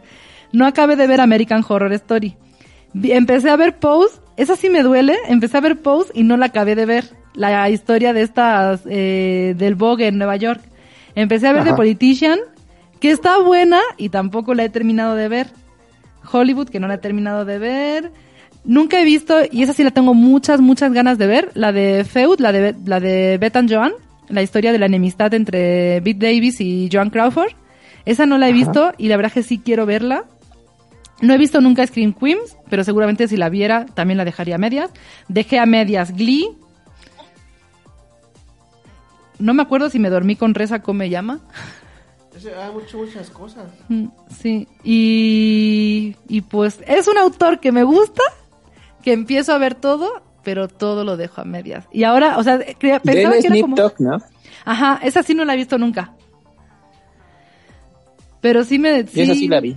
[0.52, 2.36] No acabé de ver American Horror Story.
[3.02, 6.46] Empecé a ver Pose, esa sí me duele, empecé a ver Pose y no la
[6.46, 7.04] acabé de ver.
[7.34, 10.60] La historia de estas, eh, del Vogue en Nueva York.
[11.14, 11.76] Empecé a ver The Ajá.
[11.76, 12.38] Politician,
[13.00, 15.48] que está buena y tampoco la he terminado de ver.
[16.30, 18.12] Hollywood, que no la he terminado de ver.
[18.64, 22.04] Nunca he visto, y esa sí la tengo muchas, muchas ganas de ver, la de
[22.04, 23.92] Feud, la de, la de Beth and Joan,
[24.28, 27.52] la historia de la enemistad entre Bette Davis y Joan Crawford.
[28.06, 28.58] Esa no la he Ajá.
[28.58, 30.24] visto y la verdad que sí quiero verla.
[31.20, 34.58] No he visto nunca Scream Queens, pero seguramente si la viera también la dejaría a
[34.58, 34.90] medias.
[35.28, 36.48] Dejé a medias Glee.
[39.38, 41.40] no me acuerdo si me dormí con Reza Come Llama.
[42.36, 43.66] Ese- Hay muchas, muchas cosas.
[43.88, 48.22] Mm, Sí, y, y pues es un autor que me gusta,
[49.02, 51.86] que empiezo a ver todo, pero todo lo dejo a medias.
[51.92, 53.76] Y ahora, o sea, pensaba Del que era como...
[53.76, 54.18] Talk, ¿no?
[54.64, 56.14] Ajá, esa sí no la he visto nunca.
[58.40, 59.04] Pero sí me...
[59.04, 59.76] Yo esa sí la vi.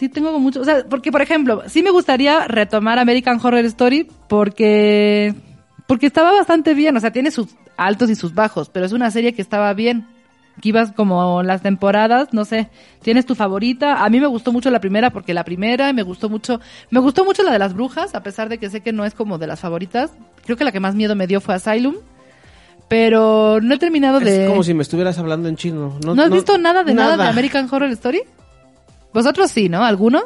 [0.00, 4.08] Sí tengo mucho, o sea, porque por ejemplo, sí me gustaría retomar American Horror Story
[4.28, 5.34] porque
[5.86, 9.10] porque estaba bastante bien, o sea, tiene sus altos y sus bajos, pero es una
[9.10, 10.06] serie que estaba bien.
[10.62, 12.68] Que ibas como las temporadas, no sé,
[13.02, 14.02] tienes tu favorita.
[14.04, 16.60] A mí me gustó mucho la primera porque la primera me gustó mucho,
[16.90, 19.12] me gustó mucho la de las brujas, a pesar de que sé que no es
[19.14, 20.12] como de las favoritas.
[20.46, 21.96] Creo que la que más miedo me dio fue Asylum,
[22.88, 25.98] pero no he terminado de Es como si me estuvieras hablando en chino.
[26.04, 28.22] No, ¿No has no- visto nada de nada de American Horror Story?
[29.12, 29.84] Vosotros sí, ¿no?
[29.84, 30.20] ¿Alguno?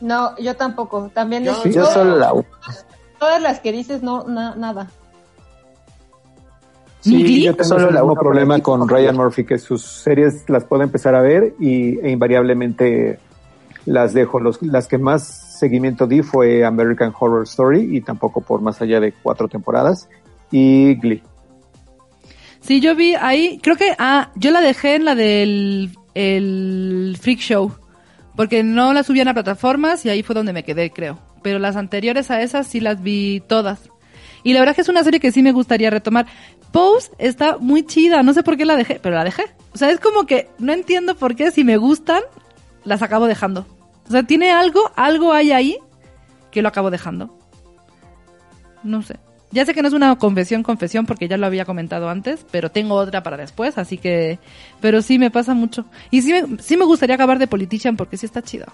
[0.00, 1.10] No, yo tampoco.
[1.14, 2.32] También Yo, es- yo todas- solo la
[3.18, 4.90] Todas las que dices, no, na- nada.
[7.00, 8.88] Sí, yo tengo Solo el mismo problema con.
[8.88, 13.20] Ryan Murphy, que sus series las puedo empezar a ver y, e invariablemente
[13.84, 14.40] las dejo.
[14.40, 15.24] Los, las que más
[15.58, 20.08] seguimiento di fue American Horror Story y tampoco por más allá de cuatro temporadas
[20.50, 21.22] y Glee.
[22.60, 27.38] Sí, yo vi ahí, creo que, ah, yo la dejé en la del el Freak
[27.38, 27.70] Show,
[28.36, 31.18] porque no la subían a plataformas y ahí fue donde me quedé, creo.
[31.42, 33.90] Pero las anteriores a esas sí las vi todas.
[34.42, 36.26] Y la verdad que es una serie que sí me gustaría retomar.
[36.70, 39.44] Pose está muy chida, no sé por qué la dejé, pero la dejé.
[39.72, 42.22] O sea, es como que no entiendo por qué si me gustan,
[42.84, 43.66] las acabo dejando.
[44.06, 45.78] O sea, tiene algo, algo hay ahí
[46.50, 47.36] que lo acabo dejando.
[48.84, 49.16] No sé.
[49.52, 52.70] Ya sé que no es una confesión, confesión, porque ya lo había comentado antes, pero
[52.70, 54.38] tengo otra para después, así que...
[54.80, 55.84] Pero sí me pasa mucho.
[56.10, 58.66] Y sí me, sí me gustaría acabar de Politician porque sí está chido.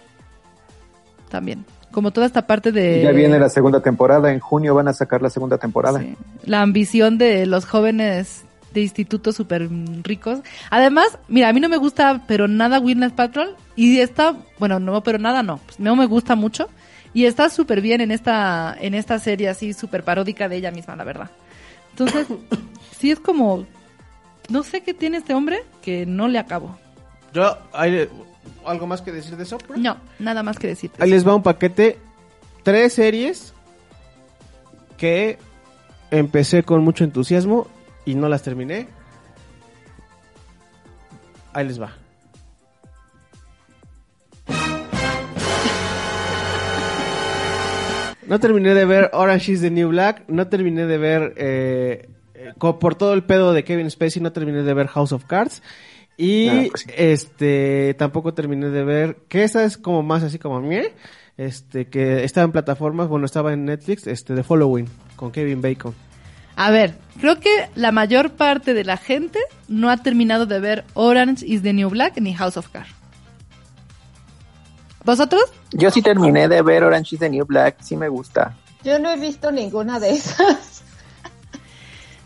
[1.28, 1.64] También.
[1.90, 3.02] Como toda esta parte de...
[3.02, 6.00] Ya viene la segunda temporada, en junio van a sacar la segunda temporada.
[6.00, 6.16] Sí.
[6.44, 9.68] La ambición de los jóvenes de institutos súper
[10.02, 10.40] ricos.
[10.70, 13.56] Además, mira, a mí no me gusta, pero nada Witness Patrol.
[13.76, 15.58] Y está, bueno, no, pero nada no.
[15.58, 16.68] Pues no me gusta mucho.
[17.14, 20.96] Y está súper bien en esta, en esta serie así súper paródica de ella misma,
[20.96, 21.30] la verdad.
[21.90, 22.26] Entonces,
[22.98, 23.66] sí es como,
[24.48, 26.76] no sé qué tiene este hombre que no le acabo.
[27.34, 28.08] Yo, ¿hay
[28.64, 29.58] algo más que decir de eso?
[29.76, 31.02] No, nada más que decirte.
[31.02, 31.98] Ahí les va un paquete.
[32.62, 33.52] Tres series
[34.96, 35.38] que
[36.10, 37.66] empecé con mucho entusiasmo
[38.04, 38.86] y no las terminé.
[41.52, 42.01] Ahí les va.
[48.26, 50.24] No terminé de ver Orange is the New Black.
[50.28, 54.62] No terminé de ver, eh, eh, por todo el pedo de Kevin Spacey, no terminé
[54.62, 55.62] de ver House of Cards.
[56.16, 56.90] Y Ah, pues sí.
[56.96, 60.92] este tampoco terminé de ver, que esa es como más así como mie,
[61.38, 64.86] este que estaba en plataformas, bueno, estaba en Netflix, este The Following
[65.16, 65.94] con Kevin Bacon.
[66.54, 69.38] A ver, creo que la mayor parte de la gente
[69.68, 72.90] no ha terminado de ver Orange is the New Black ni House of Cards.
[75.04, 75.42] ¿Vosotros?
[75.72, 78.54] Yo sí terminé de ver Orange is the New Black, sí me gusta.
[78.84, 80.82] Yo no he visto ninguna de esas.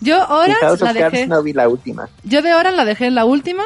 [0.00, 1.26] Yo Orange House la of Cards dejé.
[1.26, 2.08] no vi la última.
[2.24, 3.62] Yo de Orange la dejé en la última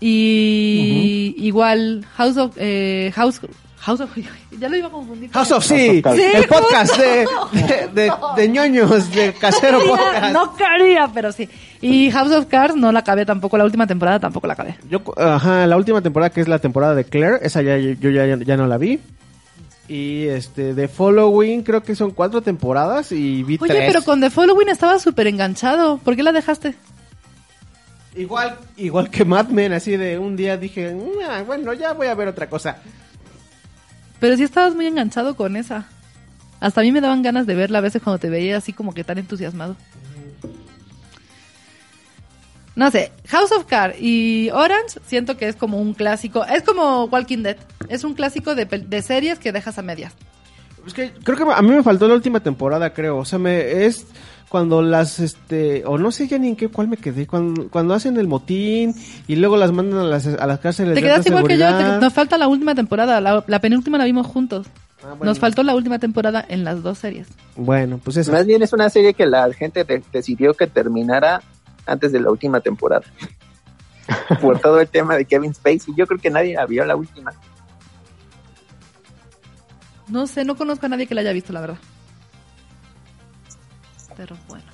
[0.00, 3.40] y igual House of eh, House
[3.88, 4.10] House of
[4.60, 5.30] ya lo iba a confundir.
[5.32, 6.02] House of Sí.
[6.14, 10.32] Sí, el podcast de, de, de, de ñoños, de casero Quería- podcast.
[10.32, 11.48] no quería, pero sí.
[11.80, 14.76] Y House of Cards no la acabé tampoco, la última temporada tampoco la acabé.
[14.90, 18.26] Yo, ajá, la última temporada que es la temporada de Claire, esa ya yo ya,
[18.36, 19.00] ya no la vi.
[19.88, 23.84] Y este, The Following, creo que son cuatro temporadas y vi Oye, tres.
[23.86, 25.96] pero con The Following estaba súper enganchado.
[25.96, 26.74] ¿Por qué la dejaste?
[28.14, 30.94] Igual, igual que Mad Men, así de un día dije,
[31.30, 32.78] "Ah, bueno, ya voy a ver otra cosa.
[34.20, 35.86] Pero sí estabas muy enganchado con esa.
[36.60, 38.92] Hasta a mí me daban ganas de verla a veces cuando te veía así como
[38.92, 39.76] que tan entusiasmado.
[42.74, 46.44] No sé, House of Cards y Orange siento que es como un clásico.
[46.44, 47.56] Es como Walking Dead.
[47.88, 50.14] Es un clásico de, de series que dejas a medias.
[50.86, 53.18] Es que creo que a mí me faltó la última temporada, creo.
[53.18, 54.06] O sea, me es
[54.48, 57.26] cuando las, este, o no sé ya ni en qué, cuál me quedé.
[57.26, 58.94] Cuando, cuando hacen el motín
[59.26, 61.66] y luego las mandan a las, a las cárceles Te quedaste igual que yo.
[61.76, 63.20] te- nos falta la última temporada.
[63.20, 64.66] La, la penúltima la vimos juntos.
[65.02, 65.26] Ah, bueno.
[65.26, 67.28] Nos faltó la última temporada en las dos series.
[67.56, 68.32] Bueno, pues eso.
[68.32, 71.42] Más bien es una serie que la gente de- decidió que terminara
[71.86, 73.04] antes de la última temporada.
[74.40, 75.94] Por todo el tema de Kevin Spacey.
[75.96, 77.32] Yo creo que nadie la vio la última.
[80.08, 81.78] No sé, no conozco a nadie que la haya visto, la verdad.
[84.18, 84.64] Pero bueno.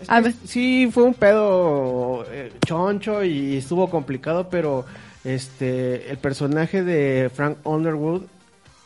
[0.00, 0.34] Es A que ver.
[0.46, 4.84] Sí, fue un pedo eh, choncho y estuvo complicado, pero
[5.22, 8.22] este el personaje de Frank Underwood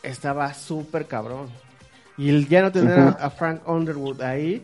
[0.03, 1.49] estaba súper cabrón.
[2.19, 4.63] Y el ya no tener a- Frank Underwood ahí,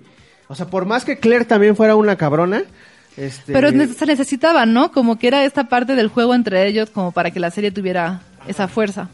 [0.48, 2.62] o sea, por más que Claire también fuera una cabrona,
[3.16, 4.92] Este, Pero se necesitaba, ¿no?
[4.92, 8.20] Como que era esta parte del juego entre ellos como para que la serie tuviera
[8.46, 9.08] esa fuerza.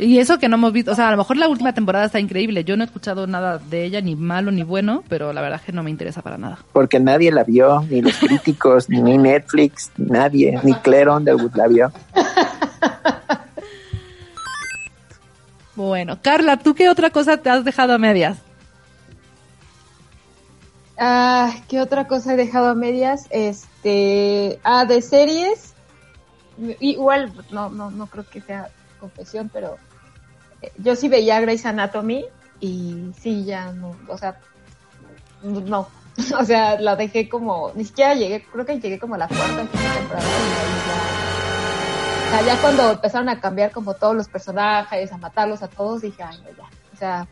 [0.00, 2.20] Y eso que no hemos visto, o sea, a lo mejor la última temporada está
[2.20, 2.62] increíble.
[2.62, 5.66] Yo no he escuchado nada de ella, ni malo ni bueno, pero la verdad es
[5.66, 6.58] que no me interesa para nada.
[6.72, 11.92] Porque nadie la vio, ni los críticos, ni Netflix, nadie, ni Claire Underwood la vio.
[15.74, 18.38] Bueno, Carla, ¿tú qué otra cosa te has dejado a medias?
[20.96, 23.26] Ah, ¿qué otra cosa he dejado a medias?
[23.30, 25.74] Este, ah, de series.
[26.80, 29.76] Igual, no, no, no creo que sea confesión, pero
[30.78, 32.24] yo sí veía Grey's Anatomy
[32.60, 34.38] y sí, ya no, o sea,
[35.42, 35.88] no,
[36.38, 39.66] o sea, la dejé como, ni siquiera llegué, creo que llegué como a la cuarta
[39.66, 40.50] temporada y
[40.88, 41.28] ya,
[42.26, 46.02] o sea, ya cuando empezaron a cambiar como todos los personajes, a matarlos a todos,
[46.02, 47.28] dije, ay, no, ya, o sea,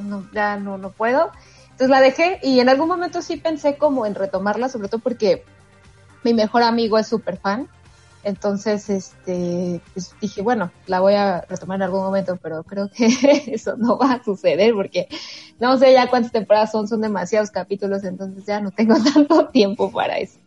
[0.00, 1.32] no, ya no, no puedo.
[1.70, 5.44] Entonces la dejé y en algún momento sí pensé como en retomarla, sobre todo porque
[6.24, 7.68] mi mejor amigo es súper fan.
[8.24, 13.06] Entonces, este, pues dije, bueno, la voy a retomar en algún momento, pero creo que
[13.46, 15.08] eso no va a suceder porque
[15.60, 19.90] no sé ya cuántas temporadas son, son demasiados capítulos, entonces ya no tengo tanto tiempo
[19.90, 20.38] para eso.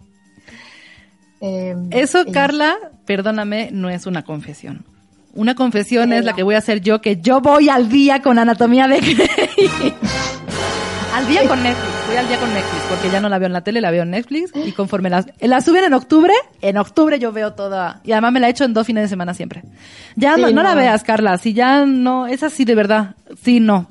[1.39, 4.85] Eh, Eso, y- Carla, perdóname, no es una confesión.
[5.33, 6.35] Una confesión Sí, es la no.
[6.35, 9.93] que voy a hacer yo, que yo voy al día con Anatomía de Grey.
[11.15, 13.53] al día con Netflix, voy al día con Netflix, porque ya no la veo en
[13.53, 17.17] la tele, la veo en Netflix, y conforme las, la suben en octubre, en octubre
[17.19, 19.63] yo veo toda, y además me la he hecho en dos fines de semana siempre.
[20.17, 20.75] Ya Sí, no, no la no.
[20.81, 23.87] veas, Carla, si ya no, es así de verdad, sí, no.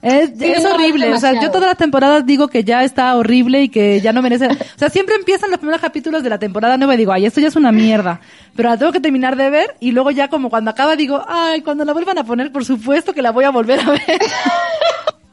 [0.00, 2.84] Es, Sí, es no, es horrible, o sea, yo todas las temporadas digo que ya
[2.84, 4.46] está horrible y que ya no merece.
[4.46, 7.40] O sea, siempre empiezan los primeros capítulos de la temporada nueva y digo, ay, esto
[7.40, 8.20] ya es una mierda.
[8.54, 11.62] Pero la tengo que terminar de ver y luego ya como cuando acaba digo, ay,
[11.62, 14.02] cuando la vuelvan a poner, por supuesto que la voy a volver a ver.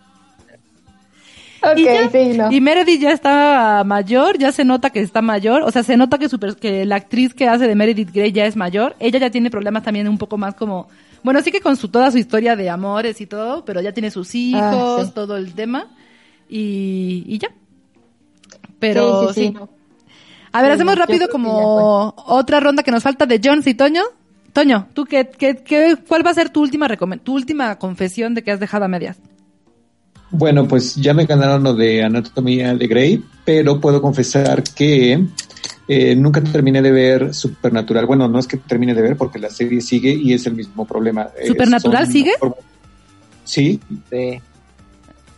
[1.63, 2.51] Ok, y, ya- sí, no.
[2.51, 6.17] y Meredith ya está mayor, ya se nota que está mayor, o sea, se nota
[6.17, 8.95] que, su per- que la actriz que hace de Meredith Grey ya es mayor.
[8.99, 10.87] Ella ya tiene problemas también un poco más como,
[11.23, 14.09] bueno, sí que con su toda su historia de amores y todo, pero ya tiene
[14.09, 15.11] sus hijos, Ah, sí.
[15.13, 15.87] todo el tema
[16.49, 17.49] y, y ya.
[18.79, 19.47] Pero Sí, sí, sí.
[19.47, 19.69] sí, no.
[20.53, 24.01] A ver, hacemos rápido como otra ronda que nos falta de Jones y Toño.
[24.51, 26.87] Toño, ¿tú qué, qué, qué- cuál va a ser tu última
[27.23, 29.17] tu última confesión de que has dejado a medias?
[30.31, 35.25] Bueno, pues ya me ganaron lo de Anatomía de Grey, pero puedo confesar que
[35.87, 38.05] eh, nunca terminé de ver Supernatural.
[38.05, 40.85] Bueno, no es que termine de ver porque la serie sigue y es el mismo
[40.85, 41.27] problema.
[41.37, 42.31] Eh, ¿Supernatural son- sigue?
[43.43, 43.79] Sí,
[44.09, 44.39] Sí.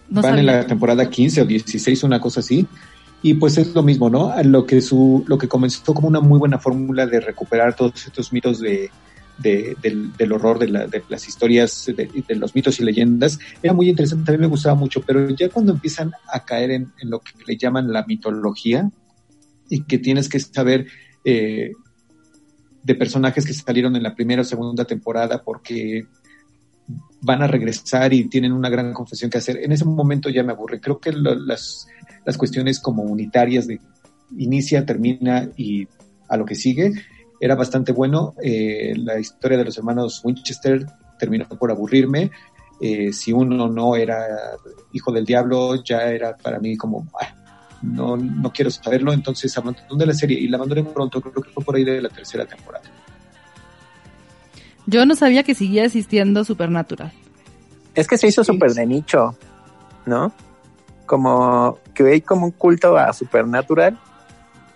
[0.09, 2.67] No van en la temporada 15 o 16, una cosa así.
[3.23, 4.31] Y pues es lo mismo, ¿no?
[4.43, 8.31] Lo que, su, lo que comenzó como una muy buena fórmula de recuperar todos estos
[8.31, 8.91] mitos de,
[9.37, 14.31] de- del, horror, de, la- las historias, de, los mitos y leyendas, era muy interesante,
[14.31, 17.57] a mí me gustaba mucho, pero ya cuando empiezan a caer en, lo que le
[17.57, 18.89] llaman la mitología
[19.69, 20.87] y que tienes que saber
[21.25, 21.71] eh,
[22.83, 26.05] de personajes que salieron en la primera o segunda temporada porque
[27.21, 29.57] van a regresar y tienen una gran confesión que hacer.
[29.63, 30.81] En ese momento ya me aburre.
[30.81, 31.87] Creo que las,
[32.25, 33.79] las cuestiones como unitarias de
[34.37, 35.87] inicia, termina y
[36.27, 36.91] a lo que sigue
[37.39, 38.33] era bastante bueno.
[38.41, 40.85] Eh, la historia de los hermanos Winchester
[41.17, 42.31] terminó por aburrirme.
[42.81, 44.25] Eh, si uno no era
[44.91, 47.33] hijo del diablo, ya era para mí como, "Ah,
[47.81, 51.63] no, no quiero saberlo, entonces abandoné la serie y la abandoné pronto, creo que fue
[51.63, 52.85] por ahí de la tercera temporada.
[54.85, 57.11] Yo no sabía que seguía existiendo Supernatural.
[57.95, 59.35] Es que se hizo súper de nicho,
[60.05, 60.33] ¿no?
[61.05, 63.97] Como que hay como un culto a Supernatural,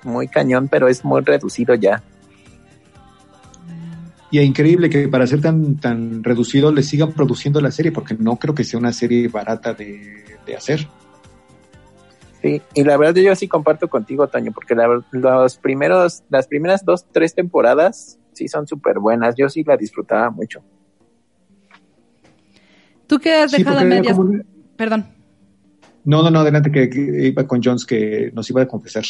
[0.04, 2.04] muy cañón, pero es muy reducido ya.
[4.30, 8.14] Y es increíble que para ser tan, tan reducido le sigan produciendo la serie, porque
[8.20, 10.86] no creo que sea una serie barata de, de hacer.
[12.42, 16.84] Sí, y la verdad yo sí comparto contigo, Toño, porque la- los primeros, las primeras
[16.86, 19.36] dos, tres temporadas sí son súper buenas.
[19.38, 20.62] Yo sí la disfrutaba mucho.
[23.08, 24.18] ¿Tú qué has Sí, dejado a porque era medias?
[24.18, 24.44] como-
[24.76, 25.06] Perdón.
[26.04, 29.04] No, no, no, adelante, que, que iba con Jones que nos iba a confesar.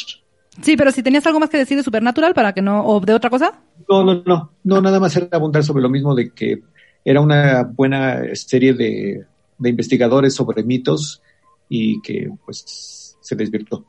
[0.62, 3.14] Sí, pero si tenías algo más que decir de Supernatural para que no, o de
[3.14, 3.54] otra cosa.
[3.88, 6.62] No, no, no, no, nada más era abundar sobre lo mismo de que
[7.04, 9.24] era una buena serie de,
[9.56, 11.22] de investigadores sobre mitos
[11.68, 13.84] y que pues se desvirtó.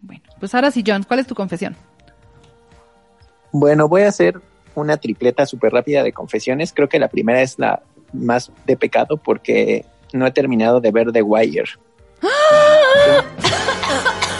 [0.00, 1.76] Bueno, pues ahora sí, John, ¿cuál es tu confesión?
[3.52, 4.40] Bueno, voy a hacer
[4.74, 6.72] una tripleta súper rápida de confesiones.
[6.72, 7.82] Creo que la primera es la
[8.12, 11.68] más de pecado porque no he terminado de ver The Wire.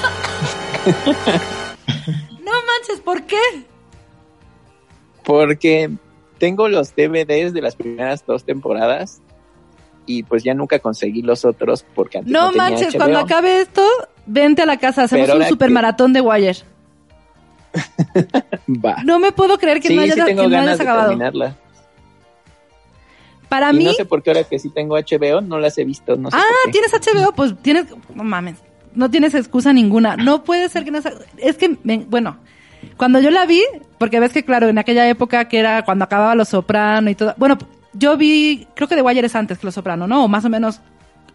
[0.87, 3.39] No manches, ¿por qué?
[5.25, 5.91] Porque
[6.39, 9.23] tengo los DVDs de las primeras dos temporadas
[10.07, 12.99] y pues ya nunca conseguí los otros porque antes no, no tenía manches, HBO.
[12.99, 13.83] cuando acabe esto,
[14.27, 16.57] vente a la casa, hacemos Pero un super que- maratón de Wire.
[18.85, 19.03] Va.
[19.05, 21.57] No me puedo creer que sí, no hayas, sí tengo que no de terminarla.
[23.49, 25.85] Para y mí, no sé por qué ahora que sí tengo HBO no las he
[25.85, 26.81] visto, no sé ah, por qué.
[26.81, 28.57] tienes HBO, pues tienes, no mames,
[28.95, 30.17] no tienes excusa ninguna.
[30.17, 31.01] No puede ser que no,
[31.39, 31.77] es que,
[32.09, 32.39] bueno,
[32.97, 33.63] cuando yo la vi,
[33.99, 37.35] porque ves que claro, en aquella época que era cuando acababa Los Soprano y todo,
[37.37, 37.59] bueno,
[37.93, 40.25] yo vi, creo que The Wire es antes que Los Soprano, ¿no?
[40.25, 40.81] O más o menos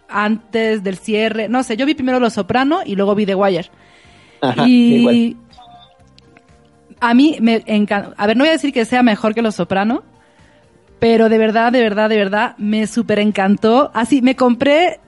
[0.07, 3.69] antes del cierre, no sé, yo vi primero Los Soprano y luego vi The Wire.
[4.41, 5.35] Ajá, y igual.
[6.99, 8.13] a mí me encanta.
[8.17, 10.03] A ver, no voy a decir que sea mejor que Los Soprano,
[10.99, 13.91] pero de verdad, de verdad, de verdad, me súper encantó.
[13.93, 14.99] Así, me compré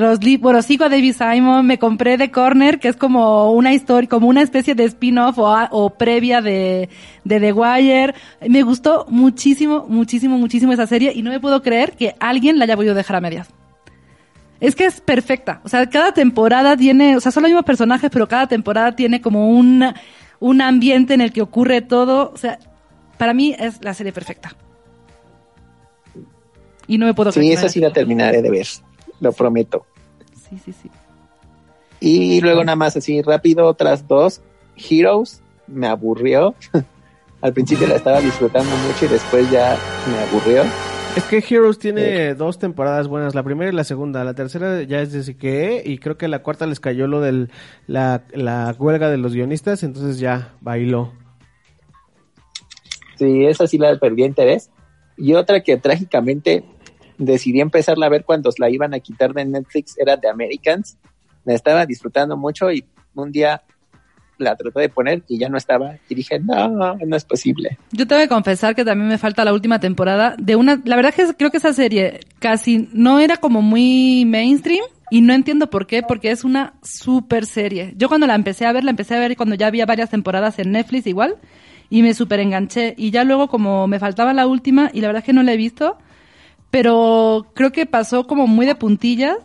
[0.00, 3.72] los libros, bueno, sigo a David Simon, me compré The Corner, que es como una
[3.72, 6.88] historia, como una especie de spin-off o, previa de,
[7.24, 8.14] de The Wire.
[8.48, 12.64] Me gustó muchísimo, muchísimo, muchísimo esa serie y no me puedo creer que alguien la
[12.64, 13.48] haya podido dejar a medias.
[14.60, 15.60] Es que es perfecta.
[15.64, 19.20] O sea, cada temporada tiene, o sea, son los mismos personajes, pero cada temporada tiene
[19.20, 19.84] como un,
[20.40, 22.30] un ambiente en el que ocurre todo.
[22.32, 22.58] O sea,
[23.18, 24.56] para mí es la serie perfecta.
[26.86, 27.54] Y no me puedo Sí, creer.
[27.54, 28.66] que esa sí la terminaré de ver,
[29.24, 29.84] lo prometo.
[30.34, 30.90] Sí, sí, sí.
[32.00, 34.42] Y luego nada más así rápido, otras dos.
[34.76, 36.54] Heroes, me aburrió.
[37.40, 39.76] Al principio la estaba disfrutando mucho y después ya
[40.10, 40.62] me aburrió.
[41.16, 44.24] Es que Heroes tiene dos temporadas buenas, la primera y la segunda.
[44.24, 47.50] La tercera ya es de que y creo que la cuarta les cayó lo del
[47.86, 51.12] la, la huelga de los guionistas, entonces ya bailó.
[53.16, 54.70] Sí, esa sí la perdí interés.
[55.16, 56.64] Y otra que trágicamente
[57.18, 60.96] decidí empezarla a ver cuando la iban a quitar de Netflix era The Americans.
[61.44, 62.84] Me estaba disfrutando mucho y
[63.14, 63.62] un día
[64.38, 65.96] la traté de poner y ya no estaba.
[66.08, 67.78] Y dije, no, no es posible.
[67.92, 71.14] Yo tengo que confesar que también me falta la última temporada de una, la verdad
[71.14, 75.86] que creo que esa serie casi no era como muy mainstream y no entiendo por
[75.86, 77.94] qué, porque es una super serie.
[77.96, 80.58] Yo cuando la empecé a ver, la empecé a ver cuando ya había varias temporadas
[80.58, 81.36] en Netflix igual
[81.90, 85.20] y me super enganché y ya luego como me faltaba la última y la verdad
[85.20, 85.98] es que no la he visto,
[86.78, 89.36] pero creo que pasó como muy de puntillas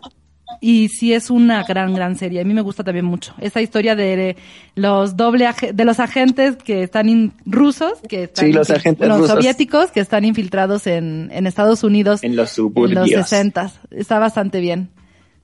[0.62, 2.42] y sí es una gran, gran serie.
[2.42, 3.36] A mí me gusta también mucho.
[3.40, 4.36] Esta historia de
[4.74, 9.20] los doble de los agentes que están in- rusos, que están Sí, los agentes los
[9.20, 9.36] rusos.
[9.36, 13.08] soviéticos que están infiltrados en, en Estados Unidos En los en los suburbios.
[13.30, 13.74] 60.
[13.92, 14.90] Está bastante bien.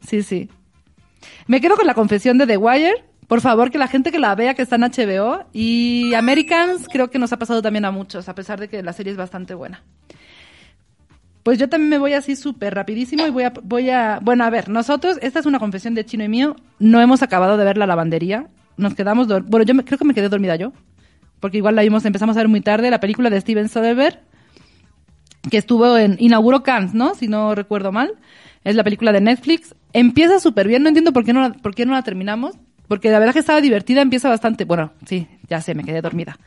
[0.07, 0.49] Sí, sí.
[1.45, 3.03] Me quedo con la confesión de The Wire.
[3.27, 5.45] Por favor, que la gente que la vea, que está en HBO.
[5.53, 8.91] Y Americans, creo que nos ha pasado también a muchos, a pesar de que la
[8.93, 9.83] serie es bastante buena.
[11.45, 14.49] Pues yo también me voy así súper rapidísimo y voy a, voy a, bueno, a
[14.49, 17.77] ver, nosotros, esta es una confesión de Chino y mío, no hemos acabado de ver
[17.77, 18.47] la lavandería,
[18.77, 20.73] nos quedamos, bueno, yo me- creo que me quedé dormida yo,
[21.39, 24.17] porque igual la vimos, empezamos a ver muy tarde, la película de Steven Soderbergh,
[25.51, 27.13] que estuvo en, inauguró Cannes, ¿no?
[27.13, 28.13] Si no recuerdo mal,
[28.63, 31.75] es la película de Netflix, empieza súper bien, no entiendo por qué no, la- por
[31.75, 32.55] qué no la terminamos,
[32.87, 36.39] porque la verdad que estaba divertida, empieza bastante, bueno, sí, ya sé, me quedé dormida.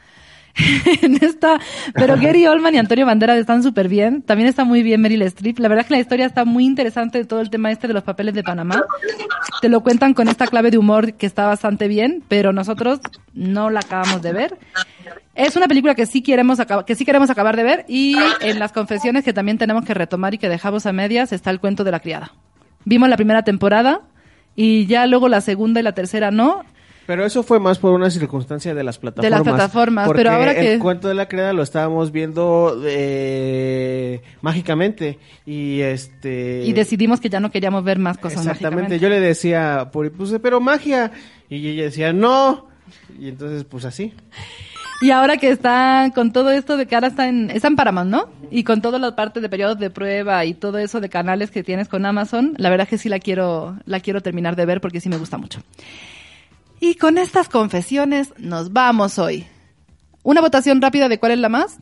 [1.02, 1.60] en esta,
[1.94, 4.22] pero Gary Oldman y Antonio Banderas están súper bien.
[4.22, 5.58] También está muy bien Meryl Streep.
[5.58, 7.94] La verdad es que la historia está muy interesante de todo el tema este de
[7.94, 8.84] los papeles de Panamá.
[9.60, 13.00] Te lo cuentan con esta clave de humor que está bastante bien, pero nosotros
[13.34, 14.58] no la acabamos de ver.
[15.34, 18.58] Es una película que sí queremos acabar, que sí queremos acabar de ver y en
[18.58, 21.84] las confesiones que también tenemos que retomar y que dejamos a medias está el cuento
[21.84, 22.32] de la criada.
[22.84, 24.00] Vimos la primera temporada
[24.56, 26.64] y ya luego la segunda y la tercera no.
[27.08, 29.24] Pero eso fue más por una circunstancia de las plataformas.
[29.24, 32.78] De las plataformas, porque pero ahora el que- cuento de la criada lo estábamos viendo
[32.84, 38.82] eh, mágicamente y este Y decidimos que ya no queríamos ver más cosas exactamente.
[38.92, 38.98] mágicamente.
[38.98, 40.12] Yo le decía pues,
[40.42, 41.10] pero magia
[41.48, 42.66] y ella decía no
[43.18, 44.12] y entonces pues así.
[45.00, 48.10] Y ahora que está con todo esto de que ahora está en, está en Paramount,
[48.10, 48.28] ¿no?
[48.50, 51.62] Y con toda la parte de periodos de prueba y todo eso de canales que
[51.62, 55.00] tienes con Amazon, la verdad que sí la quiero, la quiero terminar de ver porque
[55.00, 55.60] sí me gusta mucho.
[56.80, 59.46] Y con estas confesiones nos vamos hoy.
[60.22, 61.78] Una votación rápida de cuál es la más.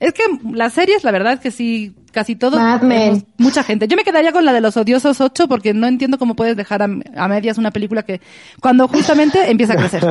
[0.00, 2.80] Es que las series, la verdad es que sí, casi Men.
[2.80, 3.86] tenemos mucha gente.
[3.86, 6.82] Yo me quedaría con la de los odiosos 8 porque no entiendo cómo puedes dejar
[6.82, 8.20] a, a medias una película que
[8.60, 10.02] cuando justamente empieza a crecer.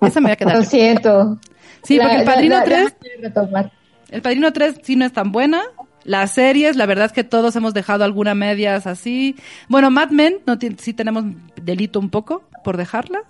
[0.00, 0.56] Esa me voy a quedar.
[0.56, 1.38] Lo siento.
[1.82, 3.72] Sí, porque La- el Padrino la- la- 3, la quiero retomar.
[4.10, 5.62] el Padrino 3 sí no es tan buena.
[6.06, 9.34] Las series, la verdad es que todos hemos dejado alguna medias así.
[9.68, 11.24] Bueno, Mad Men, no sí tenemos
[11.60, 13.24] delito un poco por dejarla.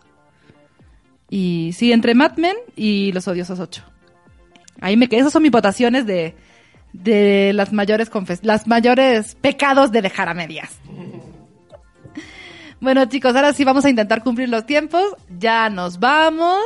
[1.31, 3.83] Y sí, entre Mad Men y Los Odiosos 8.
[4.83, 5.21] Ahí me quedé.
[5.21, 6.35] Esas son mis votaciones de,
[6.93, 8.11] de las mayores
[8.43, 10.79] las mayores pecados de dejar a medias.
[12.79, 15.03] Bueno, chicos, ahora sí vamos a intentar cumplir los tiempos.
[15.39, 16.61] Ya nos vamos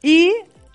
[0.00, 0.32] y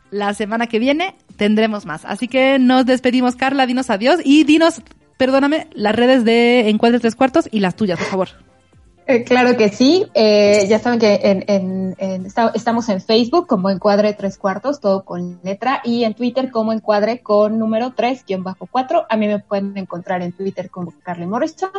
[0.09, 2.05] la semana que viene tendremos más.
[2.05, 4.83] Así que nos despedimos, Carla, dinos adiós y dinos
[5.17, 8.29] perdóname, las redes de Encuadre Tres Cuartos y las tuyas, por favor.
[9.07, 10.05] Eh, claro que sí.
[10.13, 11.19] Eh, ya saben que
[12.53, 17.23] estamos en Facebook como Encuadre Tres Cuartos, todo con letra, y en Twitter como Encuadre
[17.23, 19.05] con número 3-4.
[19.09, 21.71] A mí me pueden encontrar en Twitter como Carly Morrison.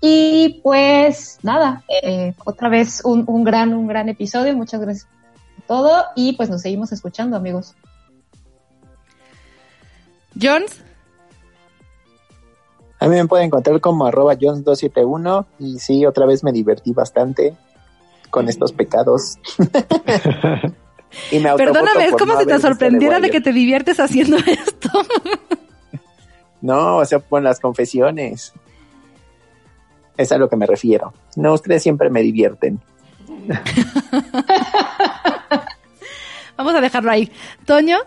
[0.00, 4.56] Y pues nada, eh, otra vez un, un gran, un gran episodio.
[4.56, 5.08] Muchas gracias
[5.56, 7.74] por todo y pues nos seguimos escuchando, amigos.
[10.40, 10.82] Jones,
[12.98, 17.54] A mí me pueden encontrar como arroba Jones271 y sí, otra vez me divertí bastante
[18.30, 19.38] con estos pecados.
[21.32, 23.98] y me autofoto perdóname, es como no si te sorprendiera The de que te diviertes
[24.00, 24.90] haciendo esto.
[26.60, 28.52] No, o sea, con las confesiones.
[30.16, 31.12] Es a lo que me refiero.
[31.36, 32.80] No, ustedes siempre me divierten.
[36.56, 37.32] Vamos a dejarlo ahí.
[37.64, 37.98] Toño,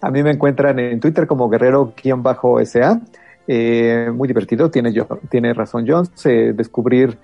[0.00, 3.00] A mí me encuentran en Twitter como guerrero-sa.
[3.46, 7.18] Eh, muy divertido, tiene, yo, tiene razón Jones, eh, descubrir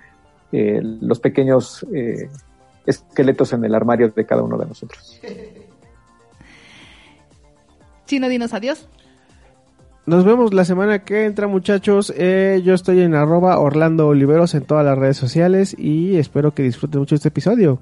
[0.53, 2.29] eh, los pequeños eh,
[2.85, 5.21] esqueletos en el armario de cada uno de nosotros.
[8.07, 8.89] Chino, dinos adiós.
[10.07, 12.13] Nos vemos la semana que entra, muchachos.
[12.17, 16.63] Eh, yo estoy en arroba Orlando Oliveros en todas las redes sociales y espero que
[16.63, 17.81] disfruten mucho este episodio.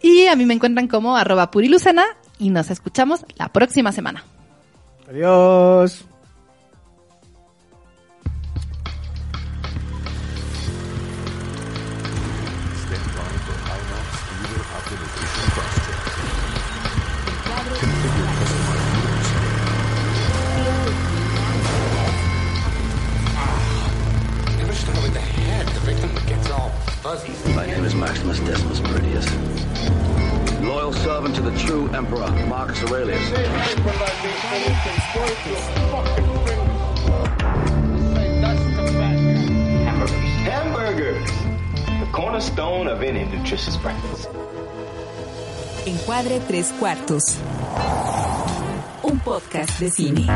[0.00, 2.04] Y a mí me encuentran como arroba purilucena
[2.38, 4.24] y nos escuchamos la próxima semana.
[5.08, 6.04] Adiós.
[27.54, 28.73] My name is Maximus Decimus
[30.94, 33.20] servant to the true Emperor, Marcus Aurelius.
[34.44, 35.60] Hamburgers.
[40.44, 41.30] Hamburgers.
[42.00, 44.28] The cornerstone of any nutritious breakfast.
[45.86, 47.36] Encuadre Tres Cuartos.
[49.02, 50.26] Un podcast de cine.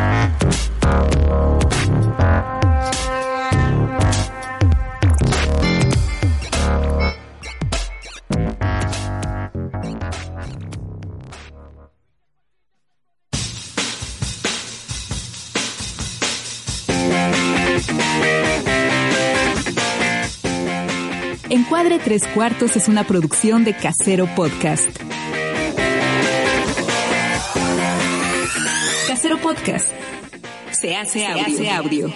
[21.68, 24.88] Encuadre Tres Cuartos es una producción de Casero Podcast.
[29.06, 29.86] Casero Podcast.
[30.70, 31.44] Se hace audio.
[31.44, 32.12] Se hace audio.